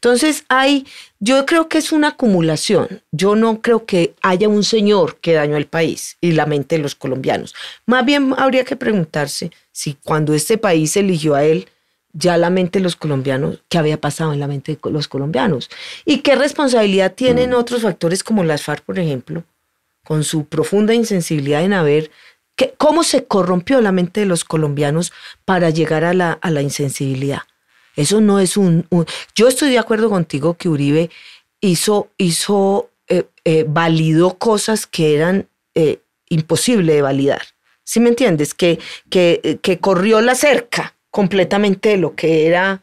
[0.00, 0.86] Entonces hay,
[1.18, 3.02] yo creo que es una acumulación.
[3.10, 6.82] Yo no creo que haya un señor que dañó al país y la mente de
[6.82, 7.54] los colombianos.
[7.84, 11.68] Más bien habría que preguntarse si cuando este país eligió a él,
[12.12, 15.68] ya la mente de los colombianos, qué había pasado en la mente de los colombianos
[16.04, 17.54] y qué responsabilidad tienen mm.
[17.54, 19.44] otros factores como las FARC, por ejemplo,
[20.04, 22.10] con su profunda insensibilidad en haber,
[22.56, 25.12] que, cómo se corrompió la mente de los colombianos
[25.44, 27.42] para llegar a la, a la insensibilidad.
[27.98, 28.86] Eso no es un,
[29.34, 31.10] Yo estoy de acuerdo contigo que Uribe
[31.60, 37.42] hizo, hizo eh, eh, validó cosas que eran eh, imposible de validar.
[37.82, 38.54] ¿Sí me entiendes?
[38.54, 38.78] Que,
[39.10, 42.82] que, que corrió la cerca completamente lo que era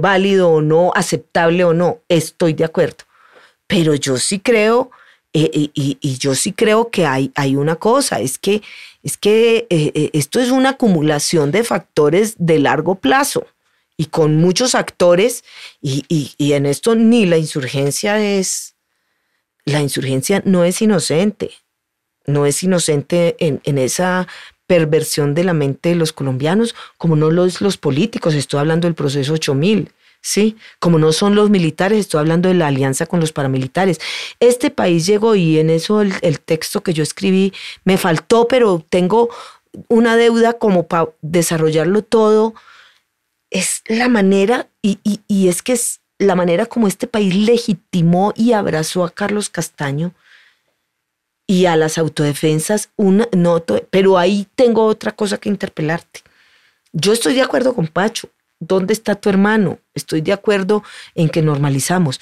[0.00, 2.00] válido o no, aceptable o no.
[2.08, 3.04] Estoy de acuerdo.
[3.68, 4.90] Pero yo sí creo,
[5.32, 8.62] y, yo sí creo que hay, hay una cosa, es que,
[9.02, 9.66] es que
[10.12, 13.46] esto es una acumulación de factores de largo plazo
[13.96, 15.44] y con muchos actores,
[15.80, 18.74] y, en esto ni la insurgencia es,
[19.64, 21.50] la insurgencia no es inocente,
[22.26, 24.26] no es inocente en, en esa
[24.66, 28.94] perversión de la mente de los colombianos, como no los, los políticos, estoy hablando del
[28.94, 29.90] proceso 8000.
[30.24, 30.56] ¿sí?
[30.78, 34.00] Como no son los militares, estoy hablando de la alianza con los paramilitares.
[34.40, 37.52] Este país llegó y en eso el, texto que yo escribí
[37.84, 39.28] me faltó, pero tengo
[39.88, 42.54] una deuda como para desarrollarlo todo.
[43.54, 44.98] Es la manera, y,
[45.28, 50.12] y es que es la manera como este país legitimó y abrazó a Carlos Castaño
[51.46, 56.22] y a las autodefensas, una, no, pero ahí tengo otra cosa que interpelarte.
[56.92, 58.28] Yo estoy de acuerdo con Pacho.
[58.58, 59.78] ¿Dónde está tu hermano?
[59.94, 60.82] Estoy de acuerdo
[61.14, 62.20] en que normalizamos,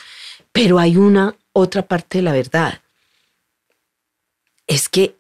[0.53, 2.83] pero hay una otra parte de la verdad.
[4.67, 5.17] Es que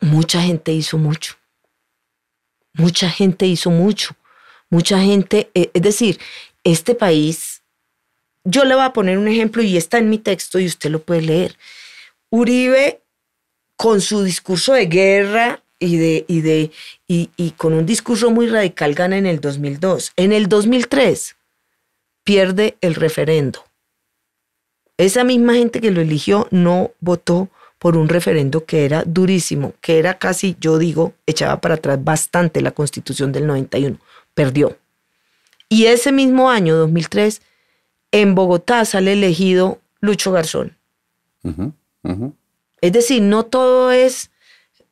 [0.00, 1.34] mucha gente hizo mucho.
[2.74, 4.14] Mucha gente hizo mucho.
[4.70, 6.18] Mucha gente, eh, es decir,
[6.64, 7.62] este país,
[8.44, 11.02] yo le voy a poner un ejemplo y está en mi texto y usted lo
[11.02, 11.56] puede leer.
[12.30, 13.00] Uribe,
[13.76, 16.70] con su discurso de guerra y, de, y, de,
[17.06, 20.12] y, con un discurso muy radical, gana en el 2002.
[20.16, 21.36] En el 2003,
[22.24, 23.64] pierde el referendo.
[24.96, 27.48] Esa misma gente que lo eligió no votó
[27.78, 32.60] por un referendo que era durísimo, que era casi, yo digo, echaba para atrás bastante
[32.60, 33.96] la constitución del 91.
[34.38, 34.78] Perdió.
[35.68, 37.42] Y ese mismo año, 2003,
[38.12, 40.76] en Bogotá sale elegido Lucho Garzón.
[42.80, 44.30] Es decir, no todo es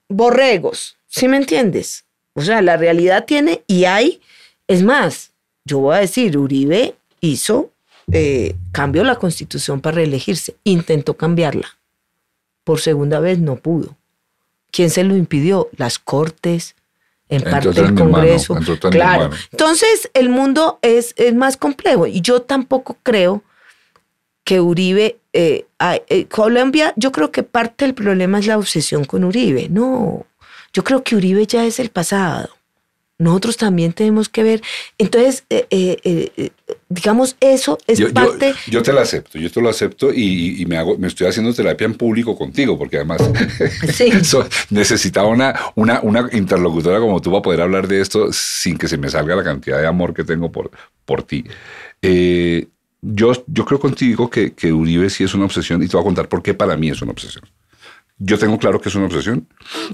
[0.09, 2.07] borregos, ¿sí me entiendes?
[2.33, 4.21] O sea, la realidad tiene y hay,
[4.67, 5.31] es más,
[5.65, 7.71] yo voy a decir, Uribe hizo,
[8.11, 11.79] eh, cambió la constitución para reelegirse, intentó cambiarla.
[12.65, 13.97] Por segunda vez no pudo.
[14.73, 15.69] ¿Quién se lo impidió?
[15.77, 16.75] Las cortes,
[17.29, 18.57] en parte del Congreso.
[18.91, 19.31] claro.
[19.51, 23.43] Entonces, el mundo es, es más complejo y yo tampoco creo
[24.45, 25.67] que Uribe, eh,
[26.09, 29.69] eh, Colombia, yo creo que parte del problema es la obsesión con Uribe.
[29.69, 30.25] No,
[30.73, 32.56] yo creo que Uribe ya es el pasado.
[33.19, 34.63] Nosotros también tenemos que ver.
[34.99, 36.51] Entonces, eh,
[36.89, 38.55] digamos, eso es parte.
[38.69, 41.87] Yo, te lo acepto, yo te lo acepto y, me, hago, me estoy haciendo terapia
[41.87, 43.23] en público contigo, porque además
[44.71, 48.99] necesitaba una, una, una interlocutora como tú para poder hablar de esto sin que se
[48.99, 50.71] me salga la cantidad de amor que tengo por,
[51.05, 51.45] por ti.
[52.03, 52.67] Eh,
[53.03, 56.05] yo, yo creo contigo que, que Uribe sí es una obsesión y te voy a
[56.05, 57.45] contar por qué para mí es una obsesión.
[58.19, 59.47] Yo tengo claro que es una obsesión,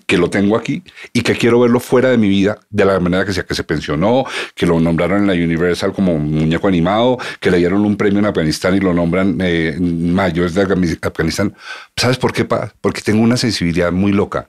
[0.06, 3.24] que lo tengo aquí y que quiero verlo fuera de mi vida de la manera
[3.24, 7.50] que sea, que se pensionó, que lo nombraron en la Universal como muñeco animado, que
[7.50, 10.62] le dieron un premio en Afganistán y lo nombran eh, mayor de
[11.02, 11.54] Afganistán.
[11.96, 12.44] ¿Sabes por qué?
[12.44, 14.48] Porque tengo una sensibilidad muy loca.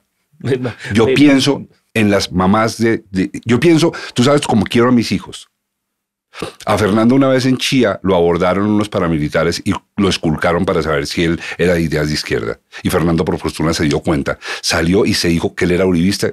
[0.93, 5.11] Yo pienso en las mamás de, de, Yo pienso, tú sabes cómo quiero a mis
[5.11, 5.49] hijos.
[6.65, 11.05] A Fernando una vez en Chía lo abordaron unos paramilitares y lo esculcaron para saber
[11.05, 12.59] si él era de ideas de izquierda.
[12.81, 16.31] Y Fernando por fortuna se dio cuenta, salió y se dijo que él era uribista.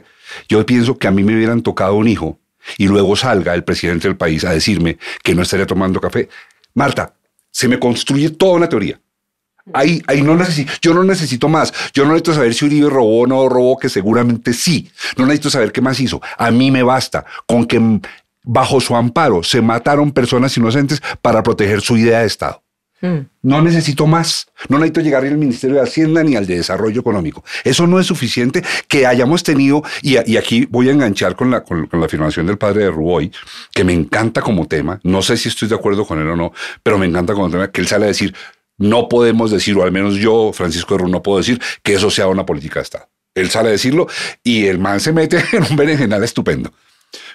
[0.48, 2.38] Yo pienso que a mí me hubieran tocado un hijo
[2.78, 6.28] y luego salga el presidente del país a decirme que no estaría tomando café.
[6.74, 7.14] Marta,
[7.50, 9.00] se me construye toda una teoría.
[9.72, 10.36] Ahí, ahí no
[10.80, 11.72] yo no necesito más.
[11.92, 14.90] Yo no necesito saber si Uribe robó o no robó, que seguramente sí.
[15.16, 16.20] No necesito saber qué más hizo.
[16.38, 18.00] A mí me basta con que
[18.44, 22.62] bajo su amparo se mataron personas inocentes para proteger su idea de Estado.
[23.02, 23.20] Hmm.
[23.42, 24.46] No necesito más.
[24.68, 27.42] No necesito llegar al Ministerio de Hacienda ni al de Desarrollo Económico.
[27.64, 31.88] Eso no es suficiente que hayamos tenido, y, aquí voy a enganchar con la, con,
[31.90, 33.32] la afirmación del padre de Ruboy,
[33.72, 35.00] que me encanta como tema.
[35.02, 37.70] No sé si estoy de acuerdo con él o no, pero me encanta como tema
[37.70, 38.34] que él sale a decir,
[38.76, 42.28] no podemos decir, o al menos yo, Francisco de no puedo decir que eso sea
[42.28, 43.08] una política de Estado.
[43.34, 44.08] Él sale a decirlo
[44.42, 46.72] y el man se mete en un berenjenal estupendo.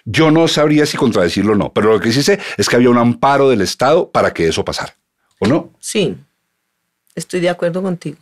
[0.06, 2.92] Yo no sabría si contradecirlo o no, pero lo que sí sé es que había
[2.92, 4.96] un amparo del Estado para que eso pasara,
[5.40, 5.72] ¿o no?
[5.80, 6.16] Sí,
[7.16, 8.18] estoy de acuerdo contigo.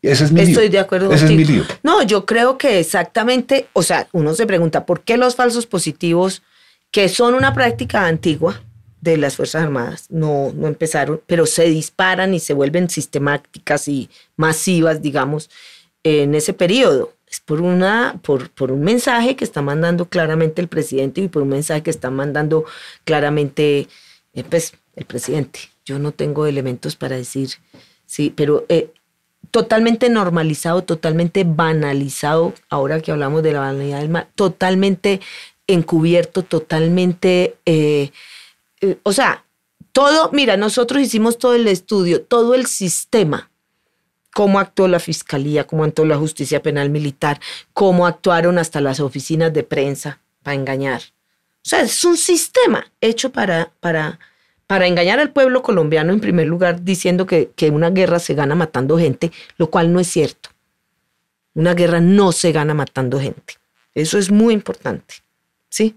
[0.00, 1.42] Ese es mi Estoy de acuerdo Ese contigo.
[1.42, 1.64] Es mi lío.
[1.82, 6.42] No, yo creo que exactamente, o sea, uno se pregunta, ¿por qué los falsos positivos,
[6.90, 8.62] que son una práctica antigua
[9.02, 14.08] de las Fuerzas Armadas, no, no empezaron, pero se disparan y se vuelven sistemáticas y
[14.36, 15.50] masivas, digamos,
[16.02, 17.12] en ese periodo?
[17.30, 21.42] Es por, una, por, por un mensaje que está mandando claramente el presidente y por
[21.42, 22.64] un mensaje que está mandando
[23.04, 23.86] claramente
[24.34, 25.60] eh, pues, el presidente.
[25.84, 27.50] Yo no tengo elementos para decir,
[28.04, 28.92] sí, pero eh,
[29.52, 35.20] totalmente normalizado, totalmente banalizado, ahora que hablamos de la banalidad del mar, totalmente
[35.68, 38.10] encubierto, totalmente, eh,
[39.04, 39.44] o sea,
[39.92, 43.49] todo, mira, nosotros hicimos todo el estudio, todo el sistema
[44.32, 47.40] cómo actuó la Fiscalía, cómo actuó la Justicia Penal Militar,
[47.72, 51.02] cómo actuaron hasta las oficinas de prensa para engañar.
[51.56, 54.18] O sea, es un sistema hecho para, para,
[54.66, 58.54] para engañar al pueblo colombiano, en primer lugar, diciendo que, que una guerra se gana
[58.54, 60.50] matando gente, lo cual no es cierto.
[61.54, 63.54] Una guerra no se gana matando gente.
[63.94, 65.16] Eso es muy importante.
[65.68, 65.96] ¿Sí?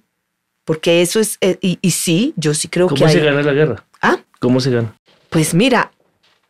[0.66, 2.96] Porque eso es, eh, y, sí, yo sí creo que...
[2.96, 3.86] ¿Cómo se gana la guerra?
[4.02, 4.20] ¿Ah?
[4.40, 4.96] ¿Cómo se gana?
[5.30, 5.92] Pues mira,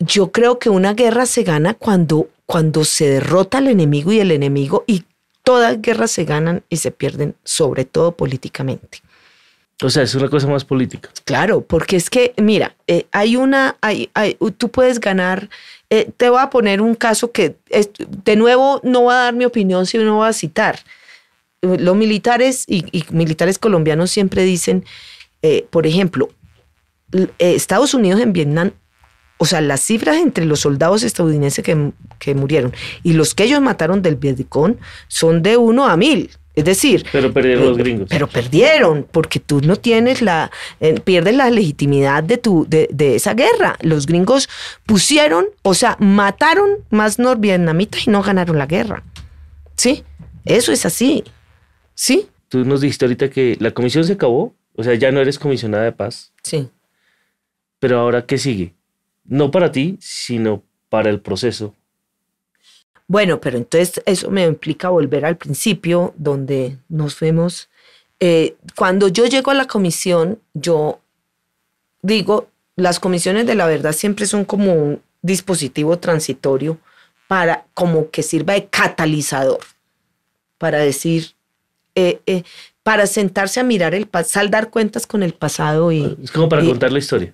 [0.06, 4.32] yo creo que una guerra se gana cuando, cuando se derrota al enemigo y el
[4.32, 5.04] enemigo, y
[5.43, 9.01] todas guerras se ganan y se pierden, sobre todo políticamente.
[9.82, 11.10] O sea, es una cosa más política.
[11.26, 14.10] Claro, porque es que, mira, eh, hay una, hay,
[14.58, 15.49] tú puedes ganar,
[15.89, 17.58] eh, te voy a poner un caso que,
[18.24, 20.80] de nuevo, no voy a dar mi opinión, sino voy a citar.
[21.62, 24.86] Los militares y, militares colombianos siempre dicen,
[25.41, 26.30] eh, por ejemplo,
[27.38, 28.72] Estados Unidos en Vietnam
[29.43, 32.71] o sea, las cifras entre los soldados estadounidenses que, murieron
[33.03, 34.77] y los que ellos mataron del Vietcong
[35.09, 36.29] son de uno a mil.
[36.55, 38.07] Es decir, pero perdieron los gringos.
[38.09, 43.15] Pero perdieron, porque tú no tienes la, eh, pierdes la legitimidad de, tu, de, de,
[43.15, 43.75] esa guerra.
[43.81, 44.47] Los gringos
[44.85, 49.03] pusieron, o sea, mataron más norvietnamitas y no ganaron la guerra.
[49.75, 50.05] ¿Sí?
[50.45, 51.25] Eso es así.
[51.95, 52.29] ¿Sí?
[52.47, 55.83] Tú nos dijiste ahorita que la comisión se acabó, o sea, ya no eres comisionada
[55.83, 56.31] de paz.
[56.43, 56.69] Sí
[57.79, 58.73] Pero ahora, ¿qué sigue?
[59.26, 61.74] No para ti, sino para el proceso.
[63.07, 67.69] Bueno, pero entonces eso me implica volver al principio, donde nos vemos.
[68.19, 70.99] Eh, cuando yo llego a la comisión, yo
[72.01, 76.80] digo, las comisiones de la verdad siempre son como un dispositivo transitorio
[77.28, 79.59] para como que sirva de catalizador,
[80.57, 81.34] para decir,
[81.95, 82.43] eh, eh,
[82.84, 86.17] para sentarse a mirar el pasado, saldar cuentas con el pasado y...
[86.24, 87.34] Es como para contar la historia.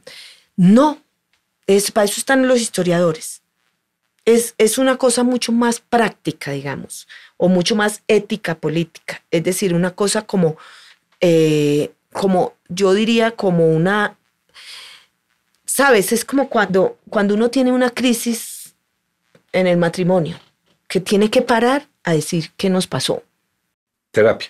[0.55, 0.99] No,
[1.75, 3.41] es, para eso están los historiadores.
[4.25, 7.07] Es, es, una cosa mucho más práctica, digamos,
[7.37, 9.21] o mucho más ética política.
[9.31, 10.57] Es decir, una cosa como,
[11.21, 14.17] eh, como yo diría, como una
[15.79, 18.73] Sabes, es como cuando, cuando uno tiene una crisis
[19.53, 20.37] en el matrimonio,
[20.89, 23.23] que tiene que parar a decir qué nos pasó.
[24.11, 24.49] Terapia.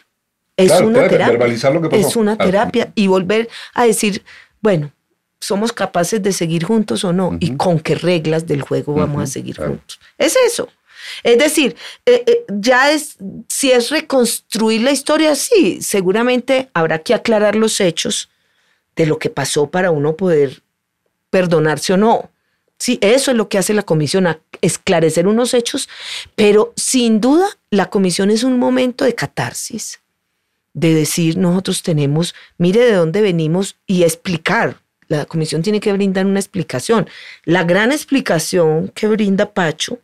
[0.58, 1.28] Es una terapia.
[1.28, 2.08] Verbalizar lo que pasó.
[2.08, 4.24] Es una terapia y volver a decir,
[4.62, 4.92] bueno,
[5.40, 9.28] somos capaces de seguir juntos o no y con qué reglas del juego vamos a
[9.28, 10.00] seguir juntos.
[10.18, 10.70] Es eso.
[11.24, 11.76] Es decir,
[12.06, 13.18] eh, eh, ya es,
[13.48, 18.30] si es reconstruir la historia, sí, seguramente habrá que aclarar los hechos
[18.96, 20.62] de lo que pasó para uno poder
[21.30, 22.32] perdonarse o no.
[22.78, 24.28] Sí, eso es lo que hace la comisión,
[24.62, 25.90] esclarecer unos hechos,
[26.36, 30.00] pero sin duda la comisión es un momento de catarsis,
[30.74, 34.82] de decir nosotros tenemos, mire de dónde venimos y explicar.
[35.10, 37.10] La comisión tiene que brindar una explicación.
[37.43, 39.99] La gran explicación que brinda Pacho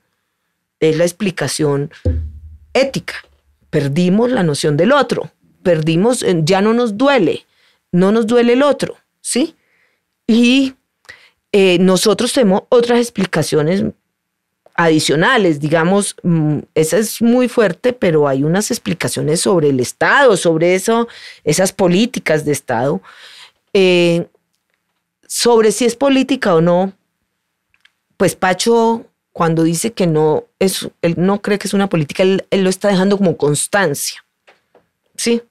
[0.80, 1.92] es la explicación
[2.74, 3.14] ética.
[3.70, 5.32] Perdimos la noción del otro,
[5.64, 7.46] perdimos, eh, ya no nos duele,
[7.92, 9.56] no nos duele el otro, ¿sí?
[10.28, 10.74] Y
[11.52, 13.84] eh, nosotros tenemos otras explicaciones
[14.76, 20.76] adicionales, digamos, mm, esa es muy fuerte, pero hay unas explicaciones sobre el Estado, sobre
[20.76, 21.08] eso,
[21.44, 23.02] esas políticas de Estado,
[23.74, 24.28] eh,
[25.28, 26.94] sobre si es política o no.
[28.18, 32.46] Pues Pacho, cuando dice que no, es, él no cree que es una política, él,
[32.52, 34.24] lo está dejando como constancia,
[35.16, 35.42] ¿sí?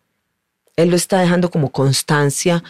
[0.77, 2.64] Él lo está dejando como constancia.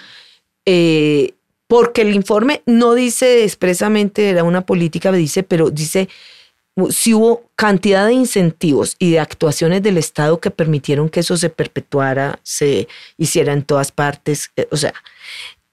[0.67, 1.35] Eh,
[1.67, 6.09] porque el informe no dice expresamente era una política, dice, pero dice
[6.91, 11.51] si hubo cantidad de incentivos y de actuaciones del Estado que permitieron que eso se
[11.51, 14.51] perpetuara, se hiciera en todas partes.
[14.57, 14.93] Eh, o sea,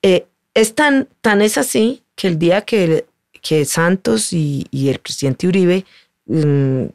[0.03, 3.05] eh, es tan, tan es así que el día que,
[3.41, 5.85] que Santos y, el presidente Uribe
[6.25, 6.85] mm,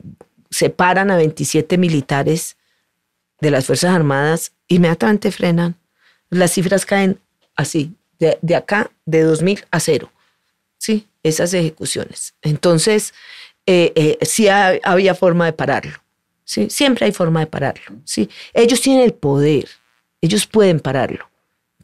[0.50, 2.56] separan a 27 militares
[3.40, 5.76] de las Fuerzas Armadas, inmediatamente frenan.
[6.30, 7.20] Las cifras caen
[7.54, 10.10] así, de, acá, de 2000 a cero.
[10.78, 11.06] ¿sí?
[11.22, 12.34] Esas ejecuciones.
[12.42, 13.12] Entonces,
[13.66, 15.98] eh, eh, sí había forma de pararlo.
[16.44, 16.68] ¿sí?
[16.70, 17.96] Siempre hay forma de pararlo.
[18.04, 18.28] ¿sí?
[18.54, 19.68] Ellos tienen el poder,
[20.20, 21.28] ellos pueden pararlo.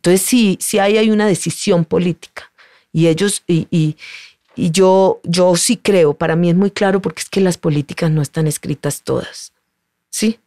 [0.03, 2.50] Entonces, sí, sí hay, hay una decisión política.
[2.92, 3.96] Y ellos, y, y,
[4.57, 8.11] y, yo, yo sí creo, para mí es muy claro porque es que las políticas
[8.11, 9.53] no están escritas todas.
[10.11, 10.40] ¿Sí?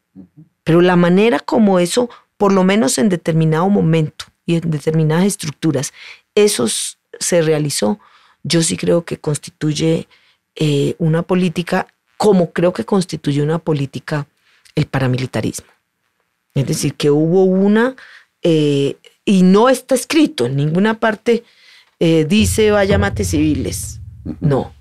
[0.66, 5.94] Pero la manera como eso, por lo menos en determinado momento, y en determinadas estructuras,
[6.36, 8.00] eso se realizó,
[8.44, 10.10] yo sí creo que constituye
[10.58, 11.88] eh, una política,
[12.18, 14.28] como creo que constituye una política
[14.76, 15.68] el paramilitarismo.
[16.54, 17.96] Es decir, que hubo una,
[18.44, 21.44] eh, y no está escrito en ninguna parte,
[22.00, 24.00] eh, dice vaya mate civiles.
[24.40, 24.74] No.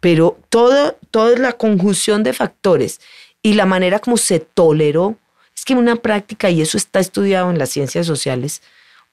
[0.00, 3.00] Pero toda, toda la conjunción de factores
[3.40, 5.16] y la manera como se toleró
[5.56, 8.62] es que una práctica, y eso está estudiado en las ciencias sociales,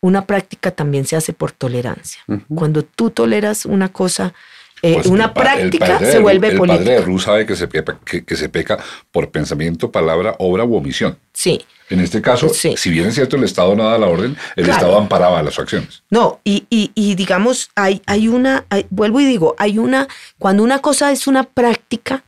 [0.01, 2.21] una práctica también se hace por tolerancia.
[2.53, 4.33] Cuando tú toleras una cosa,
[4.81, 6.73] eh, pues una práctica se vuelve política.
[6.73, 8.79] El padre de Rus sabe que se, peca, que, se peca
[9.11, 11.17] por pensamiento, palabra, obra u omisión.
[11.33, 11.65] Sí.
[11.89, 14.97] En este caso, si bien es cierto el Estado no da la orden, el Estado
[14.97, 16.03] amparaba las acciones.
[16.09, 20.07] No, y, y, digamos, hay, hay una, vuelvo y digo, hay una,
[20.37, 22.23] cuando una cosa es una práctica,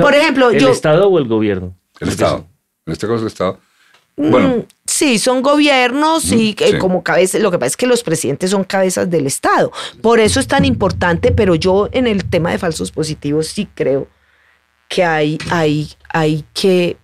[0.00, 1.74] por ejemplo, ¿El Estado o el gobierno?
[2.00, 2.46] El Estado.
[2.86, 3.60] En este caso el Estado.
[4.16, 4.66] Mm, bueno.
[4.84, 9.10] Sí, son gobiernos y como cabeza, lo que pasa es que los presidentes son cabezas
[9.10, 9.72] del Estado.
[10.00, 14.06] Por eso es tan importante, pero yo en el tema de falsos positivos sí creo
[14.88, 16.96] que hay, hay, hay que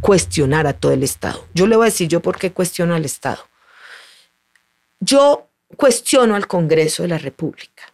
[0.00, 1.46] cuestionar a todo el Estado.
[1.54, 3.46] Yo le voy a decir yo por qué cuestiono al Estado.
[5.00, 7.92] Yo cuestiono al Congreso de la República,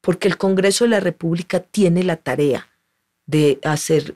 [0.00, 2.68] porque el Congreso de la República tiene la tarea
[3.26, 4.14] de hacer,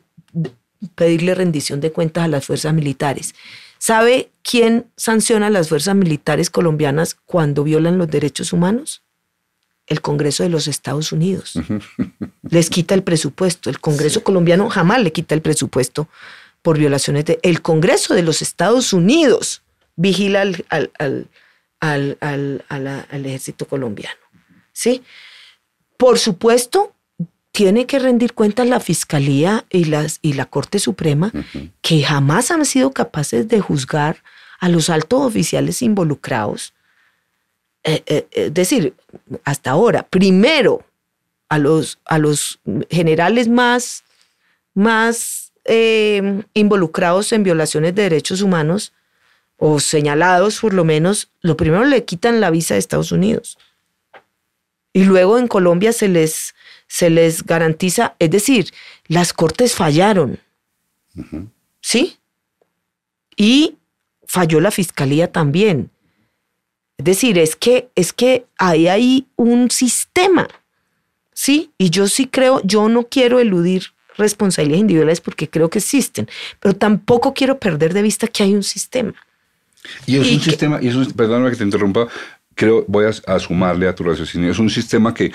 [0.95, 3.35] pedirle rendición de cuentas a las fuerzas militares.
[3.79, 9.03] ¿Sabe quién sanciona a las fuerzas militares colombianas cuando violan los derechos humanos?
[9.87, 11.55] El Congreso de los Estados Unidos.
[12.43, 13.71] Les quita el presupuesto.
[13.71, 16.09] El Congreso colombiano jamás le quita el presupuesto
[16.67, 17.39] por violaciones de...
[17.45, 19.63] El Congreso de los Estados Unidos
[19.95, 21.29] vigila al, al,
[21.79, 24.19] al, al ejército colombiano.
[24.73, 25.05] ¿sí?
[25.97, 26.93] Por supuesto,
[27.53, 31.31] tiene que rendir cuentas la Fiscalía y, las, y la Corte Suprema,
[31.83, 34.25] que jamás han sido capaces de juzgar
[34.59, 36.75] a los altos oficiales involucrados.
[37.85, 38.93] Eh, eh, es decir,
[39.45, 40.85] hasta ahora, primero
[41.49, 42.59] a los, a los
[42.91, 44.03] generales más,
[44.75, 48.93] más eh, involucrados en violaciones de derechos humanos
[49.57, 53.59] o señalados por lo menos, lo primero le quitan la visa de Estados Unidos.
[54.93, 56.55] Y luego en Colombia se les,
[56.87, 58.73] se les garantiza, es decir,
[59.09, 60.39] las cortes fallaron.
[61.81, 62.19] ¿Sí?
[63.37, 63.77] Y
[64.27, 65.91] falló la fiscalía también.
[66.99, 70.49] Es decir, es que, es que hay ahí un sistema.
[71.33, 71.73] ¿Sí?
[71.77, 76.29] Y yo sí creo, yo no quiero eludir responsabilidades individuales porque creo que existen,
[76.61, 79.15] pero tampoco quiero perder de vista que hay un sistema.
[80.07, 82.09] Y es un sistema, y es un, perdóname que te interrumpa,
[82.55, 85.33] creo, voy a, sumarle a tu raciocinio, es un sistema que,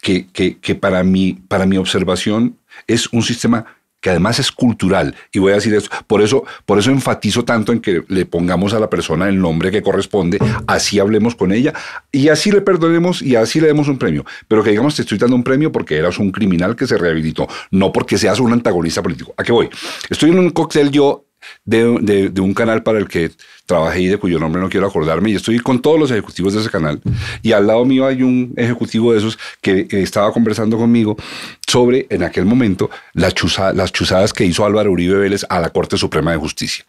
[0.00, 2.56] que, que, que, para, mi, para mi observación
[2.86, 3.77] es un sistema
[4.10, 5.14] además es cultural.
[5.32, 8.74] Y voy a decir eso, por eso, por eso enfatizo tanto en que le pongamos
[8.74, 11.72] a la persona el nombre que corresponde, así hablemos con ella
[12.12, 14.24] y así le perdonemos y así le demos un premio.
[14.46, 17.48] Pero que digamos, te estoy dando un premio porque eras un criminal que se rehabilitó,
[17.70, 19.34] no porque seas un antagonista político.
[19.36, 19.68] ¿A qué voy?
[20.08, 21.24] Estoy en un cóctel yo
[21.64, 23.30] de, un canal para el que
[23.68, 26.60] trabajé y de cuyo nombre no quiero acordarme, y estoy con todos los ejecutivos de
[26.60, 27.00] ese canal.
[27.42, 31.16] Y al lado mío hay un ejecutivo de esos que, estaba conversando conmigo
[31.66, 36.32] sobre, en aquel momento, las, chuzadas que hizo Álvaro Uribe Vélez a la Corte Suprema
[36.32, 36.84] de Justicia.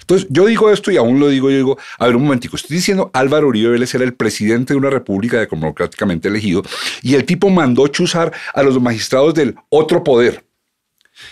[0.00, 2.76] Entonces, yo digo esto y aún lo digo, yo digo, a ver un momentico, estoy
[2.76, 6.64] diciendo Álvaro Uribe Vélez era el presidente de una república democráticamente elegido
[7.02, 10.49] y el tipo mandó chuzar a los magistrados del otro poder.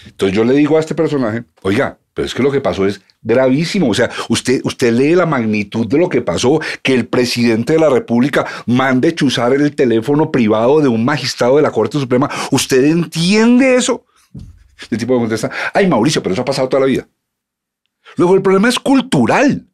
[0.06, 3.01] Entonces yo le digo a este personaje, oiga, pero es que lo que pasó es
[3.23, 3.89] gravísimo.
[3.89, 7.78] O sea, usted, usted lee la magnitud de lo que pasó, que el presidente de
[7.78, 12.28] la República mande chuzar el teléfono privado de un magistrado de la Corte Suprema.
[12.51, 14.05] ¿Usted entiende eso?
[14.90, 17.06] El tipo me contesta, ay Mauricio, pero eso ha pasado toda la vida.
[18.16, 19.66] Luego el problema es cultural.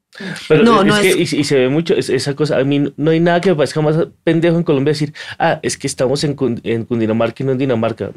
[0.50, 2.58] No, no es, que, Y, se ve mucho esa cosa.
[2.58, 5.76] A mí no hay nada que me parezca más pendejo en Colombia decir, ah, es
[5.76, 8.10] que estamos en, Cundinamarca y no en Dinamarca.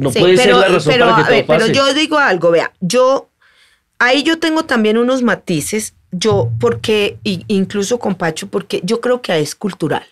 [0.00, 1.64] No, puede ser la razón para que todo pase.
[1.64, 3.28] Pero yo digo algo, vea, yo
[3.98, 9.38] ahí yo tengo también unos matices, yo, porque, incluso con Pacho, porque yo creo que
[9.38, 10.04] es cultural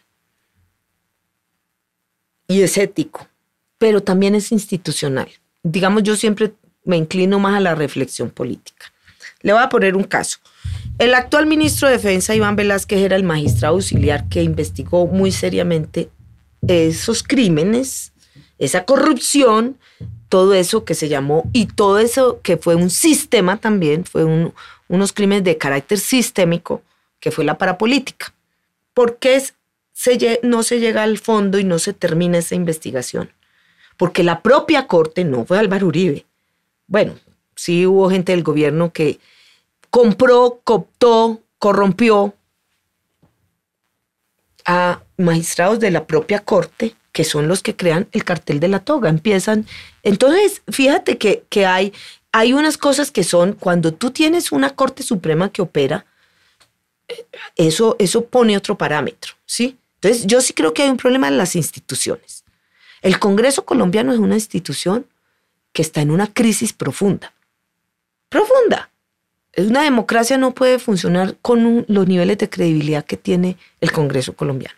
[2.47, 3.27] y es ético,
[3.79, 5.29] pero también es institucional.
[5.65, 6.53] Digamos, yo siempre
[6.85, 8.93] me inclino más a la reflexión política.
[9.43, 10.39] Le voy a poner un caso.
[10.99, 16.11] El actual ministro de Defensa, Iván Velázquez, era el magistrado auxiliar que investigó muy seriamente
[16.67, 18.13] esos crímenes,
[18.59, 19.77] esa corrupción
[20.29, 24.25] todo eso que se llamó y todo eso que fue un sistema también, fue
[24.89, 26.83] unos crímenes de carácter sistémico,
[27.21, 28.35] que fue la parapolítica.
[28.95, 29.43] ¿Por qué
[30.43, 33.31] no se llega al fondo y no se termina esa investigación?
[33.97, 36.27] Porque la propia corte, no fue Álvaro Uribe,
[36.87, 37.15] bueno,
[37.55, 39.19] sí hubo gente del gobierno que
[39.91, 42.35] compró, cooptó, corrompió
[44.65, 48.79] a magistrados de la propia corte que son los que crean el cartel de la
[48.79, 49.09] toga.
[49.09, 49.67] Empiezan.
[50.05, 51.93] Entonces, fíjate que, que hay,
[52.31, 56.07] hay unas cosas que son, cuando tú tienes una Corte Suprema que opera,
[57.57, 59.77] eso, eso pone otro parámetro, ¿sí?
[59.95, 62.45] Entonces, yo sí creo que hay un problema en las instituciones.
[63.03, 65.05] El Congreso colombiano es una institución
[65.73, 67.35] que está en una crisis profunda.
[68.29, 68.91] Profunda.
[69.59, 74.77] Una democracia no puede funcionar con los niveles de credibilidad que tiene el Congreso colombiano.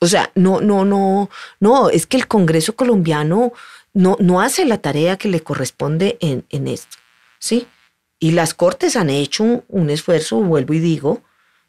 [0.00, 1.30] O sea, no, no, no,
[1.60, 3.52] no, es que el Congreso colombiano
[3.94, 6.98] no, no hace la tarea que le corresponde en, en esto,
[7.38, 7.66] ¿sí?
[8.18, 11.22] Y las Cortes han hecho un, esfuerzo, vuelvo y digo,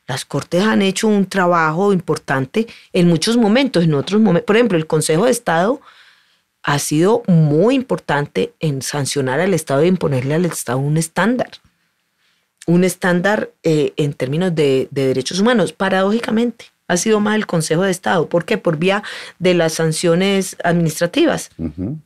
[0.07, 4.45] las Cortes han hecho un trabajo importante en muchos momentos, en otros momentos.
[4.45, 5.81] Por ejemplo, el Consejo de Estado
[6.63, 11.49] ha sido muy importante en sancionar al Estado y imponerle al Estado un estándar.
[12.65, 17.83] Un estándar eh, en términos de, de derechos humanos, paradójicamente ha sido más el Consejo
[17.83, 18.27] de Estado.
[18.27, 18.57] ¿Por qué?
[18.57, 19.03] Por vía
[19.39, 21.49] de las sanciones administrativas,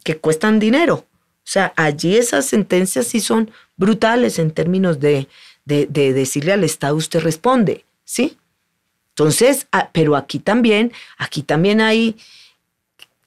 [0.04, 0.96] que cuestan dinero.
[0.96, 5.28] O sea, allí esas sentencias sí son brutales en términos de,
[5.66, 8.38] de, decirle al Estado usted responde, ¿sí?
[9.10, 12.18] Entonces, ah, pero aquí también, aquí también hay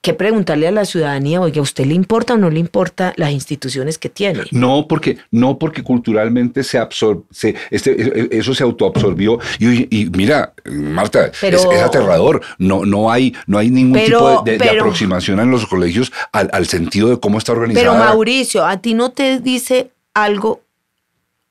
[0.01, 3.31] que preguntarle a la ciudadanía, oye, ¿a usted le importa o no le importa las
[3.31, 4.41] instituciones que tiene?
[4.49, 7.21] No, porque, no porque culturalmente se absorbe,
[7.69, 9.39] este, e, e, eso se autoabsorbió.
[9.59, 12.41] Y, mira, Marta, es, aterrador.
[12.57, 17.19] No, no, hay, no hay ningún tipo de, aproximación en los colegios al, sentido de
[17.19, 17.91] cómo está organizado.
[17.91, 20.61] Pero Mauricio, ¿a ti no te dice algo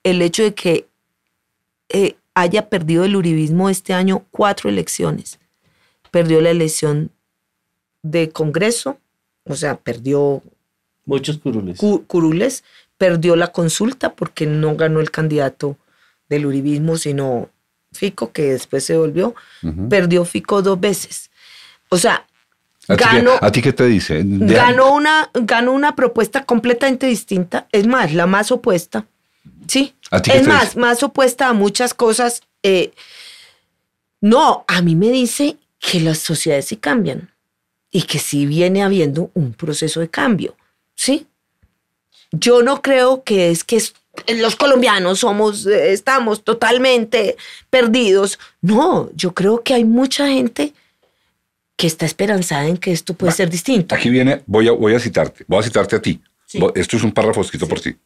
[0.02, 0.86] el hecho de que
[1.88, 5.38] eh, haya perdido el uribismo este año cuatro elecciones?
[6.10, 7.10] perdió la elección
[8.02, 8.98] de Congreso,
[9.44, 10.42] o sea, perdió
[11.04, 11.78] Muchos curules.
[12.06, 12.64] curules,
[12.98, 15.76] perdió la consulta porque no ganó el candidato
[16.28, 17.50] del uribismo, sino
[17.92, 19.34] Fico, que después se volvió,
[19.88, 21.30] perdió Fico dos veces.
[21.88, 22.26] O sea,
[22.86, 24.22] ¿A ti, ganó, qué, ¿A ti qué te dice?
[24.24, 29.06] De- ganó, una, ganó una propuesta completamente distinta, es más, la más opuesta,
[29.66, 29.94] ¿sí?
[30.12, 30.78] ¿A ti qué Es te más, dice?
[30.80, 32.42] más opuesta a muchas cosas.
[32.62, 32.92] eh,
[34.20, 37.30] no, a mí me dice que las sociedades sí cambian
[37.90, 40.56] y que sí viene habiendo un proceso de cambio,
[40.94, 41.26] ¿sí?
[42.32, 43.82] Yo no creo que es que
[44.34, 47.36] los colombianos somos, eh, estamos totalmente
[47.70, 48.38] perdidos.
[48.60, 50.72] No, yo creo que hay mucha gente
[51.76, 53.94] que está esperanzada en que esto puede ser distinto.
[53.94, 56.20] Aquí viene, voy a, voy a citarte, voy a citarte a ti.
[56.46, 56.60] Sí.
[56.74, 57.96] Esto es un párrafo escrito por ti.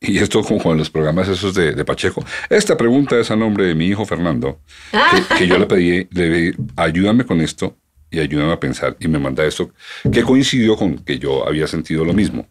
[0.00, 2.24] Y esto como con los programas esos de, de Pacheco.
[2.50, 4.60] Esta pregunta es a nombre de mi hijo Fernando,
[4.90, 7.76] que, que yo le pedí, le pedí, ayúdame con esto
[8.12, 8.96] y ayúdame a pensar.
[9.00, 9.70] Y me manda esto,
[10.12, 12.46] que coincidió con que yo había sentido lo mismo.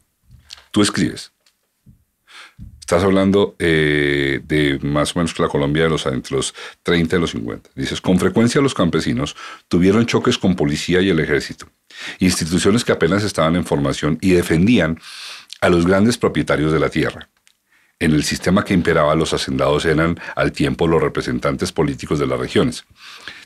[0.71, 1.31] Tú escribes.
[2.79, 7.19] Estás hablando eh, de más o menos la Colombia de los, entre los 30 y
[7.19, 7.69] los 50.
[7.73, 9.35] Dices, con frecuencia los campesinos
[9.69, 11.67] tuvieron choques con policía y el ejército,
[12.19, 14.99] instituciones que apenas estaban en formación y defendían
[15.61, 17.29] a los grandes propietarios de la tierra.
[17.99, 22.39] En el sistema que imperaba, los hacendados eran al tiempo los representantes políticos de las
[22.39, 22.83] regiones.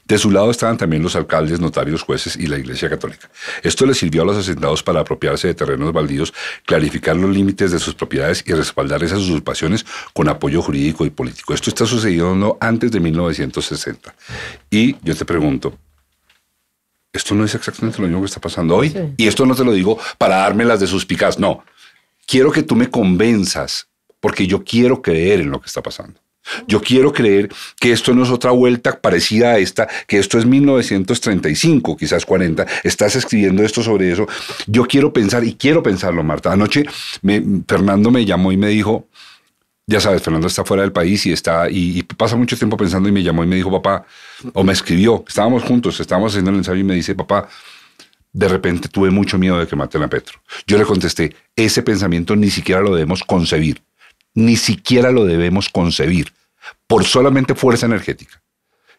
[0.05, 3.27] De su lado estaban también los alcaldes, notarios, jueces y la Iglesia Católica.
[3.63, 6.31] Esto les sirvió a los hacendados para apropiarse de terrenos baldíos,
[6.63, 9.83] clarificar los límites de sus propiedades y respaldar esas usurpaciones
[10.13, 11.55] con apoyo jurídico y político.
[11.55, 14.13] Esto está sucediendo antes de 1960.
[14.69, 15.75] Y yo te pregunto,
[17.11, 18.91] esto no es exactamente lo mismo que está pasando hoy.
[18.91, 18.99] Sí.
[19.17, 21.63] Y esto no te lo digo para darme las de suspicaz, no.
[22.27, 23.87] Quiero que tú me convenzas,
[24.19, 26.19] porque yo quiero creer en lo que está pasando.
[26.67, 27.49] Yo quiero creer
[27.79, 32.65] que esto no es otra vuelta parecida a esta, que esto es 1935, quizás 40.
[32.83, 34.27] Estás escribiendo esto sobre eso.
[34.67, 36.51] Yo quiero pensar, y quiero pensarlo, Marta.
[36.51, 36.83] Anoche
[37.67, 39.07] Fernando me llamó y me dijo,
[39.87, 43.07] ya sabes, Fernando está fuera del país y está y, y pasa mucho tiempo pensando
[43.07, 44.05] y me llamó y me dijo, papá,
[44.53, 47.47] o me escribió, estábamos juntos, estábamos haciendo el ensayo y me dice, papá,
[48.33, 50.39] de repente tuve mucho miedo de que maten a Petro.
[50.67, 53.81] Yo le contesté, ese pensamiento ni siquiera lo debemos concebir,
[54.35, 56.33] ni siquiera lo debemos concebir,
[56.87, 58.41] por solamente fuerza energética.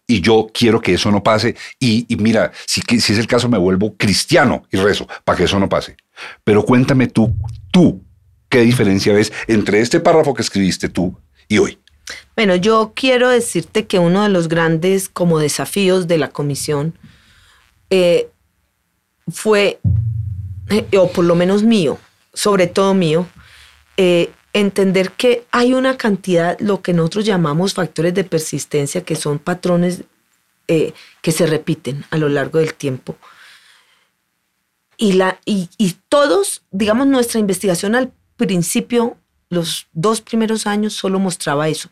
[0.08, 1.56] Y yo quiero que eso no pase.
[1.80, 5.58] Y, mira, si, si es el caso, me vuelvo cristiano y rezo para que eso
[5.58, 5.96] no pase.
[6.44, 7.34] Pero cuéntame tú,
[7.70, 8.02] tú,
[8.48, 11.18] ¿qué diferencia ves entre este párrafo que escribiste tú
[11.48, 11.78] y hoy?
[12.36, 16.94] Bueno, yo quiero decirte que uno de los grandes como desafíos de la comisión
[17.90, 18.28] eh,
[19.28, 19.80] fue,
[20.70, 21.98] eh, o por lo menos mío,
[22.32, 23.26] sobre todo mío,
[23.96, 24.30] eh,
[24.60, 30.04] entender que hay una cantidad, lo que nosotros llamamos factores de persistencia, que son patrones
[30.68, 30.92] eh,
[31.22, 33.16] que se repiten a lo largo del tiempo.
[34.96, 39.16] Y, la, y, y todos, digamos, nuestra investigación al principio,
[39.50, 41.90] los dos primeros años, solo mostraba eso.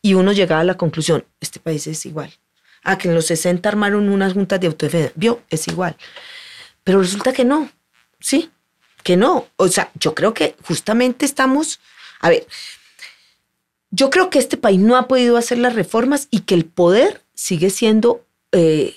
[0.00, 2.32] Y uno llegaba a la conclusión, este país es igual.
[2.82, 5.12] A que en los 60 armaron unas juntas de autodefensa.
[5.16, 5.96] Vio, es igual.
[6.84, 7.70] Pero resulta que no,
[8.20, 8.50] ¿sí?
[9.02, 9.48] Que no.
[9.56, 11.80] O sea, yo creo que justamente estamos,
[12.24, 12.46] a ver,
[13.90, 17.20] yo creo que este país no ha podido hacer las reformas y que el poder
[17.34, 18.96] sigue siendo eh,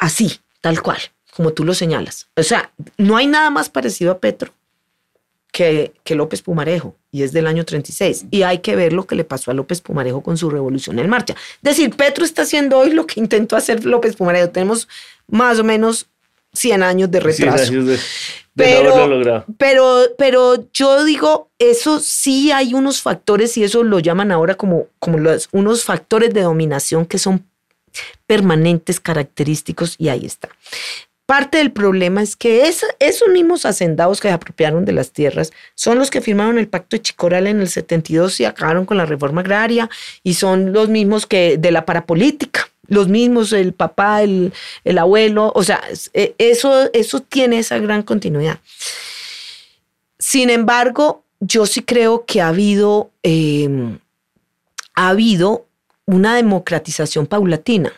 [0.00, 0.98] así, tal cual,
[1.36, 2.26] como tú lo señalas.
[2.34, 4.52] O sea, no hay nada más parecido a Petro
[5.52, 8.26] que, que López Pumarejo, y es del año 36.
[8.32, 11.08] Y hay que ver lo que le pasó a López Pumarejo con su revolución en
[11.08, 11.36] marcha.
[11.62, 14.50] Es decir, Petro está haciendo hoy lo que intentó hacer López Pumarejo.
[14.50, 14.88] Tenemos
[15.28, 16.08] más o menos
[16.54, 17.70] 100 años de retraso.
[17.70, 18.00] años de,
[18.54, 19.44] Pero-.
[19.58, 24.86] Pero, pero yo digo, eso sí hay unos factores, y eso lo llaman ahora como,
[24.98, 27.46] como los, unos factores de dominación que son
[28.26, 30.48] permanentes, característicos, y ahí está.
[31.26, 35.98] Parte del problema es que esos mismos hacendados que se apropiaron de las tierras son
[35.98, 39.40] los que firmaron el pacto de Chicoral en el 72 y acabaron con la reforma
[39.40, 39.88] agraria
[40.22, 44.52] y son los mismos que de la parapolítica, los mismos, el papá, el,
[44.84, 45.82] el abuelo, o sea,
[46.12, 48.58] eh, eso, eso tiene esa gran continuidad.
[50.18, 53.96] Sin embargo, yo sí creo que ha habido, eh,
[54.94, 55.66] ha habido
[56.04, 57.94] una democratización paulatina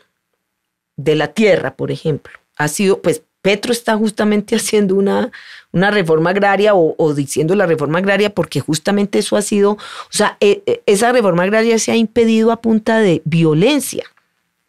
[0.97, 2.39] de la tierra, por ejemplo.
[2.57, 5.31] Ha sido, pues, Petro está justamente haciendo una,
[5.71, 9.79] una reforma agraria o, diciendo la reforma agraria porque justamente eso ha sido, o
[10.11, 14.05] sea, eh, eh, esa reforma agraria se ha impedido a punta de violencia,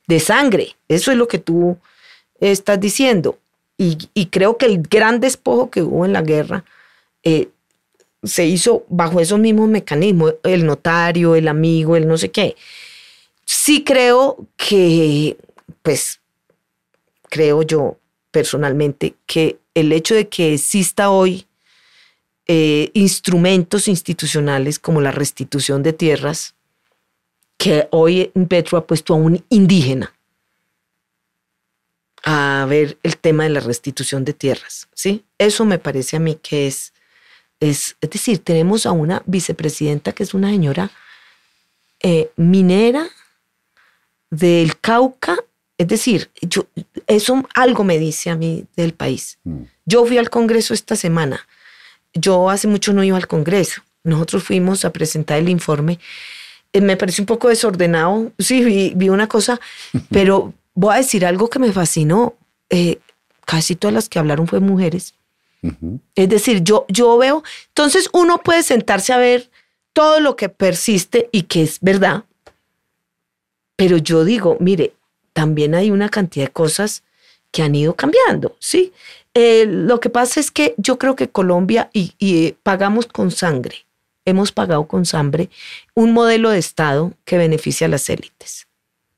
[0.05, 0.75] de sangre.
[0.87, 1.77] Eso es lo que tú
[2.39, 3.39] estás diciendo.
[3.77, 6.63] Y, y creo que el gran despojo que hubo en la guerra
[7.23, 7.49] eh,
[8.23, 12.55] se hizo bajo esos mismos mecanismos, el notario, el amigo, el no sé qué.
[13.45, 15.37] Sí creo que,
[15.81, 16.19] pues,
[17.29, 17.97] creo yo
[18.31, 21.47] personalmente, que el hecho de que exista hoy
[22.47, 26.55] eh, instrumentos institucionales como la restitución de tierras,
[27.57, 30.13] que hoy Petro ha puesto a un indígena
[32.23, 35.23] a ver el tema de la restitución de tierras, ¿sí?
[35.37, 36.93] Eso me parece a mí que es,
[37.59, 40.91] es, es decir, tenemos a una vicepresidenta que es una señora
[42.01, 43.07] eh, minera
[44.29, 45.37] del Cauca,
[45.77, 46.67] es decir, yo,
[47.05, 49.37] eso algo me dice a mí del país.
[49.43, 49.63] Mm.
[49.85, 51.45] Yo fui al Congreso esta semana
[52.19, 53.81] yo hace mucho no iba al Congreso.
[54.03, 55.99] Nosotros fuimos a presentar el informe.
[56.73, 58.31] Eh, me pareció un poco desordenado.
[58.39, 59.59] Sí, vi, una cosa,
[60.09, 62.35] pero voy a decir algo que me fascinó.
[62.69, 62.99] Eh,
[63.45, 65.13] casi todas las que hablaron fueron mujeres.
[66.15, 69.49] Es decir, yo, yo veo, entonces uno puede sentarse a ver
[69.91, 72.25] todo lo que persiste y que es verdad,
[73.75, 74.93] pero yo digo, mire,
[75.37, 77.03] también hay una cantidad de cosas
[77.51, 78.91] que han ido cambiando, ¿sí?
[79.35, 83.85] Eh, lo que pasa es que yo creo que Colombia, y, eh, pagamos con sangre,
[84.25, 85.51] hemos pagado con sangre
[85.93, 88.67] un modelo de Estado que beneficia a las élites.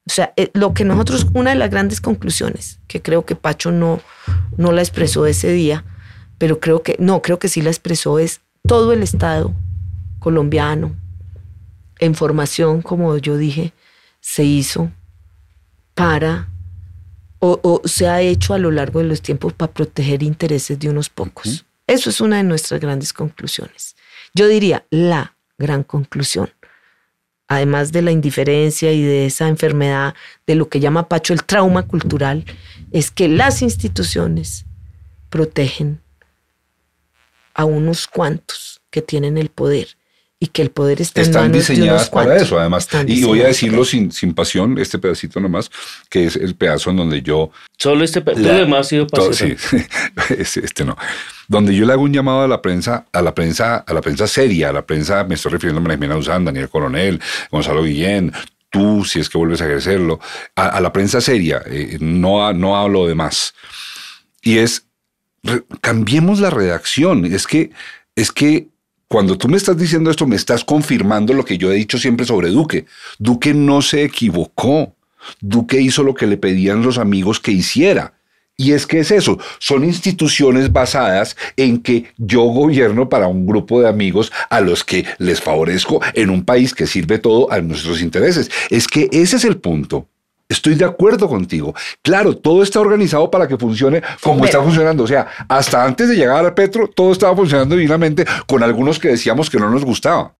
[0.05, 3.71] O sea, eh, lo que nosotros, una de las grandes conclusiones, que creo que Pacho
[3.71, 4.01] no,
[4.57, 5.85] no la expresó ese día,
[6.37, 9.53] pero creo que, no, creo que sí la expresó, es todo el Estado
[10.19, 10.97] colombiano,
[11.99, 13.71] en formación, como yo dije,
[14.19, 14.91] se hizo
[15.99, 16.47] para
[17.39, 21.09] o, se ha hecho a lo largo de los tiempos para proteger intereses de unos
[21.09, 21.65] pocos.
[21.87, 23.97] Eso es una de nuestras grandes conclusiones.
[24.33, 26.49] Yo diría la gran conclusión,
[27.49, 30.15] además de la indiferencia y de esa enfermedad
[30.47, 32.45] de lo que llama Pacho el trauma cultural,
[32.93, 34.65] es que las instituciones
[35.29, 36.01] protegen
[37.53, 39.98] a unos cuantos que tienen el poder
[40.41, 42.87] y que el poder está Están en manos diseñadas para eso, además.
[43.05, 45.69] y voy a decirlo sin, sin pasión, este pedacito nomás,
[46.09, 47.51] que es el pedazo en donde yo...
[47.77, 49.55] Solo este pedazo, demás ha sido Sí,
[50.29, 50.97] este no.
[51.49, 54.27] Donde yo le hago un llamado a la prensa, a la prensa, a la prensa
[54.27, 57.19] seria, a la prensa, me estoy refiriendo a María Jimena Usán, Daniel Coronel,
[57.51, 58.31] Gonzalo Guillén,
[58.69, 60.21] tú, si es que vuelves a ejercerlo,
[60.55, 63.53] a, la prensa seria, eh, no, no hablo de más.
[64.41, 64.85] Y es,
[65.81, 67.71] cambiemos la redacción, es que,
[68.15, 68.69] es que
[69.09, 72.27] cuando tú me estás diciendo esto, me estás confirmando lo que yo he dicho siempre
[72.27, 72.85] sobre Duque.
[73.17, 74.93] Duque no se equivocó.
[75.41, 78.13] Duque hizo lo que le pedían los amigos que hiciera.
[78.55, 83.81] Y es que es eso, son instituciones basadas en que yo gobierno para un grupo
[83.81, 88.01] de amigos a los que les favorezco en un país que sirve todo a nuestros
[88.01, 88.51] intereses.
[88.69, 90.07] Es que ese es el punto.
[90.49, 91.75] Estoy de acuerdo contigo.
[92.01, 95.03] Claro, todo está organizado para que funcione como está funcionando.
[95.03, 99.09] O sea, hasta antes de llegar a Petro, todo estaba funcionando divinamente con algunos que
[99.09, 100.35] decíamos que no nos gustaba.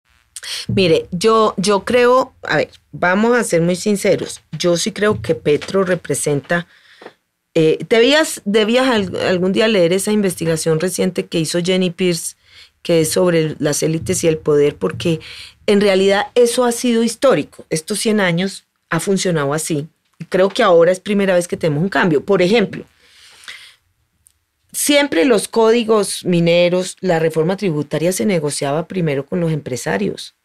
[0.68, 4.42] Mire, yo, yo creo, a ver, vamos a ser muy sinceros.
[4.58, 6.66] Yo sí creo que Petro representa.
[7.54, 12.36] Eh, debías, debías algún día leer esa investigación reciente que hizo Jenny Pierce,
[12.82, 15.20] que es sobre las élites y el poder, porque
[15.68, 17.66] en realidad eso ha sido histórico.
[17.70, 19.88] Estos 100 años ha funcionado así
[20.26, 22.24] creo que ahora es primera vez que tenemos un cambio.
[22.24, 22.86] Por ejemplo,
[24.72, 30.36] siempre los códigos mineros, la reforma tributaria se negociaba primero con los empresarios.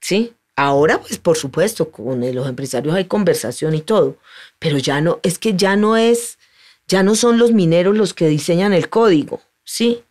[0.00, 0.34] ¿Sí?
[0.56, 4.18] Ahora, pues por supuesto, con los empresarios hay conversación y todo,
[4.58, 6.38] pero ya no, es que ya no es,
[6.86, 10.02] ya no son los mineros los que diseñan el código, ¿sí?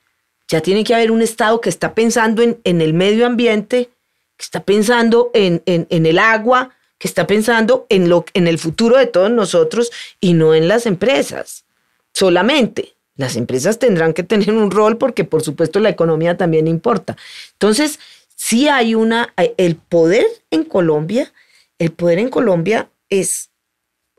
[0.47, 3.91] Ya tiene que haber un Estado que está pensando en, el medio ambiente,
[4.35, 8.95] que está pensando en, en el agua, que está pensando en, lo, en el futuro
[8.95, 11.65] de todos nosotros y no en las empresas
[12.13, 12.93] solamente.
[13.15, 17.17] Las empresas tendrán que tener un rol porque por supuesto la economía también importa.
[17.53, 17.99] Entonces,
[18.35, 21.33] sí hay una, el poder en Colombia,
[21.79, 23.49] el poder en Colombia es,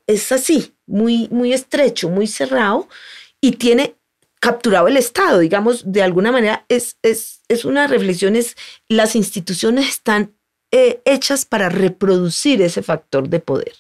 [0.08, 2.88] es así, muy, muy estrecho, muy cerrado
[3.40, 3.94] y tiene
[4.40, 8.56] capturado el Estado, digamos, de alguna manera es, es, es una reflexión, es
[8.88, 10.34] las instituciones están
[10.72, 13.72] eh, hechas para reproducir ese factor de poder.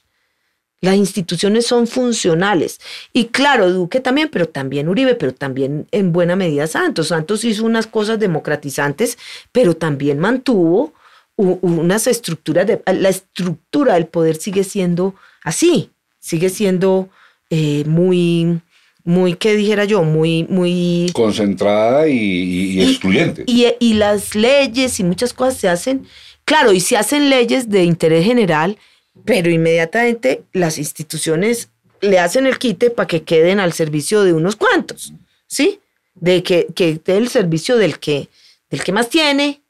[0.82, 2.80] Las instituciones son funcionales.
[3.12, 7.08] Y claro, Duque también, pero también Uribe, pero también en buena medida Santos.
[7.08, 9.16] Santos hizo unas cosas democratizantes,
[9.52, 10.92] pero también mantuvo
[11.36, 12.82] unas estructuras de...
[12.86, 15.14] La estructura del poder sigue siendo
[15.44, 17.08] así, sigue siendo
[17.48, 18.60] eh, muy,
[19.04, 20.02] muy, ¿qué dijera yo?
[20.02, 21.10] Muy, muy...
[21.14, 23.44] Concentrada y, excluyente.
[23.46, 26.06] y, las leyes y muchas cosas se hacen
[26.44, 28.78] Claro, y se hacen leyes de interés general,
[29.24, 31.68] pero inmediatamente las instituciones
[32.00, 35.12] le hacen el quite para que queden al servicio de unos cuantos,
[35.46, 35.80] ¿sí?
[36.14, 38.28] De que, que el servicio del que,
[38.70, 39.60] del que más tiene.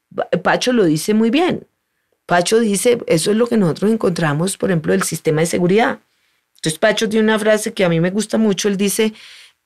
[0.43, 1.65] Pacho lo dice muy bien.
[2.25, 5.99] Pacho dice, eso es lo que nosotros encontramos, por ejemplo, del sistema de seguridad.
[6.55, 9.13] Entonces Pacho tiene una frase que a mí me gusta mucho, él dice,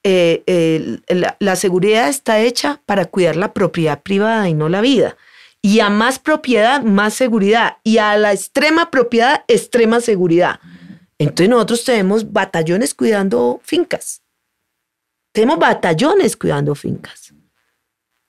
[0.04, 1.00] eh,
[1.40, 5.18] la, seguridad está hecha para cuidar la propiedad privada y no la vida.
[5.68, 7.76] Y a más propiedad, más seguridad.
[7.84, 10.62] Y a la extrema propiedad, extrema seguridad.
[11.18, 14.22] Entonces nosotros tenemos batallones cuidando fincas.
[15.34, 17.34] Tenemos batallones cuidando fincas.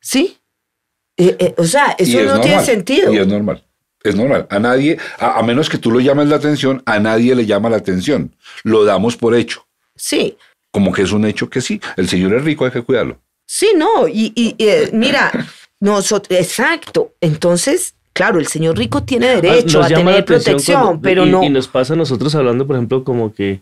[0.01, 0.37] ¿Sí?
[1.17, 3.13] Eh, eh, o sea, eso no tiene sentido.
[3.13, 3.65] Y es normal.
[4.03, 4.49] Es normal.
[4.51, 7.77] A nadie, a, menos que tú lo llames la atención, a nadie le llama la
[7.77, 8.35] atención.
[8.65, 9.65] Lo damos por hecho.
[9.95, 10.37] Sí.
[10.73, 11.81] Como que es un hecho que sí.
[11.97, 13.21] El señor es rico, hay que cuidarlo.
[13.47, 14.09] Sí, no.
[14.09, 15.31] Y, y eh, mira,
[15.81, 17.13] nosotros, exacto.
[17.21, 21.45] Entonces, claro, el señor rico tiene ah, derecho a tener protección, pero no.
[21.45, 23.61] Y nos pasa a nosotros hablando, por ejemplo, como que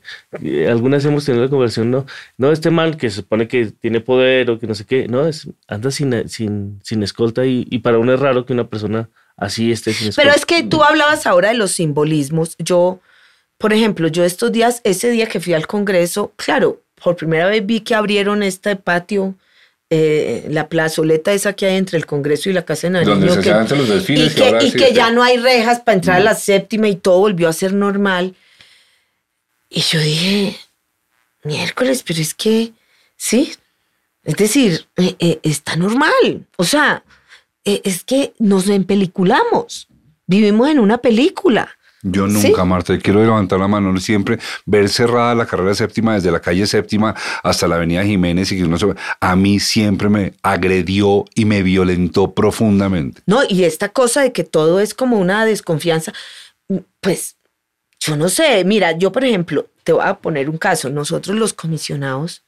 [0.67, 2.07] algunas hemos tenido la conversación, no,
[2.39, 5.27] no, este mal que se supone que tiene poder o que no sé qué, no,
[5.27, 9.11] es, anda sin, sin, sin escolta y, y para uno es raro que una persona
[9.37, 10.31] así esté sin escolta.
[10.31, 12.57] Pero es que tú hablabas ahora de los simbolismos.
[12.59, 13.01] Yo,
[13.59, 17.65] por ejemplo, yo estos días, ese día que fui al Congreso, claro, por primera vez
[17.67, 19.35] vi que abrieron este patio
[19.89, 23.15] eh, la plazoleta esa que hay entre el Congreso y la Casa de Nariño.
[23.15, 24.37] Donde se que, los desfiles.
[24.63, 27.53] Y que, ya no hay rejas para entrar a la séptima y todo volvió a
[27.53, 28.35] ser normal.
[29.71, 30.57] Y yo dije,
[31.45, 32.73] miércoles, pero es que,
[33.17, 33.53] sí,
[34.25, 36.47] es decir, eh, eh, está normal.
[36.57, 37.05] O sea,
[37.65, 39.89] es que nos empeliculamos.
[40.27, 41.77] Vivimos en una película.
[42.09, 46.39] Yo nunca, Marta, quiero levantar la mano siempre, ver cerrada la carrera séptima desde la
[46.39, 48.87] calle séptima hasta la avenida Jiménez y que uno se...
[49.21, 53.23] A mí siempre me agredió y me violentó profundamente.
[53.27, 56.13] No, y esta cosa de que todo es como una desconfianza,
[57.01, 57.39] pues
[57.99, 61.55] yo no sé, mira, yo por ejemplo, te voy a poner un caso, nosotros los
[61.55, 62.45] comisionados,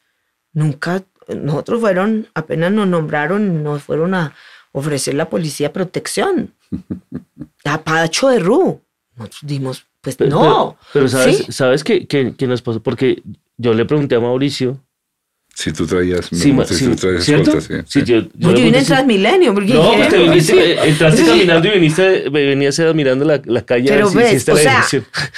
[0.52, 4.34] nunca, nosotros fueron, apenas nos nombraron, nos fueron a
[4.70, 6.54] ofrecer la policía protección.
[7.64, 8.82] A Pacho de Ru
[9.18, 10.76] nosotros dimos, pues no.
[10.92, 12.82] Pero, sabes, ¿sabes qué, qué, nos pasó?
[12.82, 13.22] Porque
[13.56, 14.80] yo le pregunté a Mauricio.
[15.54, 17.60] Si tú traías, sí, si tú traías ¿cierto?
[17.60, 17.74] sí.
[17.86, 18.04] sí.
[18.04, 19.52] yo, yo, yo vine en Transmilenio.
[19.54, 23.88] Porque no, pues te viniste, entraste caminando y viniste, venías mirando la, la calle.
[23.88, 24.86] Pero ves, o sea,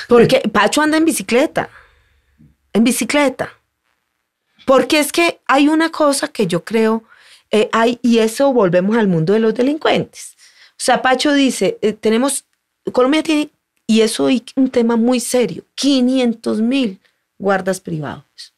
[0.09, 1.71] porque Pacho anda en bicicleta.
[2.75, 3.51] En bicicleta.
[4.67, 7.03] Porque es que hay una cosa que yo creo,
[7.51, 10.37] eh, hay, y eso volvemos al mundo de los delincuentes.
[10.81, 12.45] O sea, Pacho dice, eh, tenemos,
[12.93, 13.51] Colombia tiene
[13.91, 15.65] y eso es un tema muy serio.
[15.75, 17.01] 500 mil
[17.41, 18.55] guardas privados.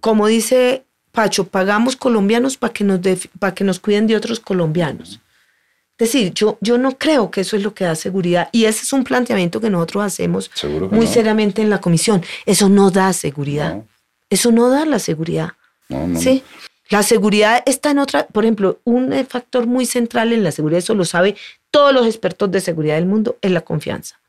[0.00, 3.00] Como dice Pacho, pagamos colombianos para que nos,
[3.38, 5.20] para que nos cuiden de otros colombianos.
[5.98, 8.48] Es decir, yo, yo no creo que eso es lo que da seguridad.
[8.50, 10.50] Y ese es un planteamiento que nosotros hacemos
[10.90, 12.24] muy seriamente en la comisión.
[12.46, 13.84] Eso no da seguridad.
[14.30, 15.50] Eso no da la seguridad.
[16.18, 16.42] ¿sí?
[16.88, 20.94] La seguridad está en otra, por ejemplo, un factor muy central en la seguridad, eso
[20.94, 21.36] lo sabe
[21.70, 24.20] todos los expertos de seguridad del mundo, es la confianza.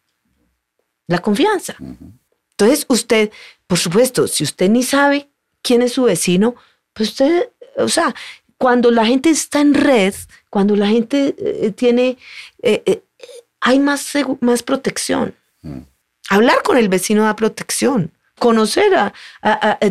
[1.08, 1.76] La confianza.
[2.52, 3.32] Entonces, usted,
[3.68, 5.28] por supuesto, si usted ni sabe
[5.62, 6.56] quién es su vecino,
[6.94, 8.16] pues usted, o sea,
[8.58, 10.14] cuando la gente está en red,
[10.50, 12.18] cuando la gente eh, tiene,
[12.62, 13.04] eh, eh,
[13.60, 15.36] hay más, más protección.
[16.30, 18.12] Hablar con el vecino da protección.
[18.40, 19.14] Conocer a,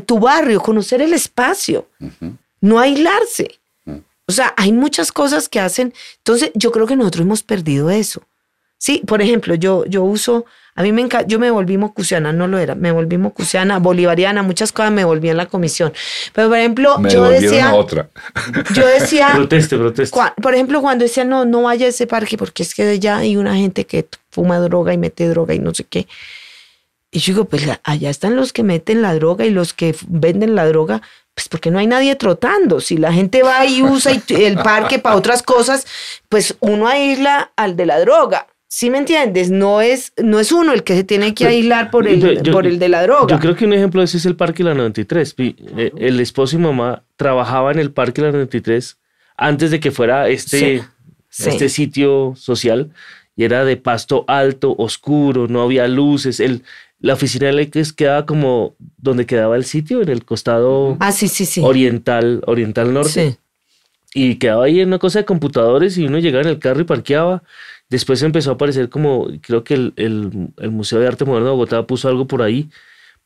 [0.06, 1.86] tu barrio, conocer el espacio
[2.62, 3.58] no aislarse.
[3.84, 3.98] Mm.
[4.26, 5.92] O sea, hay muchas cosas que hacen.
[6.18, 8.22] Entonces, yo creo que nosotros hemos perdido eso.
[8.78, 10.44] Sí, por ejemplo, yo, yo uso,
[10.74, 14.42] a mí me encanta, yo me volví mocusiana, no lo era, me volví mocusiana, bolivariana,
[14.42, 15.92] muchas cosas me volví en la comisión.
[16.32, 17.74] Pero, por ejemplo, yo decía...
[17.74, 18.10] otra.
[18.74, 19.30] Yo decía...
[19.34, 20.18] proteste, proteste.
[20.42, 23.36] por ejemplo, cuando decía, no, no vaya a ese parque porque es que ya hay
[23.36, 26.08] una gente que fuma droga y mete droga y no sé qué.
[27.12, 30.56] Y yo digo, pues allá están los que meten la droga y los que venden
[30.56, 31.02] la droga,
[31.34, 32.80] pues porque no hay nadie trotando.
[32.80, 35.86] Si la gente va y usa el parque para otras cosas,
[36.28, 38.48] pues uno aísla al de la droga.
[38.68, 39.50] ¿Sí me entiendes?
[39.50, 42.78] No es, no es uno el que se tiene que aislar por el, por el
[42.78, 43.34] de la droga.
[43.34, 45.34] Yo creo que un ejemplo de eso es el Parque La 93.
[45.38, 48.96] Eh, el esposo y mamá trabajaban en el Parque La 93
[49.36, 50.84] antes de que fuera este,
[51.30, 52.92] este sitio social
[53.36, 56.40] y era de pasto alto, oscuro, no había luces.
[56.40, 56.62] El,
[57.02, 61.26] la oficina de Leques quedaba como donde quedaba el sitio, en el costado ah, sí,
[61.26, 61.60] sí, sí.
[61.62, 63.38] oriental, oriental norte.
[64.14, 66.84] Y quedaba ahí en una cosa de computadores y uno llegaba en el carro y
[66.84, 67.42] parqueaba.
[67.88, 71.86] Después empezó a aparecer como, creo que el, el, Museo de Arte Moderno de Bogotá
[71.86, 72.70] puso algo por ahí,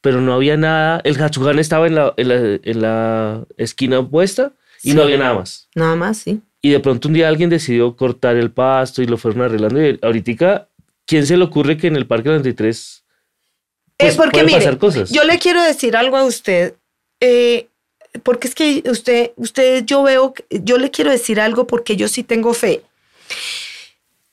[0.00, 1.02] pero no había nada.
[1.04, 5.68] El Hachugan estaba en la, en la, esquina opuesta y no había nada más.
[5.74, 6.40] Nada más, sí.
[6.62, 9.84] Y de pronto un día alguien decidió cortar el pasto y lo fueron arreglando.
[9.84, 10.68] Y ahorita,
[11.04, 13.05] ¿quién se le ocurre que en el Parque 93
[13.98, 14.78] es pues, porque mire,
[15.10, 16.74] yo le quiero decir algo a usted,
[17.20, 17.68] eh,
[18.22, 22.22] porque es que usted, usted, yo veo, yo le quiero decir algo porque yo sí
[22.22, 22.82] tengo fe.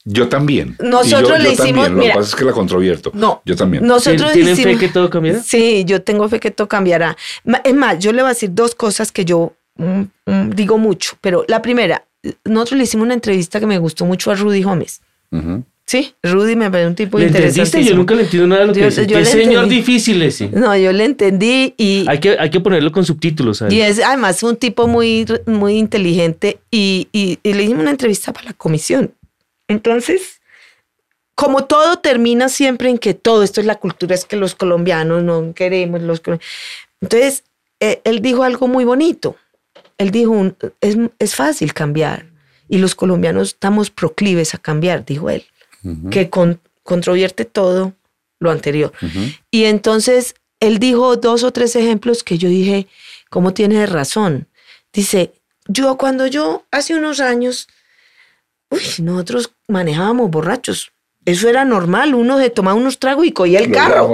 [0.05, 0.75] Yo también.
[0.81, 1.93] Nosotros yo- le yo hicimos- también.
[1.93, 2.13] Lo mira.
[2.13, 3.11] que pasa es que la controvierto.
[3.13, 3.41] No.
[3.45, 3.85] Yo también.
[3.87, 5.41] Nosotros ¿Tienen fe que todo cambiará?
[5.41, 7.15] Sí, yo tengo fe que todo cambiará.
[7.63, 11.17] Es más, yo le voy a decir dos cosas que yo mm, mm, digo mucho.
[11.21, 12.05] Pero la primera,
[12.43, 15.01] nosotros le hicimos una entrevista que me gustó mucho a Rudy Gómez.
[15.31, 15.63] Ujú.
[15.85, 17.59] Sí, Rudy me parece un tipo ¿Le entendiste?
[17.59, 17.89] interesante.
[17.89, 19.01] Yo nunca le entiendo nada de lo que Yo- dice.
[19.05, 19.75] yo Qué le señor entendí.
[19.75, 20.47] difícil ese.
[20.47, 23.57] No, yo le entendí y, Hay que, hay que ponerlo con subtítulos.
[23.57, 23.73] ¿sabes?
[23.73, 28.31] y es además un tipo muy, muy inteligente y, y- y le hicimos una entrevista
[28.31, 29.13] para la comisión.
[29.67, 30.41] Entonces,
[31.35, 35.21] como todo termina siempre en que todo esto es la cultura, es que los colombianos
[35.23, 36.21] no queremos los
[37.01, 37.43] Entonces,
[37.81, 39.35] eh, él dijo algo muy bonito.
[39.97, 42.27] Él dijo, un- es, es fácil cambiar
[42.69, 45.43] y los colombianos estamos proclives a cambiar, dijo él,
[46.11, 47.93] que con, controvierte todo
[48.39, 48.91] lo anterior.
[49.51, 52.87] Y entonces él dijo dos o tres ejemplos que yo dije,
[53.29, 54.47] ¿cómo tiene razón?
[54.93, 55.33] Dice,
[55.67, 57.67] yo cuando yo hace unos años,
[58.69, 60.91] uy, nosotros manejábamos borrachos.
[61.25, 64.09] Eso era normal, uno se tomaba unos tragos y cogía el carro.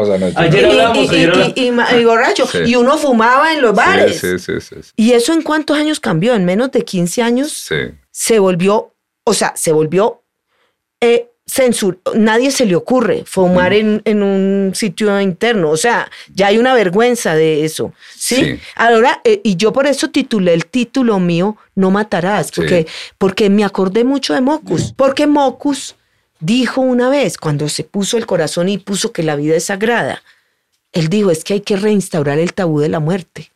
[1.56, 2.46] Y- borracho.
[2.48, 2.60] Sí.
[2.68, 4.20] Y uno fumaba en los bares.
[4.20, 4.92] Sí, sí, sí, sí, sí.
[4.96, 6.36] ¿Y eso en cuántos años cambió?
[6.36, 7.76] En menos de 15 años Sí.
[8.12, 8.94] se volvió,
[9.24, 10.22] o sea, se volvió
[11.02, 12.00] eh, censur.
[12.14, 15.72] Nadie se le ocurre fumar en, en un sitio interno.
[15.72, 17.94] O sea, ya hay una vergüenza de eso.
[18.16, 18.36] Sí.
[18.36, 18.60] Sí.
[18.76, 23.64] Ahora, eh, y yo por eso titulé el título mío No matarás, porque, porque me
[23.64, 24.94] acordé mucho de Mocus.
[24.96, 25.96] Porque Mocus
[26.40, 30.22] dijo una vez, cuando se puso el corazón y puso que la vida es sagrada,
[30.92, 33.52] él dijo: es que hay que reinstaurar el tabú de la muerte.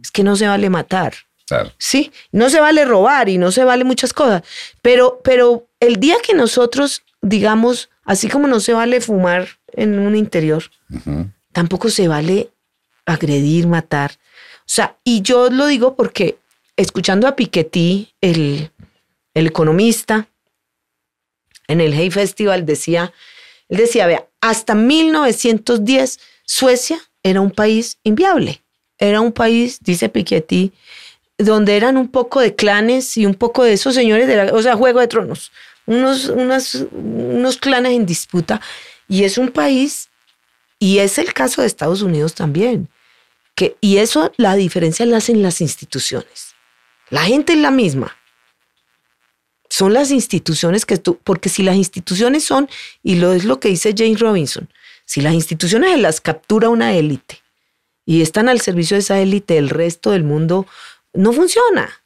[0.00, 1.14] Es que no se vale matar.
[1.46, 1.70] Claro.
[1.78, 4.42] Sí, no se vale robar y no se vale muchas cosas,
[4.82, 10.16] pero, pero el día que nosotros, digamos, así como no se vale fumar en un
[10.16, 10.64] interior,
[11.52, 12.50] tampoco se vale
[13.04, 14.12] agredir, matar.
[14.60, 16.38] O sea, y yo lo digo porque
[16.76, 18.70] escuchando a Piketty, el,
[19.34, 20.28] el economista,
[21.68, 23.12] en el Hay Festival decía,
[23.68, 28.62] él decía, vea, hasta 1910 Suecia era un país inviable.
[28.98, 30.72] Era un país, dice Piketty,
[31.38, 34.62] donde eran un poco de clanes y un poco de esos señores, de la, o
[34.62, 35.52] sea, Juego de Tronos,
[35.86, 38.60] unos, unas- unos clanes en disputa.
[39.08, 40.08] Y es un país,
[40.78, 42.88] y es el caso de Estados Unidos también,
[43.54, 46.54] que, y eso la diferencia la hacen las instituciones.
[47.08, 48.16] La gente es la misma.
[49.68, 52.68] Son las instituciones que tú, porque si las instituciones son,
[53.02, 54.68] y lo es lo que dice James Robinson,
[55.04, 57.42] si las instituciones las captura una élite
[58.04, 60.66] y están al servicio de esa élite, el resto del mundo
[61.12, 62.02] no funciona.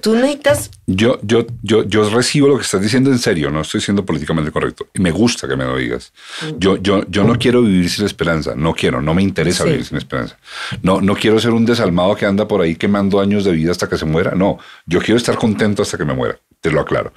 [0.00, 3.82] Tú necesitas Yo, yo, yo, yo recibo lo que estás diciendo en serio, no estoy
[3.82, 4.86] siendo políticamente correcto.
[4.94, 6.12] Y me gusta que me lo digas.
[6.58, 9.70] Yo, yo, yo no quiero vivir sin esperanza, no quiero, no me interesa Sí.
[9.70, 10.38] vivir sin esperanza.
[10.82, 13.86] No, no quiero ser un desalmado que anda por ahí quemando años de vida hasta
[13.88, 14.32] que se muera.
[14.34, 17.12] No, yo quiero estar contento hasta que me muera, te lo aclaro.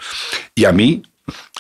[0.54, 1.04] Y a mí,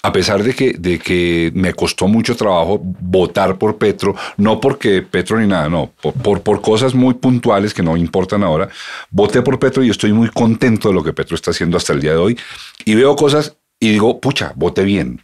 [0.03, 5.01] a pesar de que, de que me costó mucho trabajo votar por Petro, no porque
[5.01, 8.69] Petro ni nada, no, por, por, por cosas muy puntuales que no importan ahora,
[9.09, 12.01] voté por Petro y estoy muy contento de lo que Petro está haciendo hasta el
[12.01, 12.37] día de hoy.
[12.85, 15.19] Y veo cosas y digo, pucha, voté bien.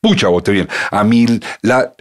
[0.00, 0.68] Pucha, voté bien.
[0.92, 1.26] A mí,
[1.62, 1.92] la,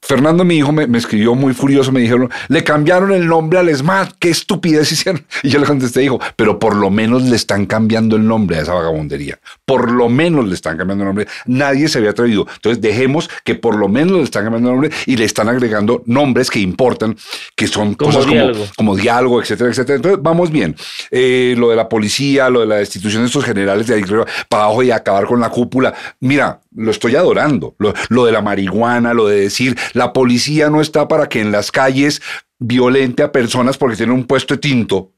[0.00, 3.74] Fernando, mi hijo, me, me escribió muy furioso, me dijeron, le cambiaron el nombre al
[3.74, 5.24] SMAT, qué estupidez hicieron.
[5.42, 8.62] Y yo le contesté, hijo, pero por lo menos le están cambiando el nombre a
[8.62, 9.38] esa vagabundería.
[9.66, 11.26] Por lo menos le están cambiando el nombre.
[11.46, 12.46] Nadie se había atrevido.
[12.54, 16.02] Entonces dejemos que por lo menos le están cambiando el nombre y le están agregando
[16.06, 17.16] nombres que importan,
[17.56, 18.60] que son Como cosas diálogo.
[18.60, 19.96] como, como diálogo, etcétera, etcétera.
[19.96, 20.74] Entonces vamos bien.
[21.10, 24.04] Eh, lo de la policía, lo de la destitución de estos generales de ahí
[24.48, 25.92] para abajo y acabar con la cúpula.
[26.20, 27.74] Mira, lo estoy adorando.
[27.78, 31.52] Lo, lo de la marihuana, lo de decir, la policía no está para que en
[31.52, 32.22] las calles
[32.58, 35.12] violente a personas porque tienen un puesto de tinto.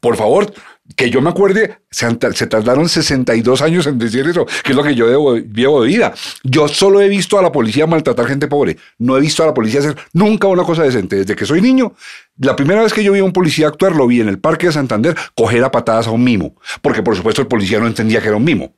[0.00, 0.52] Por favor,
[0.94, 4.82] que yo me acuerde, se, se tardaron 62 años en decir eso, que es lo
[4.82, 6.14] que yo debo, llevo de vida.
[6.44, 8.76] Yo solo he visto a la policía maltratar gente pobre.
[8.98, 11.16] No he visto a la policía hacer nunca una cosa decente.
[11.16, 11.94] Desde que soy niño,
[12.38, 14.66] la primera vez que yo vi a un policía actuar, lo vi en el Parque
[14.66, 16.54] de Santander coger a patadas a un mimo.
[16.82, 18.74] Porque por supuesto el policía no entendía que era un mimo.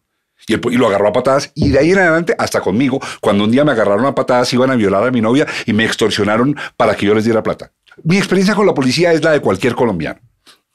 [0.46, 3.64] Y, lo agarró a patadas y de ahí en adelante hasta conmigo, cuando un día
[3.64, 7.06] me agarraron a patadas iban a violar a mi novia y me extorsionaron para que
[7.06, 7.72] yo les diera plata.
[8.04, 10.20] Mi experiencia con la policía es la de cualquier colombiano.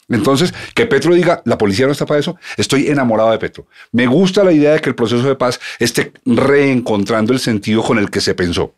[0.10, 3.68] Entonces, que Petro diga, la policía no está para eso, estoy enamorado de Petro.
[3.92, 7.98] Me gusta la idea de que el proceso de paz esté reencontrando el sentido con
[7.98, 8.76] el que se pensó.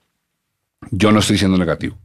[0.91, 1.97] Yo no estoy siendo negativo.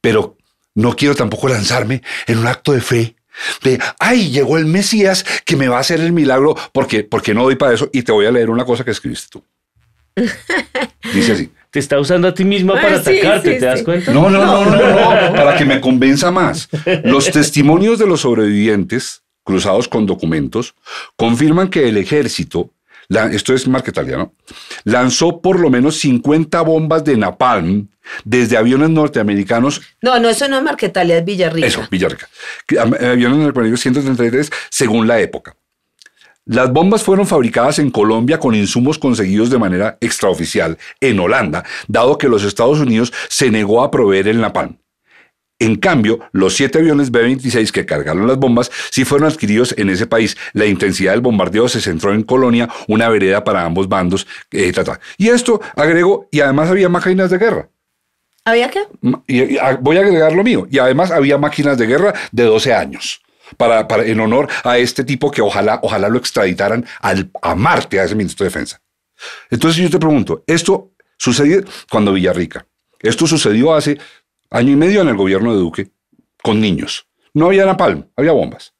[0.00, 0.36] Pero
[0.74, 3.16] no quiero tampoco lanzarme en un acto de fe.
[3.62, 7.44] De, ay, llegó el Mesías que me va a hacer el milagro, porque, porque no
[7.44, 7.88] doy para eso.
[7.92, 9.44] Y te voy a leer una cosa que escribiste tú.
[11.14, 11.50] Dice así.
[11.70, 14.12] Te está usando a ti misma Ah, para sí, atacarte, sí, ¿te das cuenta?
[14.12, 16.68] No, no, no, no, no, para que me convenza más.
[17.04, 20.74] Los testimonios de los sobrevivientes, cruzados con documentos,
[21.16, 22.72] confirman que el ejército
[23.32, 24.34] esto es Marquetalia, ¿no?
[24.84, 27.88] Lanzó por lo menos 50 bombas de napalm
[28.24, 29.82] desde aviones norteamericanos.
[30.00, 31.66] No, no, eso no es Marquetalia, es Villarrica.
[31.66, 32.28] Eso, Villarrica.
[32.78, 35.56] Aviones norteamericanos 133 según la época.
[36.46, 42.18] Las bombas fueron fabricadas en Colombia con insumos conseguidos de manera extraoficial en Holanda, dado
[42.18, 44.78] que los Estados Unidos se negó a proveer el napalm.
[45.60, 50.06] En cambio, los siete aviones B-26 que cargaron las bombas sí fueron adquiridos en ese
[50.06, 50.36] país.
[50.54, 54.26] La intensidad del bombardeo se centró en Colonia, una vereda para ambos bandos.
[54.50, 54.72] Eh,
[55.18, 57.68] y esto agregó, y además había máquinas de guerra.
[58.46, 58.84] ¿Había qué?
[59.26, 60.66] Y, ah, voy a agregar lo mío.
[60.70, 63.20] Y además había máquinas de guerra de 12 años.
[63.58, 68.04] Para, en honor a este tipo que ojalá, ojalá lo extraditaran al, a Marte, a
[68.04, 68.80] ese ministro de Defensa.
[69.50, 72.64] Entonces yo te pregunto, esto sucedió cuando Villarrica.
[73.00, 73.98] Esto sucedió hace
[74.50, 75.90] año y medio en el gobierno de Duque,
[76.42, 77.06] con niños.
[77.32, 78.74] No había napalm, había bombas.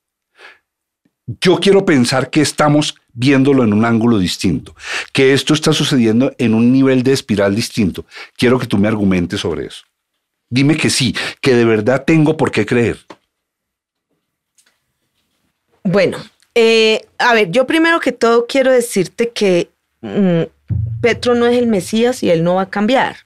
[1.41, 4.75] Yo quiero pensar que estamos viéndolo en un ángulo distinto,
[5.13, 8.05] que esto está sucediendo en un nivel de espiral distinto.
[8.37, 9.85] Quiero que tú me argumentes sobre eso.
[10.49, 12.99] Dime que sí, que de verdad tengo por qué creer.
[15.85, 16.19] Bueno,
[16.55, 19.71] eh, a ver, yo primero que todo quiero decirte que
[20.01, 20.43] mm,
[21.01, 23.17] Petro no es el Mesías y él no va a cambiar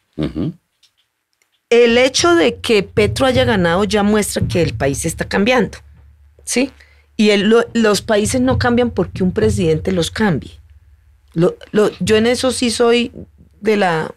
[1.82, 5.78] el hecho de que Petro haya ganado ya muestra que el país está cambiando,
[6.44, 6.70] ¿sí?
[7.16, 10.60] Y los países no cambian porque un presidente los cambie.
[11.34, 13.12] yo en eso sí soy
[13.60, 14.12] de la...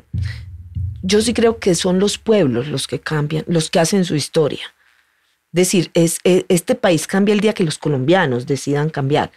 [1.04, 4.74] Yo sí creo que son los pueblos los que cambian, los que hacen su historia.
[5.54, 9.32] Es decir, es, e, este país cambia el día que los colombianos decidan cambiar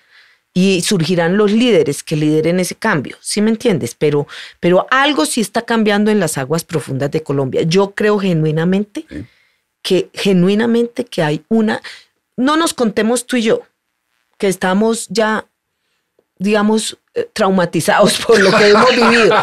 [0.52, 3.94] y surgirán los líderes que lideren ese cambio, ¿sí me entiendes?
[3.94, 4.26] Pero,
[4.58, 7.62] pero algo sí está cambiando en las aguas profundas de Colombia.
[7.62, 9.06] Yo creo genuinamente
[9.82, 11.80] que genuinamente que hay una,
[12.36, 13.62] no nos contemos tú y yo,
[14.38, 15.46] que estamos ya,
[16.38, 19.34] digamos, eh, traumatizados por lo que hemos vivido.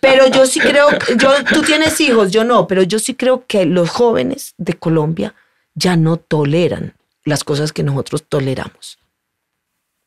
[0.00, 3.64] Pero yo sí creo, yo, tú tienes hijos, yo no, pero yo sí creo que
[3.64, 5.34] los jóvenes de Colombia
[5.74, 6.94] ya no toleran
[7.24, 8.98] las cosas que nosotros toleramos.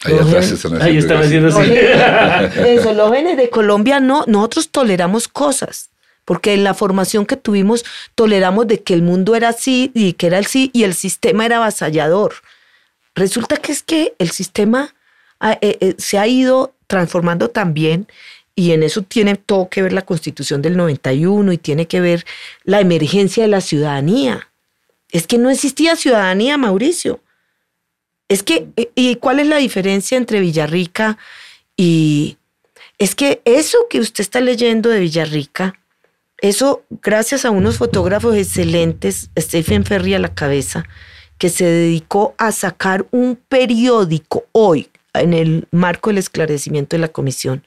[0.04, 1.72] Ahí, están haciendo así.
[1.72, 5.90] Eso, los jóvenes de Colombia no, nosotros toleramos cosas,
[6.24, 7.84] porque en la formación que tuvimos
[8.14, 11.58] toleramos de que el mundo era así y que era así y el sistema era
[11.58, 12.36] avasallador.
[13.16, 14.94] Resulta que es que el sistema
[15.42, 18.08] eh, eh, se ha ido transformando también
[18.54, 22.26] y en eso tiene todo que ver la constitución del 91 y tiene que ver
[22.64, 24.50] la emergencia de la ciudadanía.
[25.12, 27.20] Es que no existía ciudadanía, Mauricio.
[28.30, 31.18] Es que, ¿y cuál es la diferencia entre Villarrica
[31.76, 32.38] y...
[33.00, 35.80] Es que eso que usted está leyendo de Villarrica,
[36.40, 40.84] eso gracias a unos fotógrafos excelentes, Stephen Ferry a la cabeza,
[41.38, 47.08] que se dedicó a sacar un periódico hoy en el marco del esclarecimiento de la
[47.08, 47.64] comisión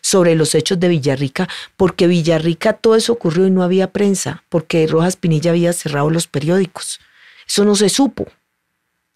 [0.00, 4.86] sobre los hechos de Villarrica, porque Villarrica todo eso ocurrió y no había prensa, porque
[4.86, 7.00] Rojas Pinilla había cerrado los periódicos.
[7.46, 8.26] Eso no se supo.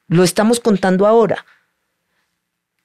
[0.08, 1.44] Lo estamos contando ahora.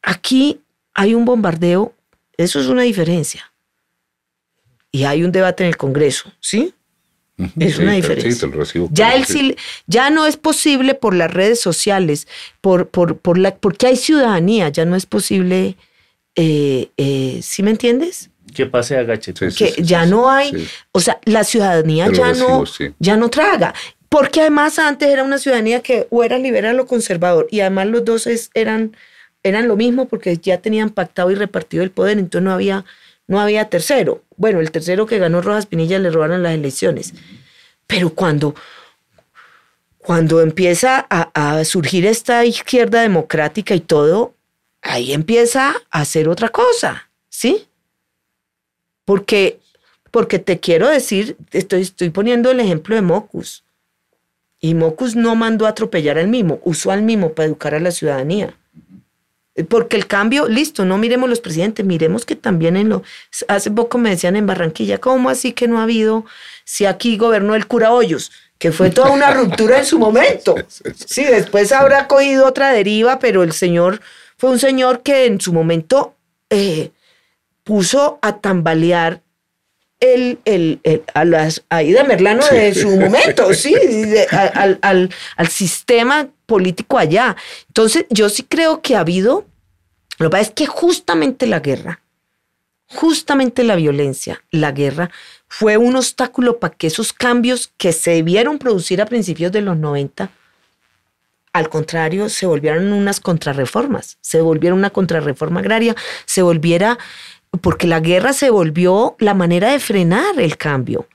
[0.02, 0.62] Aquí
[0.94, 1.94] hay un bombardeo,
[2.38, 3.52] eso es una diferencia.
[4.92, 6.74] Y hay un debate en el Congreso, ¿sí?
[7.60, 8.50] Es una diferencia.
[8.92, 12.28] ya, el, ya no es posible por las redes sociales,
[12.62, 15.76] por, por, la, porque hay ciudadanía, ya no es posible,
[16.36, 18.30] eh, eh, ¿sí me entiendes?
[18.54, 22.66] Que pase a que ya no hay, o sea, la ciudadanía ya no,
[23.00, 23.74] ya no traga.
[24.14, 28.06] Porque además antes era una ciudadanía que o era liberal o conservador y además los
[28.06, 28.96] dos eran,
[29.42, 32.86] eran lo mismo porque ya tenían pactado y repartido el poder, entonces no había,
[33.26, 34.22] no había tercero.
[34.38, 37.16] Bueno, el tercero que ganó Rojas Pinilla le robaron las elecciones.
[37.88, 38.54] Pero cuando,
[39.98, 44.36] cuando empieza a, a surgir esta izquierda democrática y todo,
[44.84, 47.66] ahí empieza a hacer otra cosa, ¿sí?
[49.06, 49.60] Porque,
[50.12, 53.63] porque te quiero decir, estoy, estoy poniendo el ejemplo de Mocus.
[54.64, 57.92] Y Mocus no mandó a atropellar al mismo, usó al mismo para educar a la
[57.92, 58.54] ciudadanía.
[59.68, 63.04] Porque el cambio, listo, no miremos los presidentes, miremos que también en lo...
[63.50, 66.24] Hace poco me decían en Barranquilla, ¿cómo así que no ha habido,
[66.64, 68.32] si aquí gobernó el cura Hoyos?
[68.58, 70.56] Que fue toda una ruptura en su momento.
[70.96, 74.00] Sí, después habrá cogido otra deriva, pero el señor
[74.38, 76.16] fue un señor que en su momento
[76.50, 76.92] eh,
[77.66, 79.23] puso a tambalear
[80.04, 80.82] el, el,
[81.14, 83.74] a las Aida Merlano de su momento, sí,
[84.32, 87.38] al, al, al, sistema político allá.
[87.68, 89.46] Entonces, yo sí creo que ha habido,
[90.18, 92.02] lo que pasa es que justamente la guerra,
[92.88, 95.10] justamente la violencia, la guerra,
[95.48, 99.78] fue un obstáculo para que esos cambios que se debieron producir a principios de los
[99.78, 100.30] 90
[101.54, 106.98] al contrario, se volvieron unas contrarreformas, se volvieron una contrarreforma agraria, se volviera,
[107.62, 111.08] porque la guerra se volvió la manera de frenar el cambio.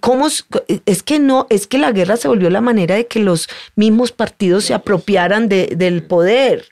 [0.00, 3.48] ¿Cómo, es que no, es que la guerra se volvió la manera de que los
[3.76, 6.68] mismos partidos se apropiaran del poder.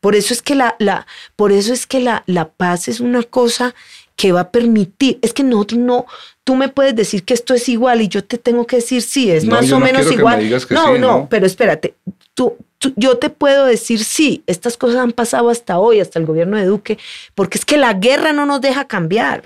[0.00, 3.24] Por eso es que la, la, por eso es que la, la paz es una
[3.24, 3.74] cosa
[4.14, 6.06] que va a permitir, es que nosotros no,
[6.46, 9.32] tú me puedes decir que esto es igual y yo te tengo que decir sí,
[9.32, 10.48] es más o menos igual.
[10.70, 11.96] no, no, pero espérate,
[12.34, 12.54] tú,
[12.94, 16.66] yo te puedo decir sí, estas cosas han pasado hasta hoy, hasta el gobierno de
[16.66, 16.98] Duque,
[17.34, 19.42] porque es que la guerra no nos deja cambiar.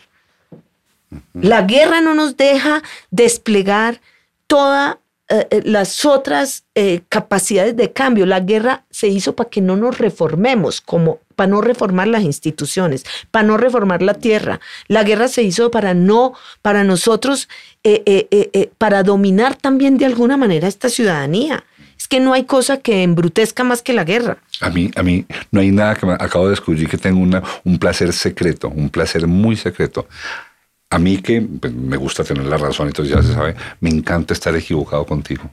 [1.32, 4.02] La guerra no nos deja desplegar
[4.46, 4.98] todas
[5.30, 8.26] eh, eh, las otras eh, capacidades de cambio.
[8.26, 13.06] La guerra se hizo para que no nos reformemos, como para no reformar las instituciones,
[13.30, 14.60] para no reformar la tierra.
[14.88, 17.48] La guerra se hizo para no, para nosotros,
[18.76, 21.64] para dominar también de alguna manera esta ciudadanía.
[21.96, 24.36] Es que no hay cosa que embrutezca más que la guerra.
[24.60, 27.42] A mí, a mí no hay nada que me acabo de descubrir que tengo una,
[27.64, 30.06] un placer secreto, un placer muy secreto
[30.92, 34.34] a mí que pues, me gusta tener la razón, entonces ya se sabe, me encanta
[34.34, 35.48] estar equivocado contigo.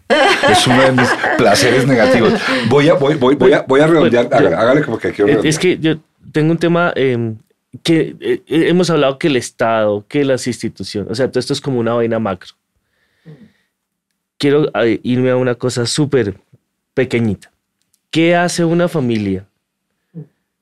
[0.50, 2.34] Es uno de mis placeres negativos.
[2.70, 5.48] Voy a, voy, voy, voy a, voy a redondear, hágale, como que quiero redondear.
[5.48, 5.98] Es que yo
[6.32, 7.38] tengo un tema em,
[7.84, 11.62] que eh, hemos hablado que el Estado, que las instituciones, o sea, todo esto es
[11.62, 12.54] como una vaina macro.
[14.40, 16.36] Quiero eh, irme a una cosa súper
[16.96, 17.52] pequeñita.
[18.10, 19.46] ¿Qué hace una familia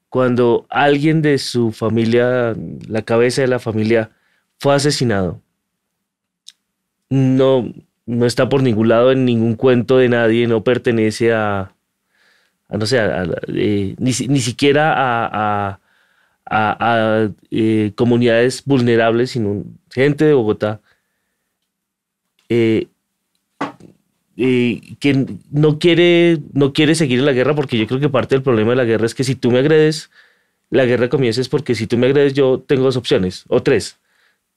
[0.09, 2.55] cuando alguien de su familia,
[2.87, 4.11] la cabeza de la familia,
[4.59, 5.41] fue asesinado.
[7.09, 7.71] No,
[8.05, 11.73] no está por ningún lado en ningún cuento de nadie, no pertenece a,
[12.69, 12.99] no sé,
[13.47, 15.79] eh, ni, siquiera a,
[17.51, 20.81] eh, comunidades vulnerables, sino gente de Bogotá.
[22.49, 22.87] Eh,
[24.35, 28.43] que no quiere, no quiere seguir en la guerra porque yo creo que parte del
[28.43, 30.11] problema de la guerra es que si tú me agredes,
[30.69, 33.97] la guerra comienza es porque si tú me agredes yo tengo dos opciones o tres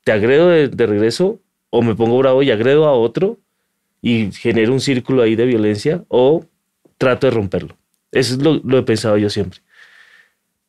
[0.09, 3.36] te agredo de, regreso o me pongo bravo y agredo a otro
[4.01, 6.47] y genero un círculo ahí de violencia o
[6.97, 7.76] trato de romperlo.
[8.10, 9.60] Eso es lo, lo he pensado yo siempre.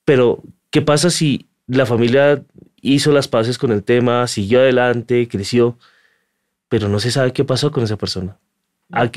[0.04, 2.44] Pero, ¿qué pasa si la familia
[2.82, 5.78] hizo las paces con el tema, siguió adelante, creció,
[6.68, 8.38] pero no se sabe qué pasó con esa persona?
[8.92, 9.10] ¿A,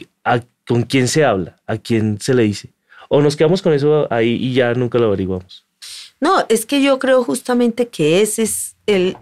[0.68, 1.56] con quién se habla?
[1.66, 2.70] ¿A quién se le dice?
[3.08, 5.66] O nos quedamos con eso ahí y ya nunca lo averiguamos.
[6.20, 9.16] No, es que yo creo justamente que ese es el,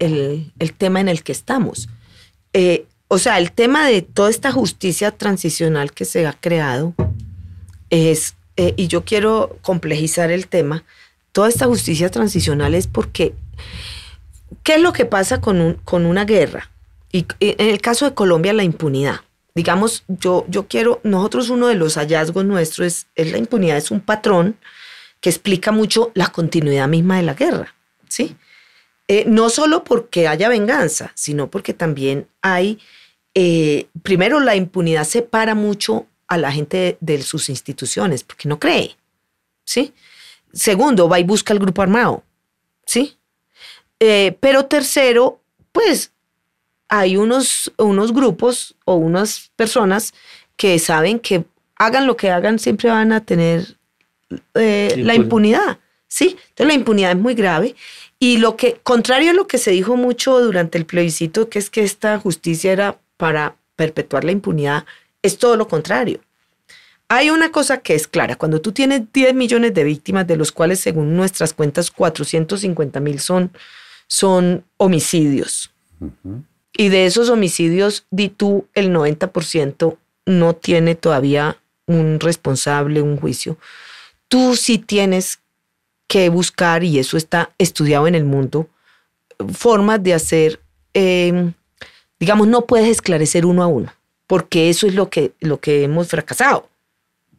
[0.79, 1.89] tema en el que estamos.
[2.53, 6.95] Eh, o sea, el tema de toda esta justicia transicional que se ha creado
[7.91, 10.85] es, eh, y yo quiero complejizar el tema,
[11.33, 13.35] toda esta justicia transicional es porque,
[14.63, 16.71] ¿qué es lo que pasa con, con una guerra?
[17.13, 19.21] Y en el caso de Colombia, la impunidad.
[19.57, 23.91] Digamos, yo, yo quiero, nosotros uno de los hallazgos nuestros es, es la impunidad, es
[23.91, 24.57] un patrón
[25.21, 27.75] que explica mucho la continuidad misma de la guerra,
[28.09, 28.37] ¿sí?
[29.13, 32.79] Eh, no solo porque haya venganza, sino porque también hay,
[33.35, 38.97] eh, primero la impunidad separa mucho a la gente de, sus instituciones, porque no cree,
[39.65, 39.93] ¿sí?
[40.53, 42.23] Segundo, va y busca el grupo armado,
[42.87, 43.17] ¿sí?
[43.99, 45.41] Eh, pero tercero,
[45.73, 46.13] pues
[46.89, 50.15] hay unos, unos grupos o unas personas
[50.57, 53.77] que saben que hagan lo que hagan, siempre van a tener
[54.55, 55.81] la impunidad.
[56.07, 57.75] Sí, entonces la impunidad es muy grave.
[58.21, 61.71] Y lo que, contrario a lo que se dijo mucho durante el plebiscito, que es
[61.71, 64.85] que esta justicia era para perpetuar la impunidad,
[65.23, 66.21] es todo lo contrario.
[67.09, 70.53] Hay una cosa que es clara, cuando tú tienes 10 millones de víctimas, de los
[70.53, 73.51] cuales según nuestras cuentas 450 mil son,
[74.07, 75.73] son homicidios.
[76.73, 81.57] Y de esos homicidios, di tú, el 90% no tiene todavía
[81.87, 83.59] un responsable, un juicio
[84.31, 85.41] tú sí tienes
[86.11, 88.67] que buscar, y eso está estudiado en el mundo,
[89.55, 90.59] formas de hacer,
[90.93, 91.53] em,
[92.19, 93.95] digamos, no puedes esclarecer uno a uno,
[94.27, 96.69] porque eso es lo que, lo que hemos fracasado.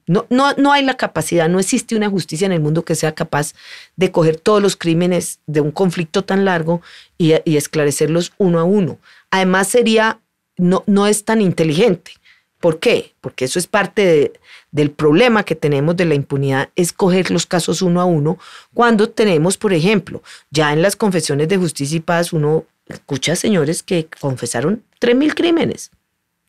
[0.08, 3.14] No, no, no hay la capacidad, no existe una justicia en el mundo que sea
[3.14, 3.56] capaz
[3.98, 6.82] de coger todos los crímenes de un conflicto tan largo
[7.18, 9.00] y, y esclarecerlos uno a uno.
[9.32, 10.22] Además sería,
[10.56, 12.14] no, no es tan inteligente.
[12.62, 13.16] ¿Por qué?
[13.20, 14.32] Porque eso es parte
[14.72, 18.40] del problema que tenemos de la impunidad, es coger los casos uno a uno,
[18.74, 23.36] cuando tenemos, por ejemplo, ya en las confesiones de justicia y paz, uno escucha a
[23.36, 25.92] señores que confesaron 3.000 crímenes,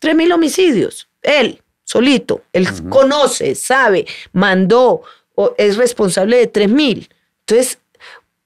[0.01, 5.03] 3.000 homicidios, él solito, él conoce, sabe, mandó,
[5.35, 7.09] o es responsable de 3.000.
[7.41, 7.79] Entonces,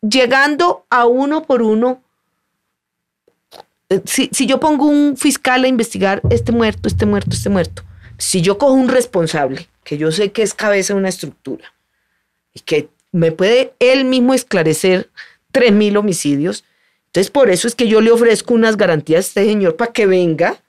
[0.01, 2.03] llegando a uno por uno,
[3.89, 7.83] eh, si, si, yo pongo un fiscal a investigar este muerto, este muerto, este muerto,
[8.19, 11.73] si yo cojo un responsable que yo sé que es cabeza de una estructura
[12.55, 15.11] y que me puede él mismo esclarecer
[15.53, 16.65] 3.000 homicidios.
[17.07, 20.07] Entonces, por eso es que yo le ofrezco unas garantías a este señor para que
[20.07, 20.61] venga,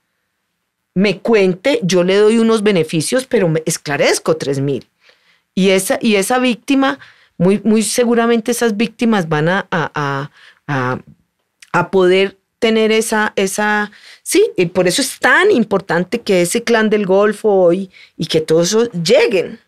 [0.94, 4.86] me cuente, yo le doy unos beneficios, pero me esclarezco 3.000.
[5.56, 7.00] Y esa, y esa víctima,
[7.38, 10.32] muy, muy seguramente esas víctimas van a, a,
[10.68, 11.00] a,
[11.74, 13.92] a poder tener esa, esa,
[14.24, 18.42] sí, y por eso es tan importante que ese clan del Golfo hoy y que
[18.42, 19.60] todos esos lleguen,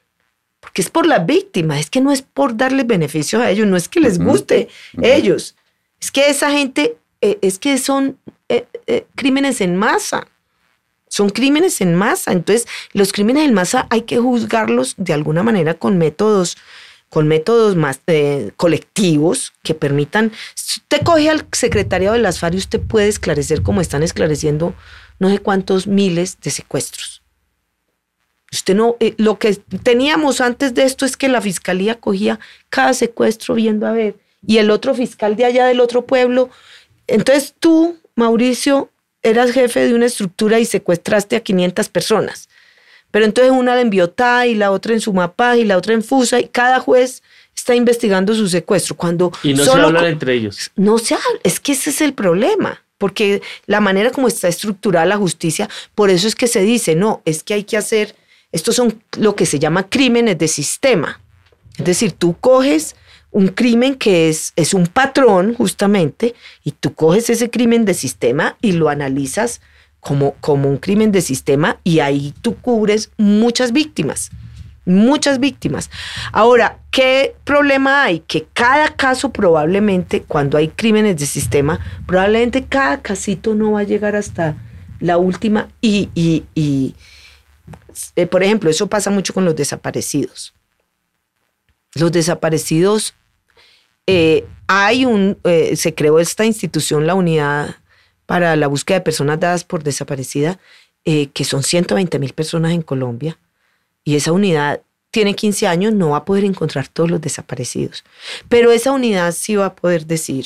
[0.59, 3.77] porque es por la víctima, es que no es por darles beneficios a ellos, no
[3.77, 4.69] es que les guste
[5.01, 5.55] a ellos,
[6.01, 8.17] es que esa gente, eh, es que son
[8.49, 10.27] eh, eh, crímenes en masa,
[11.07, 15.73] son crímenes en masa, entonces los crímenes en masa hay que juzgarlos de alguna manera
[15.73, 16.57] con métodos
[17.09, 20.31] con métodos más eh, colectivos que permitan.
[20.55, 24.75] Si usted coge al secretariado de las FARC y usted puede esclarecer como están esclareciendo
[25.19, 27.21] no sé cuántos miles de secuestros.
[28.51, 32.93] Usted no, eh, lo que teníamos antes de esto es que la fiscalía cogía cada
[32.93, 34.15] secuestro viendo a ver,
[34.45, 36.49] y el otro fiscal de allá del otro pueblo.
[37.07, 38.91] Entonces tú, Mauricio,
[39.21, 42.49] eras jefe de una estructura y secuestraste a 500 personas.
[43.11, 44.13] Pero entonces una la envió
[44.45, 47.23] y la otra en Sumapaz y la otra en Fusa y cada juez
[47.55, 48.95] está investigando su secuestro.
[48.95, 50.71] Cuando y no se hablan entre ellos.
[50.75, 52.83] No se habla, es que ese es el problema.
[52.97, 57.21] Porque la manera como está estructurada la justicia, por eso es que se dice, no,
[57.23, 58.13] es que hay que hacer,
[58.51, 61.21] estos son lo que se llama crímenes de sistema.
[61.77, 62.97] Es decir, tú coges
[63.31, 68.57] un crimen que es, es un patrón justamente y tú coges ese crimen de sistema
[68.59, 69.61] y lo analizas
[69.99, 74.31] como, como un crimen de sistema y ahí tú cubres muchas víctimas,
[74.85, 75.89] muchas víctimas.
[76.31, 78.21] Ahora, ¿qué problema hay?
[78.21, 83.83] Que cada caso probablemente, cuando hay crímenes de sistema, probablemente cada casito no va a
[83.83, 84.55] llegar hasta
[84.99, 86.95] la última y, y,
[88.15, 90.53] eh, por ejemplo, eso pasa mucho con los desaparecidos.
[91.95, 93.15] Los desaparecidos,
[94.07, 97.75] eh, hay un, eh, se creó esta institución, la unidad
[98.29, 100.59] para la búsqueda de personas dadas por desaparecida,
[101.03, 103.39] eh, que son 120 mil personas en Colombia,
[104.03, 108.03] y esa unidad tiene 15 años, no va a poder encontrar todos los desaparecidos.
[108.47, 110.45] Pero esa unidad sí va a poder decir,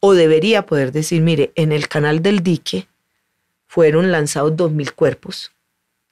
[0.00, 2.86] o debería poder decir, mire, en el canal del dique
[3.66, 5.52] fueron lanzados 2.000 cuerpos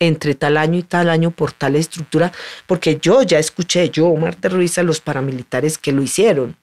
[0.01, 2.31] entre tal año y tal año por tal estructura,
[2.67, 6.57] porque yo ya escuché, yo, Omar de Ruiz, a los paramilitares que lo hicieron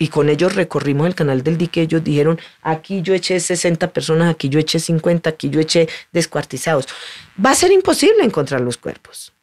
[0.00, 1.82] y con ellos recorrimos el canal del dique.
[1.82, 6.86] Ellos dijeron, aquí yo eché 60 personas, aquí yo eché 50, aquí yo eché descuartizados.
[7.44, 9.34] Va a ser imposible encontrar los cuerpos.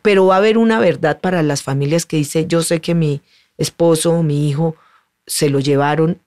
[0.00, 3.20] Pero va a haber una verdad para las familias que dice, yo sé que mi
[3.58, 4.76] esposo, mi hijo,
[5.26, 6.20] se lo llevaron,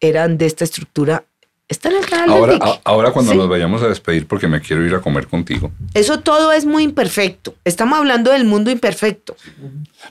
[0.00, 1.26] eran de esta estructura
[1.66, 4.94] Está en el canal ahora, ahora cuando nos vayamos a despedir, porque me quiero ir
[4.94, 5.72] a comer contigo.
[5.94, 7.54] Eso todo es muy imperfecto.
[7.64, 9.34] Estamos hablando del mundo imperfecto.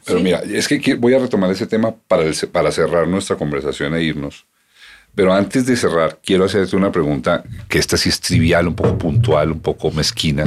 [0.03, 4.01] Pero mira, es que voy a retomar ese tema para, para cerrar nuestra conversación e
[4.01, 4.45] irnos.
[5.15, 8.97] Pero antes de cerrar, quiero hacerte una pregunta que esta sí es trivial, un poco
[8.97, 10.43] puntual, un poco mezquina.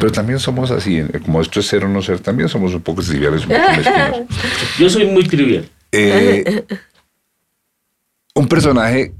[0.00, 3.02] Pero también somos así, como esto es ser o no ser, también somos un poco
[3.02, 4.22] triviales, un poco mezquinos.
[4.80, 5.68] Yo soy muy trivial.
[5.92, 6.64] Eh,
[8.34, 9.14] un personaje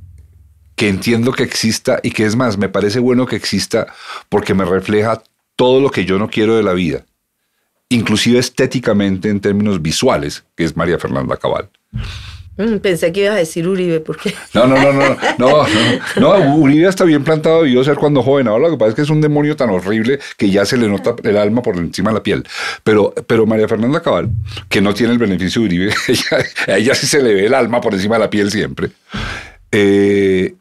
[0.78, 3.92] que entiendo que exista y que es más, me parece bueno que exista
[4.28, 5.20] porque me refleja
[5.56, 7.04] todo lo que yo no quiero de la vida,
[7.88, 11.68] inclusive estéticamente en términos visuales, que es María Fernanda Cabal.
[12.58, 14.32] Mm, pensé que ibas a decir Uribe, porque.
[14.54, 15.66] No, no, no, no, no,
[16.20, 18.46] no, no, Uribe está bien plantado, debió ser cuando joven.
[18.46, 20.88] Ahora lo que pasa es que es un demonio tan horrible que ya se le
[20.88, 22.44] nota el alma por encima de la piel.
[22.84, 24.30] Pero, pero María Fernanda Cabal,
[24.68, 25.92] que no tiene el beneficio de Uribe,
[26.68, 28.90] a ella sí se le ve el alma por encima de la piel siempre.
[29.70, 30.54] Eh,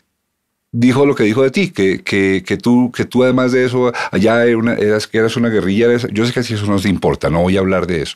[0.79, 4.45] dijo lo que dijo de ti, que, que, tú, que tú además de eso, allá
[4.45, 5.87] eras, que eras una guerrilla.
[6.11, 8.15] Yo sé que así eso no te importa, no voy a hablar de eso.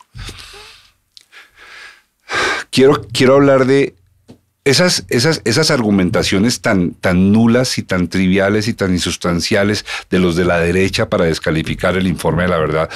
[2.70, 3.96] Quiero, quiero hablar de
[4.64, 10.36] esas, esas, esas argumentaciones tan, tan nulas y tan triviales y tan insustanciales de los
[10.36, 12.90] de la derecha para descalificar el informe de la verdad.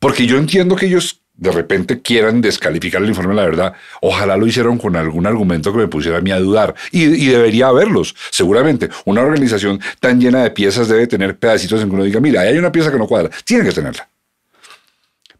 [0.00, 4.36] Porque yo entiendo que ellos de repente quieran descalificar el informe de la verdad, ojalá
[4.36, 6.72] lo hicieron con algún argumento que me pusiera a mí a dudar.
[6.92, 8.88] Y, debería haberlos, seguramente.
[9.06, 12.56] Una organización tan llena de piezas debe tener pedacitos en que uno diga, mira, hay
[12.56, 14.08] una pieza que no cuadra, tiene que tenerla.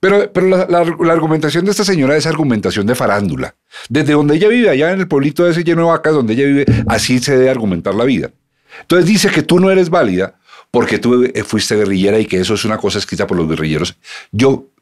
[0.01, 3.55] Pero, pero la, argumentación de esta señora es argumentación de farándula.
[3.89, 6.47] Desde donde ella vive, allá en el pueblito de ese lleno de vacas, donde ella
[6.47, 8.33] vive, así se debe argumentar la vida.
[8.81, 10.35] Entonces dice que tú no eres válida
[10.73, 13.95] porque tú fuiste guerrillera y que eso es una cosa escrita por los guerrilleros.
[14.33, 14.73] Yo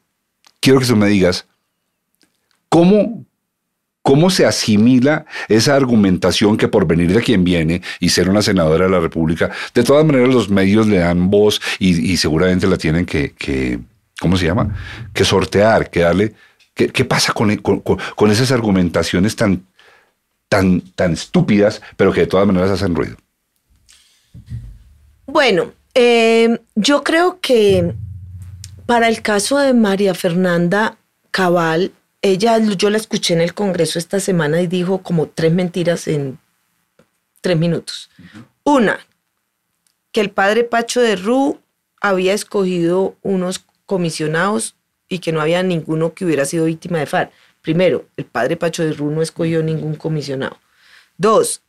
[0.61, 1.47] quiero que tú me digas,
[2.69, 3.25] ¿cómo,
[4.03, 8.85] ¿cómo se asimila esa argumentación que por venir de quien viene y ser una senadora
[8.85, 13.07] de la República, de todas maneras los medios le dan voz y, seguramente la tienen
[13.07, 13.81] que,
[14.21, 14.77] ¿cómo se llama?
[15.13, 16.35] Que sortear, que darle...
[16.73, 19.67] ¿Qué, pasa con, con, esas argumentaciones tan,
[20.49, 23.17] tan, tan estúpidas, pero que de todas maneras hacen ruido?
[25.27, 27.93] Bueno, eh, yo creo que
[28.91, 30.99] para el caso de María Fernanda
[31.31, 31.93] Cabal,
[32.23, 36.41] ella, yo la escuché en el Congreso esta semana y dijo como tres mentiras en
[37.41, 38.11] tres minutos.
[38.65, 38.99] Una,
[40.11, 41.61] que el padre Pacho de Ru
[42.01, 44.75] había escogido unos comisionados
[45.09, 47.31] y que no había ninguno que hubiera sido víctima de FARC.
[47.63, 50.59] Primero, el padre Pacho de Ru no escogió ningún comisionado.
[51.17, 51.63] Dos,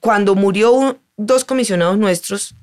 [0.00, 2.54] cuando murió dos comisionados nuestros,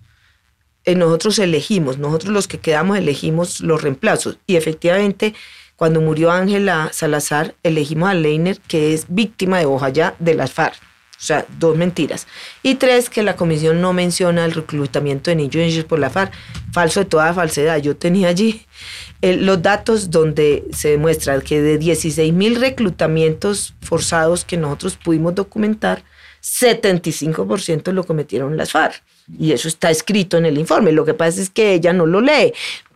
[0.89, 4.39] eh, nosotros elegimos, nosotros los que quedamos elegimos los reemplazos.
[4.47, 5.35] Y efectivamente,
[5.75, 10.73] cuando murió Ángela Salazar, elegimos a Leiner, que es víctima de Ojaya de las FARC.
[10.73, 12.25] O sea, dos mentiras.
[12.63, 16.33] Y tres, que la comisión no menciona el reclutamiento de niños por la FARC.
[16.71, 17.77] Falso de toda falsedad.
[17.77, 18.65] Yo tenía allí
[19.21, 25.35] eh, los datos donde se demuestra que de 16 mil reclutamientos forzados que nosotros pudimos
[25.35, 26.03] documentar,
[26.41, 29.03] 75% lo cometieron las FARC.
[29.37, 30.91] Y eso está escrito en el informe.
[30.91, 32.53] Lo que pasa es que ella no lo lee.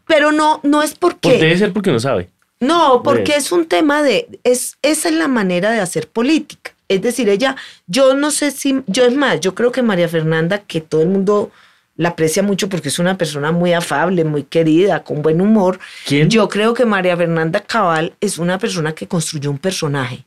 [0.08, 1.30] Pero no, no es porque...
[1.30, 2.30] Pues debe ser porque no sabe.
[2.60, 6.74] No, porque es un tema de, es, esa es la manera de hacer política.
[6.88, 7.56] Es decir, ella,
[7.88, 11.10] yo no sé si, yo es más, yo creo que María Fernanda, que todo el
[11.10, 11.52] mundo
[11.96, 15.80] la aprecia mucho porque es una persona muy afable, muy querida, con buen humor.
[16.06, 16.30] ¿Quién?
[16.30, 20.26] Yo creo que María Fernanda Cabal es una persona que construyó un personaje.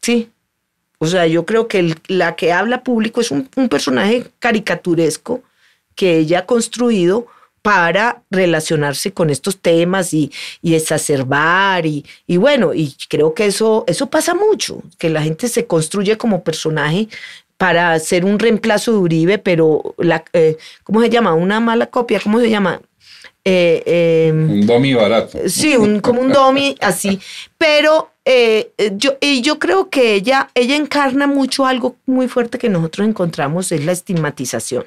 [0.00, 0.30] Sí.
[0.98, 5.42] O sea, yo creo que la que habla público es un, personaje caricaturesco
[5.94, 7.26] que ella ha construido
[7.62, 10.30] para relacionarse con estos temas y,
[10.62, 12.04] exacerbar y,
[12.36, 17.08] bueno, y creo que eso, eso pasa mucho, que la gente se construye como personaje
[17.56, 21.34] para hacer un reemplazo de Uribe, pero la, eh, ¿cómo se llama?
[21.34, 22.80] Una mala copia, ¿cómo se llama?
[23.44, 25.38] Eh, em, un domi barato.
[25.48, 27.20] Sí, un, como un domi así.
[27.56, 32.68] Pero eh, yo, y yo creo que ella, ella encarna mucho algo muy fuerte que
[32.68, 34.84] nosotros encontramos, es la estigmatización,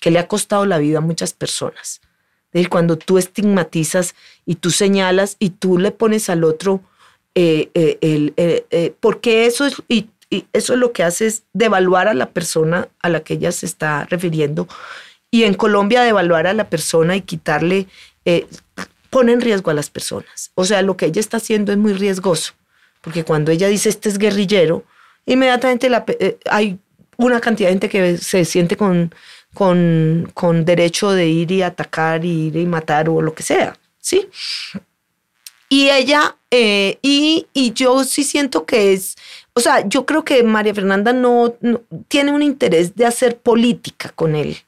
[0.00, 2.00] que le ha costado la vida a muchas personas
[2.52, 4.14] decir, cuando tú estigmatizas
[4.46, 6.82] y tú señalas y tú le pones al otro,
[7.34, 10.08] eh, eh, el, eh, porque eso es, y,
[10.52, 13.66] eso es lo que hace es devaluar a la persona a la que ella se
[13.66, 14.66] está refiriendo.
[15.32, 17.88] Y en Colombia devaluar a la persona y quitarle,
[19.10, 20.52] pone en riesgo a las personas.
[20.54, 22.52] O sea, lo que ella está haciendo es muy riesgoso,
[23.00, 24.84] porque cuando ella dice este es guerrillero,
[25.26, 26.04] inmediatamente la,
[26.48, 26.78] hay
[27.16, 29.12] una cantidad de gente que se siente con
[29.54, 33.76] con, con derecho de ir y atacar y ir y matar o lo que sea,
[33.98, 34.28] ¿sí?
[35.68, 39.16] Y ella, eh, y, y, yo sí siento que es,
[39.54, 41.54] o sea, yo creo que María Fernanda no,
[42.08, 44.58] tiene un interés de hacer política con él,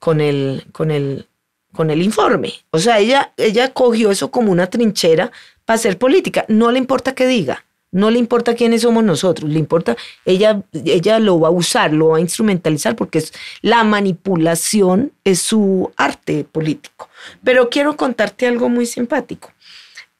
[0.00, 1.28] con el, con el,
[1.72, 2.54] con el informe.
[2.70, 5.30] O sea, ella, ella cogió eso como una trinchera
[5.64, 6.44] para hacer política.
[6.48, 7.64] No le importa qué diga.
[7.92, 12.10] No le importa quiénes somos nosotros, le importa, ella, ella lo va a usar, lo
[12.10, 13.32] va a instrumentalizar porque es,
[13.62, 17.08] la manipulación es su arte político.
[17.42, 19.50] Pero quiero contarte algo muy simpático.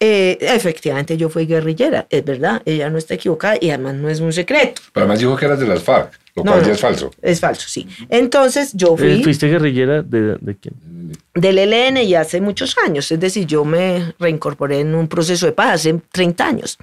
[0.02, 4.20] Eh, efectivamente, yo fui guerrillera, es verdad, ella no está equivocada y además no es
[4.20, 4.80] un secreto.
[4.94, 7.10] Pero además dijo que eras de las FARC, lo cual ya es falso.
[7.20, 7.86] Es falso, sí.
[8.08, 9.22] Entonces yo fui...
[9.22, 10.74] ¿Fuiste guerrillera de, de quién?
[11.34, 15.52] Del ELN y hace muchos años, es decir, yo me reincorporé en un proceso de
[15.52, 16.78] paz hace 30 años.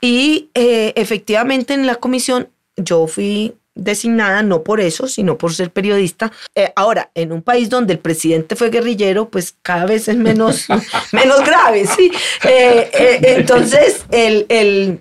[0.00, 5.70] Y eh, efectivamente en la comisión yo fui designada no por eso, sino por ser
[5.70, 6.32] periodista.
[6.54, 10.66] Eh, ahora, en un país donde el presidente fue guerrillero, pues cada vez es menos,
[11.12, 12.10] menos grave, ¿sí?
[12.44, 15.00] Eh, entonces, el, el,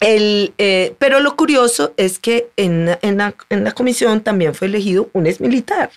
[0.00, 0.54] el
[0.98, 5.26] pero lo curioso es que en, en, la, en la comisión también fue elegido un
[5.26, 5.90] ex militar.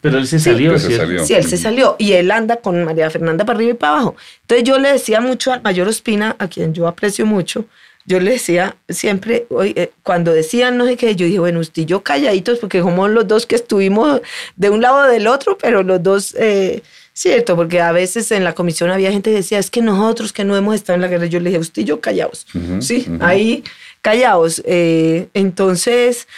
[0.00, 3.44] Pero él se salió, sí, Sí, él se salió y él anda con María Fernanda
[3.44, 4.16] para arriba y para abajo.
[4.42, 7.64] Entonces yo le decía mucho al mayor Ospina, a quien yo aprecio mucho,
[8.08, 11.84] yo le decía siempre, eh, cuando decían no sé qué, yo dije, bueno, usted y
[11.84, 14.22] yo calladitos, porque somos los dos que estuvimos
[14.56, 16.82] de un lado o del otro, pero los dos, eh,
[17.12, 20.42] cierto, porque a veces en la comisión había gente que decía, es que nosotros que
[20.42, 22.46] no hemos estado en la guerra, yo le dije, usted y yo callados,
[22.80, 23.62] sí, ahí
[24.00, 24.62] callados.
[24.64, 26.28] Eh, entonces,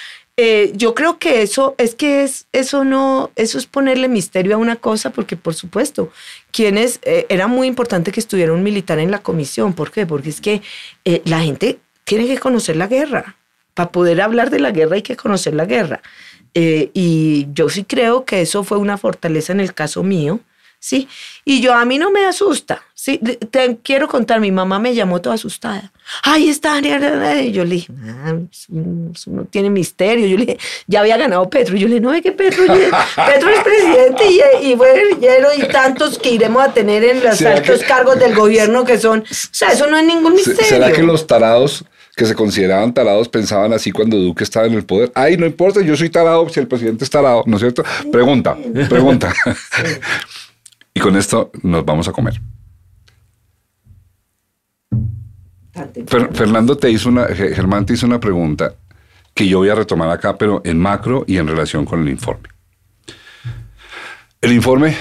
[0.43, 4.59] eh, yo creo que eso es que es, eso no, eso es ponerle misterio a
[4.59, 6.11] una cosa, porque por supuesto,
[6.51, 9.75] quienes, eh, era muy importante que estuviera un militar en la comisión.
[9.75, 10.07] ¿Por qué?
[10.07, 10.63] Porque es que
[11.05, 13.37] eh, la gente tiene que conocer la guerra.
[13.75, 16.01] Para poder hablar de la guerra hay que conocer la guerra.
[16.55, 20.41] y yo sí creo que eso fue una fortaleza en el caso mío,
[20.81, 21.07] ¿sí?
[21.45, 23.19] Y yo, a mí no me asusta, ¿sí?
[23.19, 25.93] Te quiero contar, mi mamá me llamó toda asustada.
[26.23, 27.93] Ay, está, y yo le dije,
[28.25, 30.27] ah, eso, no tiene misterio.
[30.27, 31.77] Yo le dije, ya había ganado Petro.
[31.77, 32.65] Y yo le dije, no, es que Petro,
[33.27, 34.25] Petro es presidente
[34.63, 38.99] y guerrillero y tantos que iremos a tener en los altos cargos del gobierno que
[38.99, 39.25] son.
[39.51, 40.65] O sea, eso no es ningún misterio.
[40.65, 41.85] ¿Será que los tarados
[42.17, 45.11] que se consideraban tarados pensaban así cuando Duque estaba en el poder?
[45.15, 47.83] Ay, no importa, yo soy tarado si el presidente es tarado, ¿no es cierto?
[48.11, 48.57] Pregunta,
[48.89, 49.35] pregunta.
[51.01, 52.39] y con esto nos vamos a comer.
[56.07, 58.75] Fernando te hizo una, Germán te hizo una pregunta
[59.33, 62.49] que yo voy a retomar acá, pero en macro y en relación con el informe.
[64.43, 64.95] El informe,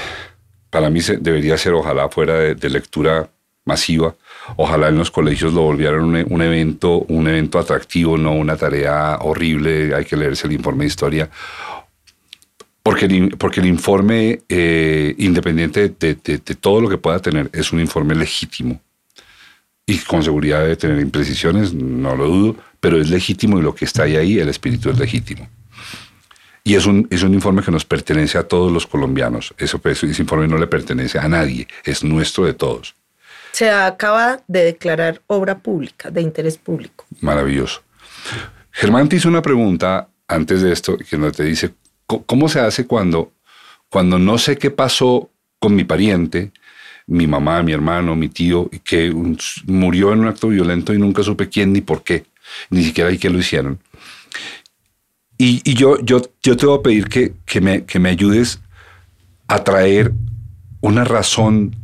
[0.69, 3.29] para mí, debería ser, ojalá fuera de, lectura
[3.65, 4.15] masiva,
[4.55, 9.93] ojalá en los colegios lo volvieran un, evento, un evento atractivo, no una tarea horrible,
[9.93, 11.29] hay que leerse el informe de historia,
[12.89, 16.15] porque el, porque el informe, eh, independiente de,
[16.59, 18.81] todo lo que pueda tener, es un informe legítimo.
[19.85, 23.85] Y con seguridad debe tener imprecisiones, no lo dudo, pero es legítimo y lo que
[23.85, 25.47] está ahí, ahí el espíritu es legítimo.
[26.63, 29.53] Y es un, es un informe que nos pertenece a todos los colombianos.
[29.59, 32.95] Eso, ese informe no le pertenece a nadie, es nuestro de todos.
[33.51, 37.05] Se acaba de declarar obra pública, de interés público.
[37.21, 37.83] Maravilloso.
[38.71, 41.75] Germán te hizo una pregunta antes de esto, que nos te dice,
[42.17, 43.31] ¿cómo se hace cuando,
[43.89, 45.29] cuando no sé qué pasó
[45.59, 46.51] con mi pariente,
[47.07, 49.13] mi mamá, mi hermano, mi tío, que
[49.67, 52.25] murió en un acto violento y nunca supe quién ni por qué,
[52.69, 53.79] ni siquiera y qué lo hicieron?
[55.37, 58.59] Y, yo, yo, yo te voy a pedir que, que, me, que me ayudes
[59.47, 60.11] a traer
[60.81, 61.75] una razón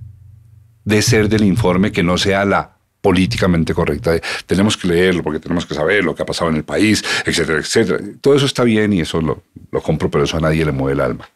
[0.83, 2.74] de ser del informe que no sea la
[3.05, 4.19] políticamente correcta.
[4.47, 7.59] Tenemos que leerlo porque tenemos que saber lo que ha pasado en el país, etcétera,
[7.59, 7.99] etcétera.
[8.19, 9.43] Todo eso está bien y eso lo,
[9.81, 11.29] compro, pero eso a nadie le mueve el alma.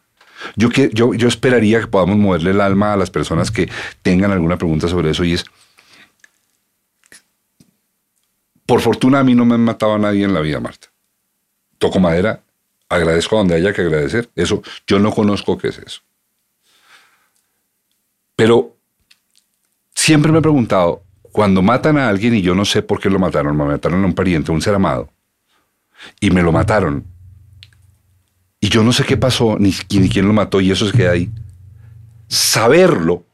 [0.56, 3.68] Yo, yo, yo esperaría que podamos moverle el alma a las personas que
[4.02, 5.44] tengan alguna pregunta sobre eso y es,
[8.66, 10.88] por fortuna a mí no me han matado a nadie en la vida, Marta
[11.80, 12.42] toco madera,
[12.88, 14.28] agradezco donde haya que agradecer.
[14.36, 16.02] Eso, yo no conozco qué es eso.
[18.36, 18.76] Pero
[19.94, 21.02] siempre me he preguntado,
[21.32, 24.06] cuando matan a alguien y yo no sé por qué lo mataron, me mataron a
[24.06, 25.10] un pariente, a un ser amado,
[26.20, 27.04] y me lo mataron,
[28.60, 31.30] y yo no sé qué pasó, ni, quién lo mató, y eso se queda ahí.
[32.28, 33.24] Saberlo,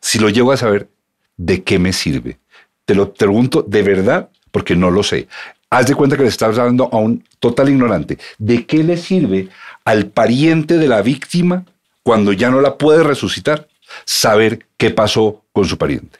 [0.00, 0.88] si lo llego a saber,
[1.36, 2.38] ¿de qué me sirve?
[2.84, 5.28] Te lo pregunto de verdad porque no lo sé
[5.72, 8.18] haz de cuenta que le estás hablando a un total ignorante.
[8.36, 9.48] ¿De qué le sirve
[9.86, 11.64] al pariente de la víctima
[12.02, 13.68] cuando ya no la puede resucitar
[14.04, 16.18] saber qué pasó con su pariente?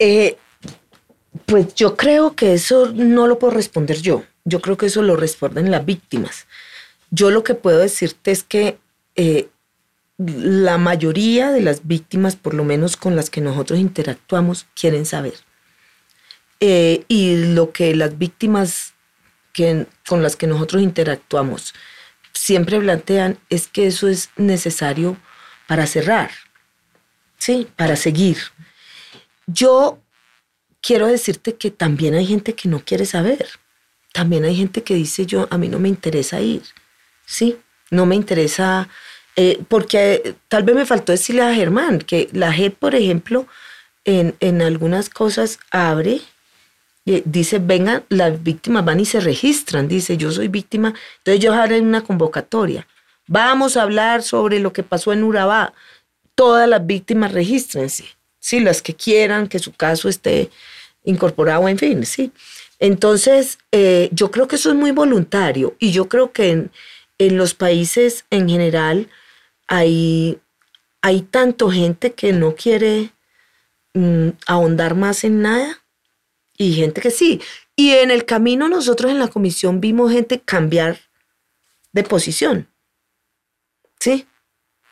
[0.00, 0.38] Eh,
[1.46, 4.24] pues yo creo que eso no lo puedo responder yo.
[4.44, 6.46] Yo creo que eso lo responden las víctimas.
[7.10, 8.78] Yo lo que puedo decirte es que
[9.14, 9.48] eh,
[10.16, 15.34] la mayoría de las víctimas, por lo menos con las que nosotros interactuamos, quieren saber.
[16.60, 18.94] Eh, y lo que las víctimas
[19.52, 21.74] que, con las que nosotros interactuamos
[22.32, 25.16] siempre plantean es que eso es necesario
[25.66, 26.30] para cerrar,
[27.38, 27.68] ¿sí?
[27.76, 28.38] Para seguir.
[29.52, 29.98] Yo
[30.80, 33.46] quiero decirte que también hay gente que no quiere saber.
[34.12, 36.62] También hay gente que dice yo, a mí no me interesa ir,
[37.26, 37.56] ¿sí?
[37.90, 38.88] No me interesa,
[39.36, 43.46] eh, porque tal vez me faltó decirle a Germán que la JEP, por ejemplo,
[44.04, 46.20] en, en algunas cosas abre
[47.04, 51.80] dice, vengan, las víctimas van y se registran, dice, yo soy víctima, entonces yo haré
[51.80, 52.86] una convocatoria.
[53.26, 55.72] Vamos a hablar sobre lo que pasó en Urabá.
[56.34, 58.04] Todas las víctimas regístrense,
[58.40, 60.50] sí, las que quieran que su caso esté
[61.04, 62.32] incorporado, en fin, sí.
[62.78, 66.50] Entonces, eh, yo creo que eso es muy voluntario y yo creo que
[67.18, 69.08] en, los países en general
[69.68, 70.40] hay,
[71.02, 73.12] hay tanto gente que no quiere
[73.92, 75.84] mm, ahondar más en nada
[76.56, 77.42] y gente que sí.
[77.76, 80.98] Y en el camino nosotros en la comisión vimos gente cambiar
[81.92, 82.68] de posición.
[83.98, 84.26] ¿Sí?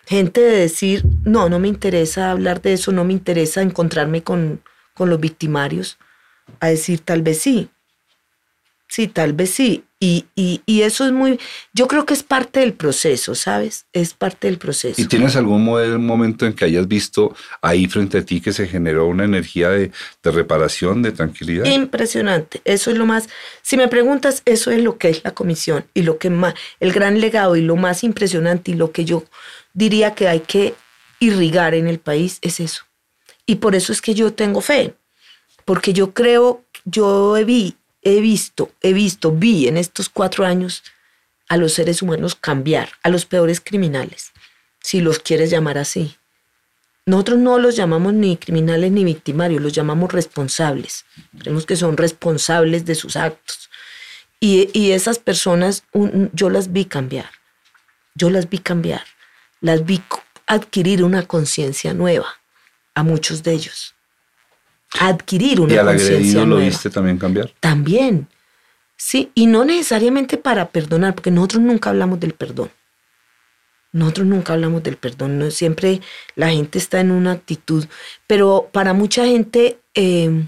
[0.08, 4.62] Gente de decir, no, no me interesa hablar de eso, no me interesa encontrarme con,
[4.94, 5.98] con los victimarios,
[6.60, 7.68] a decir tal vez sí.
[8.88, 9.84] Sí, tal vez sí.
[10.00, 11.40] Y, y, eso es muy,
[11.74, 13.86] yo creo que es parte del proceso, ¿sabes?
[13.92, 15.00] Es parte del proceso.
[15.00, 19.06] ¿Y tienes algún momento en que hayas visto ahí frente a ti que se generó
[19.06, 19.90] una energía de,
[20.22, 21.64] de, reparación, de tranquilidad?
[21.64, 22.62] Impresionante.
[22.64, 23.28] Eso es lo más,
[23.62, 26.92] si me preguntas, eso es lo que es la comisión y lo que más, el
[26.92, 29.24] gran legado y lo más impresionante y lo que yo
[29.72, 30.74] diría que hay que
[31.18, 32.84] irrigar en el país es eso.
[33.46, 34.94] Y por eso es que yo tengo fe,
[35.64, 37.74] porque yo creo, yo vi
[38.16, 40.82] he visto, he visto, vi en estos cuatro años
[41.48, 44.32] a los seres humanos cambiar, a los peores criminales,
[44.80, 46.16] si los quieres llamar así.
[47.06, 51.06] Nosotros no los llamamos ni criminales ni victimarios, los llamamos responsables.
[51.38, 53.70] Creemos que son responsables de sus actos.
[54.40, 55.84] Y, esas personas,
[56.32, 57.30] yo las vi cambiar.
[58.14, 59.04] Yo las vi cambiar.
[59.60, 60.02] las vi
[60.46, 62.28] adquirir una conciencia nueva
[62.94, 63.94] a muchos de ellos.
[64.98, 65.84] Adquirir una conciencia nueva.
[65.84, 67.52] ¿Y al agredido lo viste también cambiar?
[67.60, 68.28] También.
[68.96, 72.70] Sí, y no necesariamente para perdonar, porque nosotros nunca hablamos del perdón.
[73.92, 76.00] Nosotros nunca hablamos del perdón, no siempre
[76.34, 77.86] la gente está en una actitud,
[78.26, 80.44] pero para mucha gente, eh,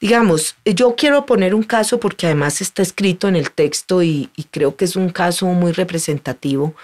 [0.00, 4.76] digamos, yo quiero poner un caso porque además está escrito en el texto y, creo
[4.76, 6.74] que es un caso muy representativo.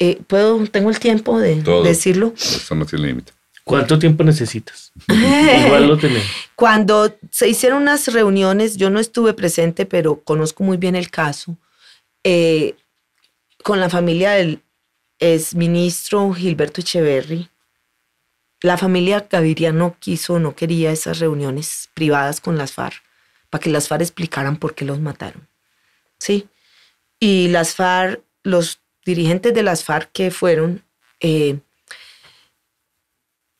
[0.00, 2.32] Eh, ¿Puedo, tengo el tiempo de decirlo?
[2.36, 3.37] Esto no tiene límite.
[3.68, 4.92] ¿Cuánto tiempo necesitas?
[5.08, 6.24] Igual lo tenés.
[6.56, 11.56] Cuando se hicieron unas reuniones, yo no estuve presente, pero conozco muy bien el caso,
[12.24, 12.74] eh,
[13.62, 14.62] con la familia del
[15.18, 17.50] es ministro Gilberto Echeverry.
[18.60, 23.02] La familia Gaviria no quiso, no quería esas reuniones privadas con las FARC,
[23.50, 25.46] para que las FARC explicaran por qué los mataron.
[26.18, 26.48] ¿Sí?
[27.20, 30.84] Y las FARC, los dirigentes de las FARC que fueron,
[31.20, 31.58] eh,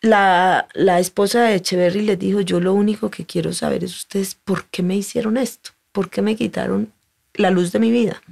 [0.01, 4.35] la, la, esposa de Echeverry les dijo, yo lo único que quiero saber es ustedes
[4.35, 6.93] por qué me hicieron esto, por qué me quitaron
[7.35, 8.23] la luz de mi vida,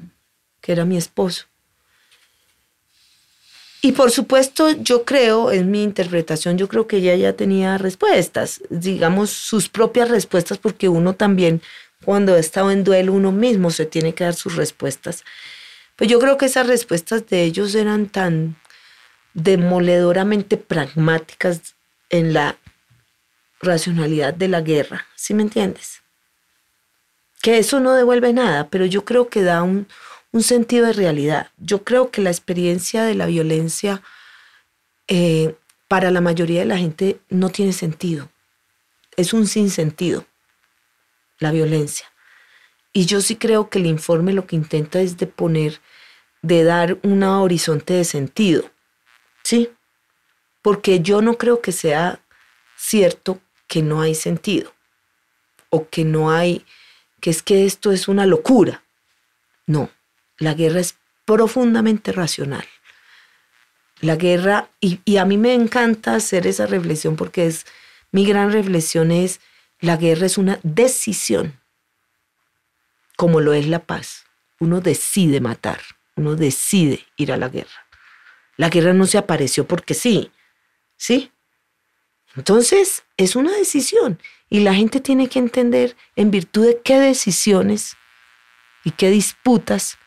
[0.60, 1.47] que era mi esposo.
[3.82, 8.60] Y por supuesto, yo creo, en mi interpretación, yo creo que ella ya tenía respuestas,
[8.68, 11.62] digamos, sus propias respuestas, porque uno también,
[12.05, 15.24] cuando ha estado en duelo, uno mismo se tiene que dar sus respuestas.
[15.94, 18.56] Pues yo creo que esas respuestas de ellos eran tan
[19.36, 21.74] demoledoramente pragmáticas
[22.08, 22.56] en la
[23.60, 26.00] racionalidad de la guerra, ¿sí me entiendes?
[27.42, 29.86] Que eso no devuelve nada, pero yo creo que da un,
[30.32, 31.50] un sentido de realidad.
[31.58, 34.02] Yo creo que la experiencia de la violencia
[35.06, 35.54] eh,
[35.86, 38.30] para la mayoría de la gente no tiene sentido.
[39.18, 40.24] Es un sinsentido,
[41.38, 42.10] la violencia.
[42.94, 45.80] Y yo sí creo que el informe lo que intenta es de poner,
[46.40, 48.70] de dar un horizonte de sentido.
[49.47, 49.70] ¿Sí?
[50.60, 52.20] Porque yo no creo que sea
[52.77, 54.74] cierto que no hay sentido
[55.70, 56.66] o que no hay,
[57.20, 58.82] que es que esto es una locura.
[59.64, 59.89] No,
[60.39, 62.66] la guerra es profundamente racional.
[64.01, 67.66] La guerra, y, a mí me encanta hacer esa reflexión porque es,
[68.10, 69.40] mi gran reflexión es,
[69.78, 71.60] la guerra es una decisión,
[73.16, 74.24] como lo es la paz.
[74.59, 75.82] Uno decide matar,
[76.16, 77.85] uno decide ir a la guerra.
[78.57, 80.31] La guerra no se apareció porque sí,
[80.97, 81.31] ¿sí?
[82.37, 84.19] Entonces, es una decisión
[84.49, 87.97] y la gente tiene que entender en virtud de qué decisiones
[88.85, 89.99] y qué disputas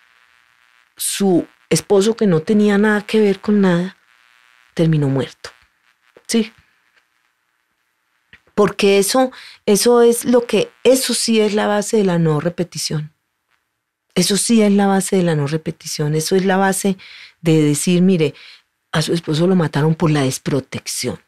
[0.95, 3.97] su esposo, que no tenía nada que ver con nada,
[4.73, 5.49] terminó muerto.
[6.27, 6.53] Sí.
[8.55, 9.31] Porque eso,
[9.65, 13.13] eso es lo que, eso sí es la base de la no repetición.
[14.15, 16.15] Eso sí es la base de la no repetición.
[16.15, 16.97] Eso es la base
[17.41, 18.33] de decir, mire,
[18.91, 21.19] a su esposo lo mataron por la desprotección.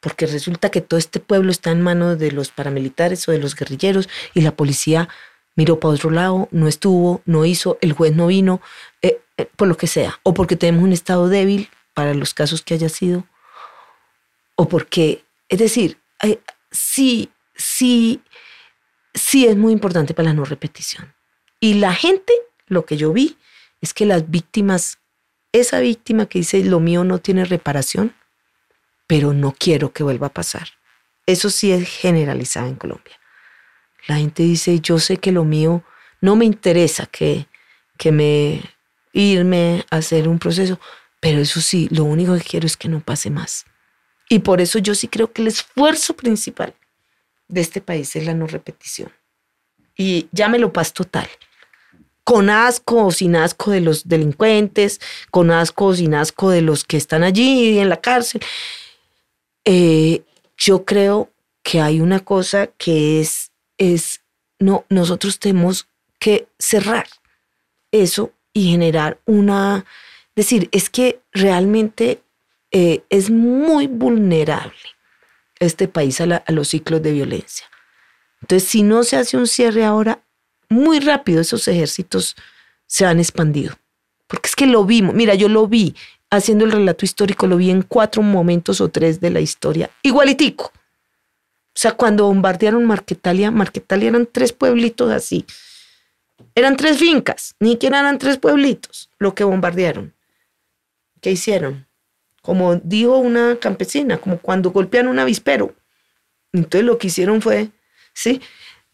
[0.00, 3.54] Porque resulta que todo este pueblo está en manos de los paramilitares o de los
[3.54, 5.08] guerrilleros y la policía
[5.56, 8.62] miró para otro lado, no estuvo, no hizo, el juez no vino,
[9.02, 12.62] eh, eh, por lo que sea, o porque tenemos un estado débil para los casos
[12.62, 13.26] que haya sido,
[14.54, 15.98] o porque, es decir,
[16.70, 18.22] sí, sí,
[19.12, 21.14] sí es muy importante para la no repetición.
[21.58, 22.32] Y la gente,
[22.66, 23.36] lo que yo vi,
[23.80, 24.98] es que las víctimas,
[25.52, 28.14] esa víctima que dice lo mío no tiene reparación,
[29.06, 30.68] pero no quiero que vuelva a pasar.
[31.26, 33.18] Eso sí es generalizado en Colombia.
[34.06, 35.82] La gente dice, yo sé que lo mío
[36.20, 37.46] no me interesa que,
[37.96, 38.62] que me
[39.12, 40.78] irme a hacer un proceso,
[41.20, 43.66] pero eso sí, lo único que quiero es que no pase más.
[44.28, 46.74] Y por eso yo sí creo que el esfuerzo principal
[47.48, 49.12] de este país es la no repetición.
[49.96, 51.28] Y llámelo paz total.
[52.30, 55.00] Con asco o sin asco de los delincuentes,
[55.30, 58.40] con asco o sin asco de los que están allí en la cárcel.
[59.64, 60.22] Eh,
[60.56, 61.30] yo creo
[61.62, 63.50] que hay una cosa que es
[63.80, 64.20] es,
[64.58, 65.88] no, nosotros tenemos
[66.18, 67.08] que cerrar
[67.90, 69.86] eso y generar una,
[70.36, 72.22] decir, es que realmente
[72.70, 74.76] eh, es muy vulnerable
[75.58, 77.66] este país a, a los ciclos de violencia.
[78.42, 80.22] Entonces, si no se hace un cierre ahora,
[80.70, 82.36] muy rápido esos ejércitos
[82.86, 83.76] se han expandido.
[84.26, 85.94] Porque es que lo vimos, mira, yo lo vi
[86.30, 90.66] haciendo el relato histórico, lo vi en cuatro momentos o tres de la historia, igualitico.
[90.66, 95.44] O sea, cuando bombardearon Marquetalia, Marquetalia eran tres pueblitos así.
[96.54, 100.14] Eran tres fincas, ni siquiera eran tres pueblitos lo que bombardearon.
[101.20, 101.86] ¿Qué hicieron?
[102.42, 105.74] Como dijo una campesina, como cuando golpean un avispero.
[106.52, 107.70] Entonces lo que hicieron fue,
[108.14, 108.40] ¿sí?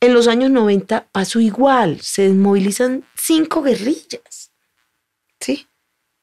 [0.00, 4.52] En los años 90 pasó igual, se desmovilizan cinco guerrillas,
[5.40, 5.66] ¿sí?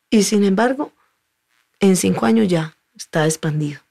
[0.09, 0.93] Y sin embargo,
[1.79, 3.81] en cinco años ya está expandido.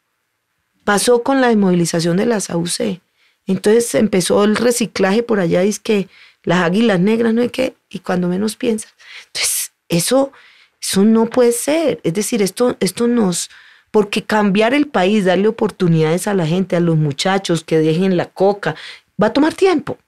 [0.85, 3.01] Pasó con la desmovilización de las AUC.
[3.47, 6.09] Entonces empezó el reciclaje por allá, es que
[6.45, 8.95] las águilas negras, no hay que, y cuando menos piensas.
[9.27, 10.33] Entonces, eso,
[10.81, 12.01] eso no puede ser.
[12.03, 13.51] Es decir, esto, esto nos,
[13.91, 18.27] porque cambiar el país, darle oportunidades a la gente, a los muchachos que dejen la
[18.27, 18.75] coca,
[19.21, 19.99] va a tomar tiempo.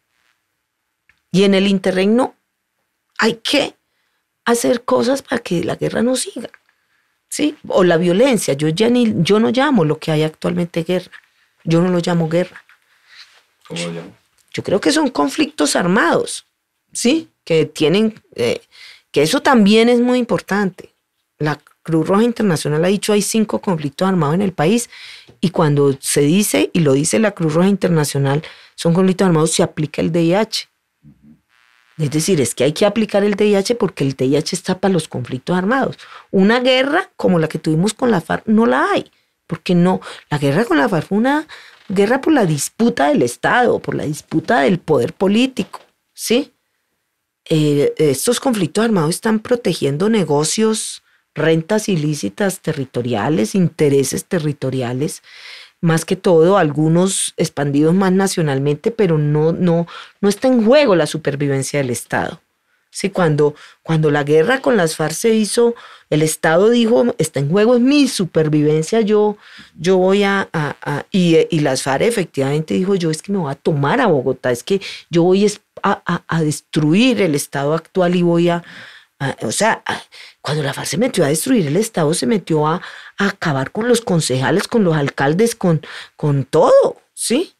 [1.30, 2.36] Y en el interregno
[3.18, 3.74] hay que
[4.44, 6.50] hacer cosas para que la guerra no siga.
[7.28, 7.56] ¿Sí?
[7.66, 8.54] O la violencia.
[8.54, 11.10] Yo ya ni, yo no llamo lo que hay actualmente guerra.
[11.64, 12.62] Yo no lo llamo guerra.
[13.66, 14.16] ¿Cómo lo llamo?
[14.52, 16.46] Yo creo que son conflictos armados,
[16.92, 17.28] ¿sí?
[17.42, 18.60] Que tienen, eh,
[19.10, 20.94] que eso también es muy importante.
[21.38, 24.88] La Cruz Roja Internacional ha dicho hay cinco conflictos armados en el país
[25.40, 28.42] y cuando se dice, y lo dice la Cruz Roja Internacional,
[28.74, 30.68] son conflictos armados, se aplica el DIH.
[31.96, 35.06] Es decir, es que hay que aplicar el DIH porque el DIH está para los
[35.06, 35.96] conflictos armados.
[36.30, 39.10] Una guerra como la que tuvimos con la FARC no la hay,
[39.46, 41.46] porque no, la guerra con la FARC fue una
[41.88, 45.80] guerra por la disputa del Estado, por la disputa del poder político,
[46.12, 46.52] ¿sí?
[47.46, 51.02] Eh, estos conflictos armados están protegiendo negocios,
[51.34, 55.22] rentas ilícitas territoriales, intereses territoriales,
[55.84, 59.86] más que todo algunos expandidos más nacionalmente, pero no, no,
[60.22, 62.40] no está en juego la supervivencia del Estado.
[62.90, 65.74] Sí, cuando, cuando la guerra con las FARC se hizo,
[66.08, 69.36] el Estado dijo, está en juego es mi supervivencia, yo,
[69.78, 70.48] yo voy a...
[71.10, 74.52] y, y, las FARC efectivamente dijo, yo es que me voy a tomar a Bogotá,
[74.52, 74.80] es que
[75.10, 75.46] yo voy
[75.82, 78.64] a, a destruir el Estado actual y voy a...
[79.42, 79.82] o sea,
[80.40, 82.82] cuando la FARC se metió a destruir el Estado, se metió a,
[83.16, 85.80] acabar con los concejales, con los alcaldes, con,
[86.16, 87.54] con todo, ¿sí?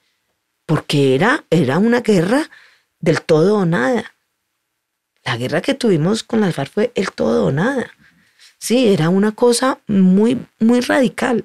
[0.67, 2.51] Porque era, era una guerra
[2.99, 4.15] del todo o nada.
[5.25, 7.91] La guerra que tuvimos con las FARC fue el todo o nada.
[8.59, 11.45] Sí, era una cosa muy, muy radical,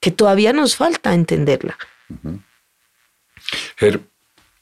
[0.00, 1.76] que todavía nos falta entenderla.
[3.76, 4.00] Ger,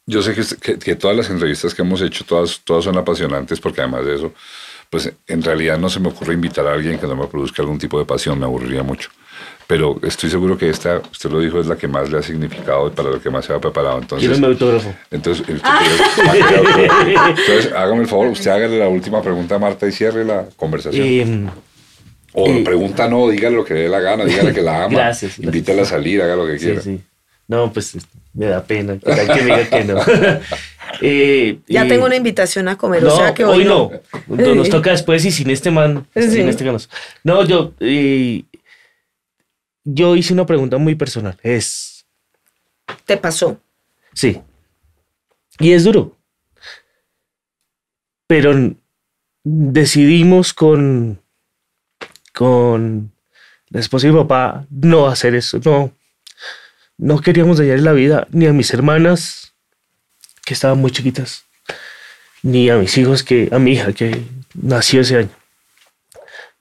[0.07, 3.81] yo sé que, que, todas las entrevistas que hemos hecho, todas, todas son apasionantes, porque
[3.81, 4.35] además de eso,
[4.91, 7.79] pues en realidad no se me ocurre invitar a alguien que no me produzca algún
[7.79, 9.11] tipo de pasión, me aburriría mucho
[9.71, 12.89] pero estoy seguro que esta, usted lo dijo, es la que más le ha significado
[12.89, 14.01] y para lo que más se ha preparado.
[14.01, 14.93] Entonces, Quiero mi autógrafo.
[15.12, 15.47] Entonces,
[17.39, 21.07] entonces, hágame el favor, usted hágale la última pregunta a Marta y cierre la conversación.
[21.07, 21.49] Eh,
[22.33, 24.95] o eh, pregunta no, dígale lo que le dé la gana, dígale que la ama.
[24.95, 25.39] Gracias.
[25.39, 26.81] Invítela a salir, haga lo que quiera.
[26.81, 27.05] Sí, sí.
[27.47, 27.97] No, pues
[28.35, 30.01] me da pena que me diga que no.
[31.01, 33.90] Eh, ya tengo una invitación a comer, No, o sea que hoy, hoy no.
[34.28, 36.06] No, Nos toca después y sin este man.
[36.14, 36.31] Sí.
[36.31, 36.89] Sin este ganas.
[37.24, 37.72] No, yo.
[37.81, 38.44] eh,
[39.85, 41.39] yo hice una pregunta muy personal.
[41.43, 42.05] Es.
[43.06, 43.60] Te pasó.
[44.12, 44.40] Sí.
[45.59, 46.16] Y es duro.
[48.27, 48.74] Pero
[49.43, 51.20] decidimos con.
[52.35, 53.12] con
[53.70, 55.60] la esposa y mi papá no hacer eso.
[55.64, 55.93] No.
[56.98, 59.49] No queríamos dañar la vida ni a mis hermanas,
[60.51, 61.44] que estaban muy chiquitas,
[62.43, 64.20] ni a mis hijos, que a mi hija, que
[64.52, 65.31] nació ese año.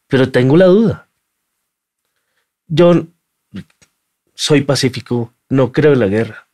[0.08, 1.08] Pero tengo la duda.
[2.68, 3.08] Yo
[4.36, 6.48] soy pacífico, no creo en la guerra.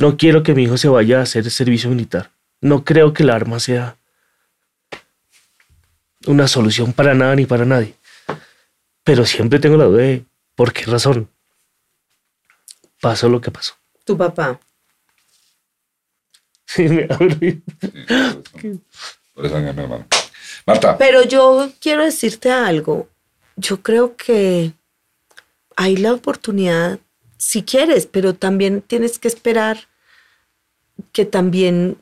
[0.00, 2.32] No quiero que mi hijo se vaya a hacer servicio militar.
[2.60, 3.96] No creo que el arma sea
[6.26, 7.94] una solución para nada ni para nadie.
[9.04, 10.24] Pero siempre tengo la duda de
[10.56, 11.30] por qué razón
[13.00, 13.74] pasó lo que pasó.
[14.04, 14.58] Tu papá.
[16.72, 17.62] Sí, me abrí.
[19.34, 20.06] Por eso, mi hermano.
[20.66, 23.08] Marta, Pero yo quiero decirte algo.
[23.56, 24.72] Yo creo que
[25.76, 27.00] hay la oportunidad,
[27.38, 29.88] si quieres, pero también tienes que esperar
[31.12, 31.96] que también,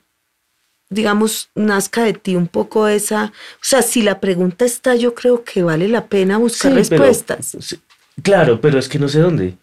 [0.90, 3.26] digamos, nazca de ti un poco esa...
[3.54, 7.04] O sea, si la pregunta está, yo creo que vale la pena buscar Sí, pero-
[7.04, 7.56] respuestas.
[7.60, 7.80] sí,
[8.22, 9.56] claro, pero es que no sé dónde.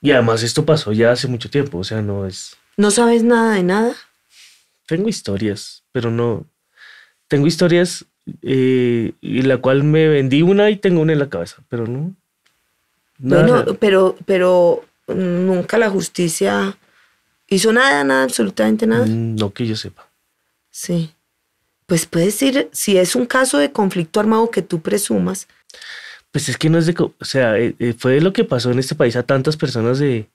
[0.00, 2.56] Y además esto pasó ya hace mucho tiempo, o sea, no es...
[2.76, 3.94] ¿No sabes nada de nada?
[4.92, 6.44] Tengo historias, pero no...
[7.26, 8.04] Tengo historias
[8.42, 12.14] eh, en la cual me vendí una y tengo una en la cabeza, pero no...
[13.18, 13.46] nada.
[13.46, 16.76] Bueno, pero, pero nunca la justicia
[17.48, 19.06] hizo nada, nada, absolutamente nada.
[19.06, 20.06] Mm, No que yo sepa.
[20.70, 21.14] Sí.
[21.86, 25.48] Pues puedes decir, si es un caso de conflicto armado que tú presumas,
[26.32, 26.94] Pues es que no es de...
[26.98, 30.28] O sea, eh, eh, fue lo que pasó en este país a tantas personas de...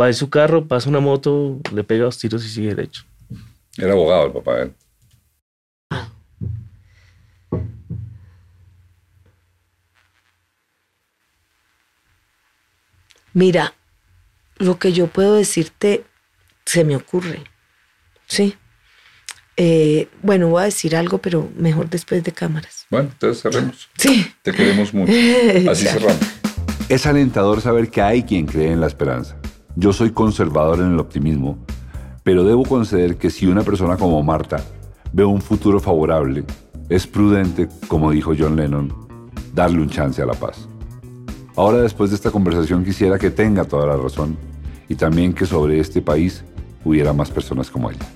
[0.00, 3.04] Va en su carro, pasa una moto, le pega dos tiros y sigue derecho.
[3.76, 4.74] Era abogado el papá de él.
[13.34, 13.74] mira,
[14.56, 16.04] lo que yo puedo decirte
[16.64, 17.44] se me ocurre.
[18.26, 18.54] Sí.
[19.56, 22.86] Eh, bueno, voy a decir algo, pero mejor después de cámaras.
[22.90, 23.90] Bueno, entonces cerremos.
[23.98, 24.32] Sí.
[24.42, 25.12] Te queremos mucho.
[25.70, 26.18] Así cerramos.
[26.88, 29.36] Es alentador saber que hay quien cree en la esperanza.
[29.76, 31.64] Yo soy conservador en el optimismo,
[32.24, 34.56] pero debo conceder que si una persona como Marta
[35.12, 36.44] ve un futuro favorable,
[36.88, 38.92] es prudente, como dijo John Lennon,
[39.54, 40.66] darle un chance a la paz.
[41.54, 44.36] Ahora después de esta conversación quisiera que tenga toda la razón
[44.88, 46.44] y también que sobre este país
[46.84, 48.06] hubiera más personas como ella.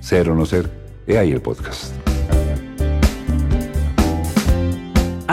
[0.00, 0.70] Ser o no ser,
[1.06, 2.11] he ahí el podcast.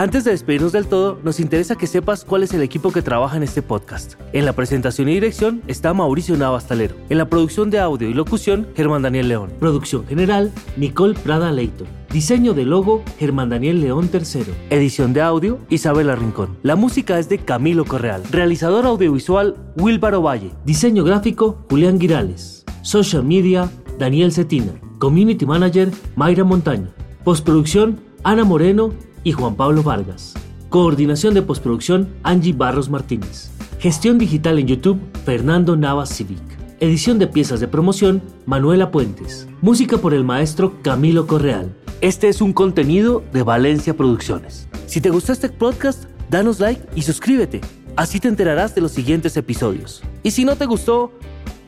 [0.00, 3.36] Antes de despedirnos del todo, nos interesa que sepas cuál es el equipo que trabaja
[3.36, 4.14] en este podcast.
[4.32, 6.96] En la presentación y dirección está Mauricio Navastalero.
[7.10, 9.52] En la producción de audio y locución, Germán Daniel León.
[9.60, 11.86] Producción general, Nicole Prada Leighton.
[12.10, 14.44] Diseño de logo, Germán Daniel León III.
[14.70, 16.56] Edición de audio, Isabela Rincón.
[16.62, 18.22] La música es de Camilo Correal.
[18.30, 20.52] Realizador audiovisual, Wilbaro Valle.
[20.64, 22.64] Diseño gráfico, Julián Girales.
[22.80, 24.72] Social media, Daniel Cetina.
[24.98, 26.88] Community Manager, Mayra Montaño.
[27.22, 28.94] Postproducción, Ana Moreno
[29.24, 30.34] y Juan Pablo Vargas.
[30.68, 33.50] Coordinación de postproducción Angie Barros Martínez.
[33.78, 36.40] Gestión digital en YouTube Fernando Navas Civic.
[36.80, 39.48] Edición de piezas de promoción Manuela Puentes.
[39.60, 41.74] Música por el maestro Camilo Correal.
[42.00, 44.68] Este es un contenido de Valencia Producciones.
[44.86, 47.60] Si te gustó este podcast, danos like y suscríbete.
[47.96, 50.02] Así te enterarás de los siguientes episodios.
[50.22, 51.12] Y si no te gustó,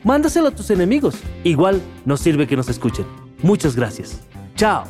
[0.03, 1.15] mándaselo a tus enemigos.
[1.43, 3.05] Igual nos sirve que nos escuchen.
[3.41, 4.21] Muchas gracias.
[4.55, 4.85] Chao.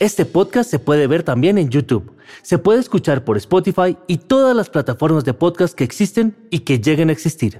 [0.00, 2.12] Este podcast se puede ver también en YouTube.
[2.42, 6.78] Se puede escuchar por Spotify y todas las plataformas de podcast que existen y que
[6.78, 7.56] lleguen a existir.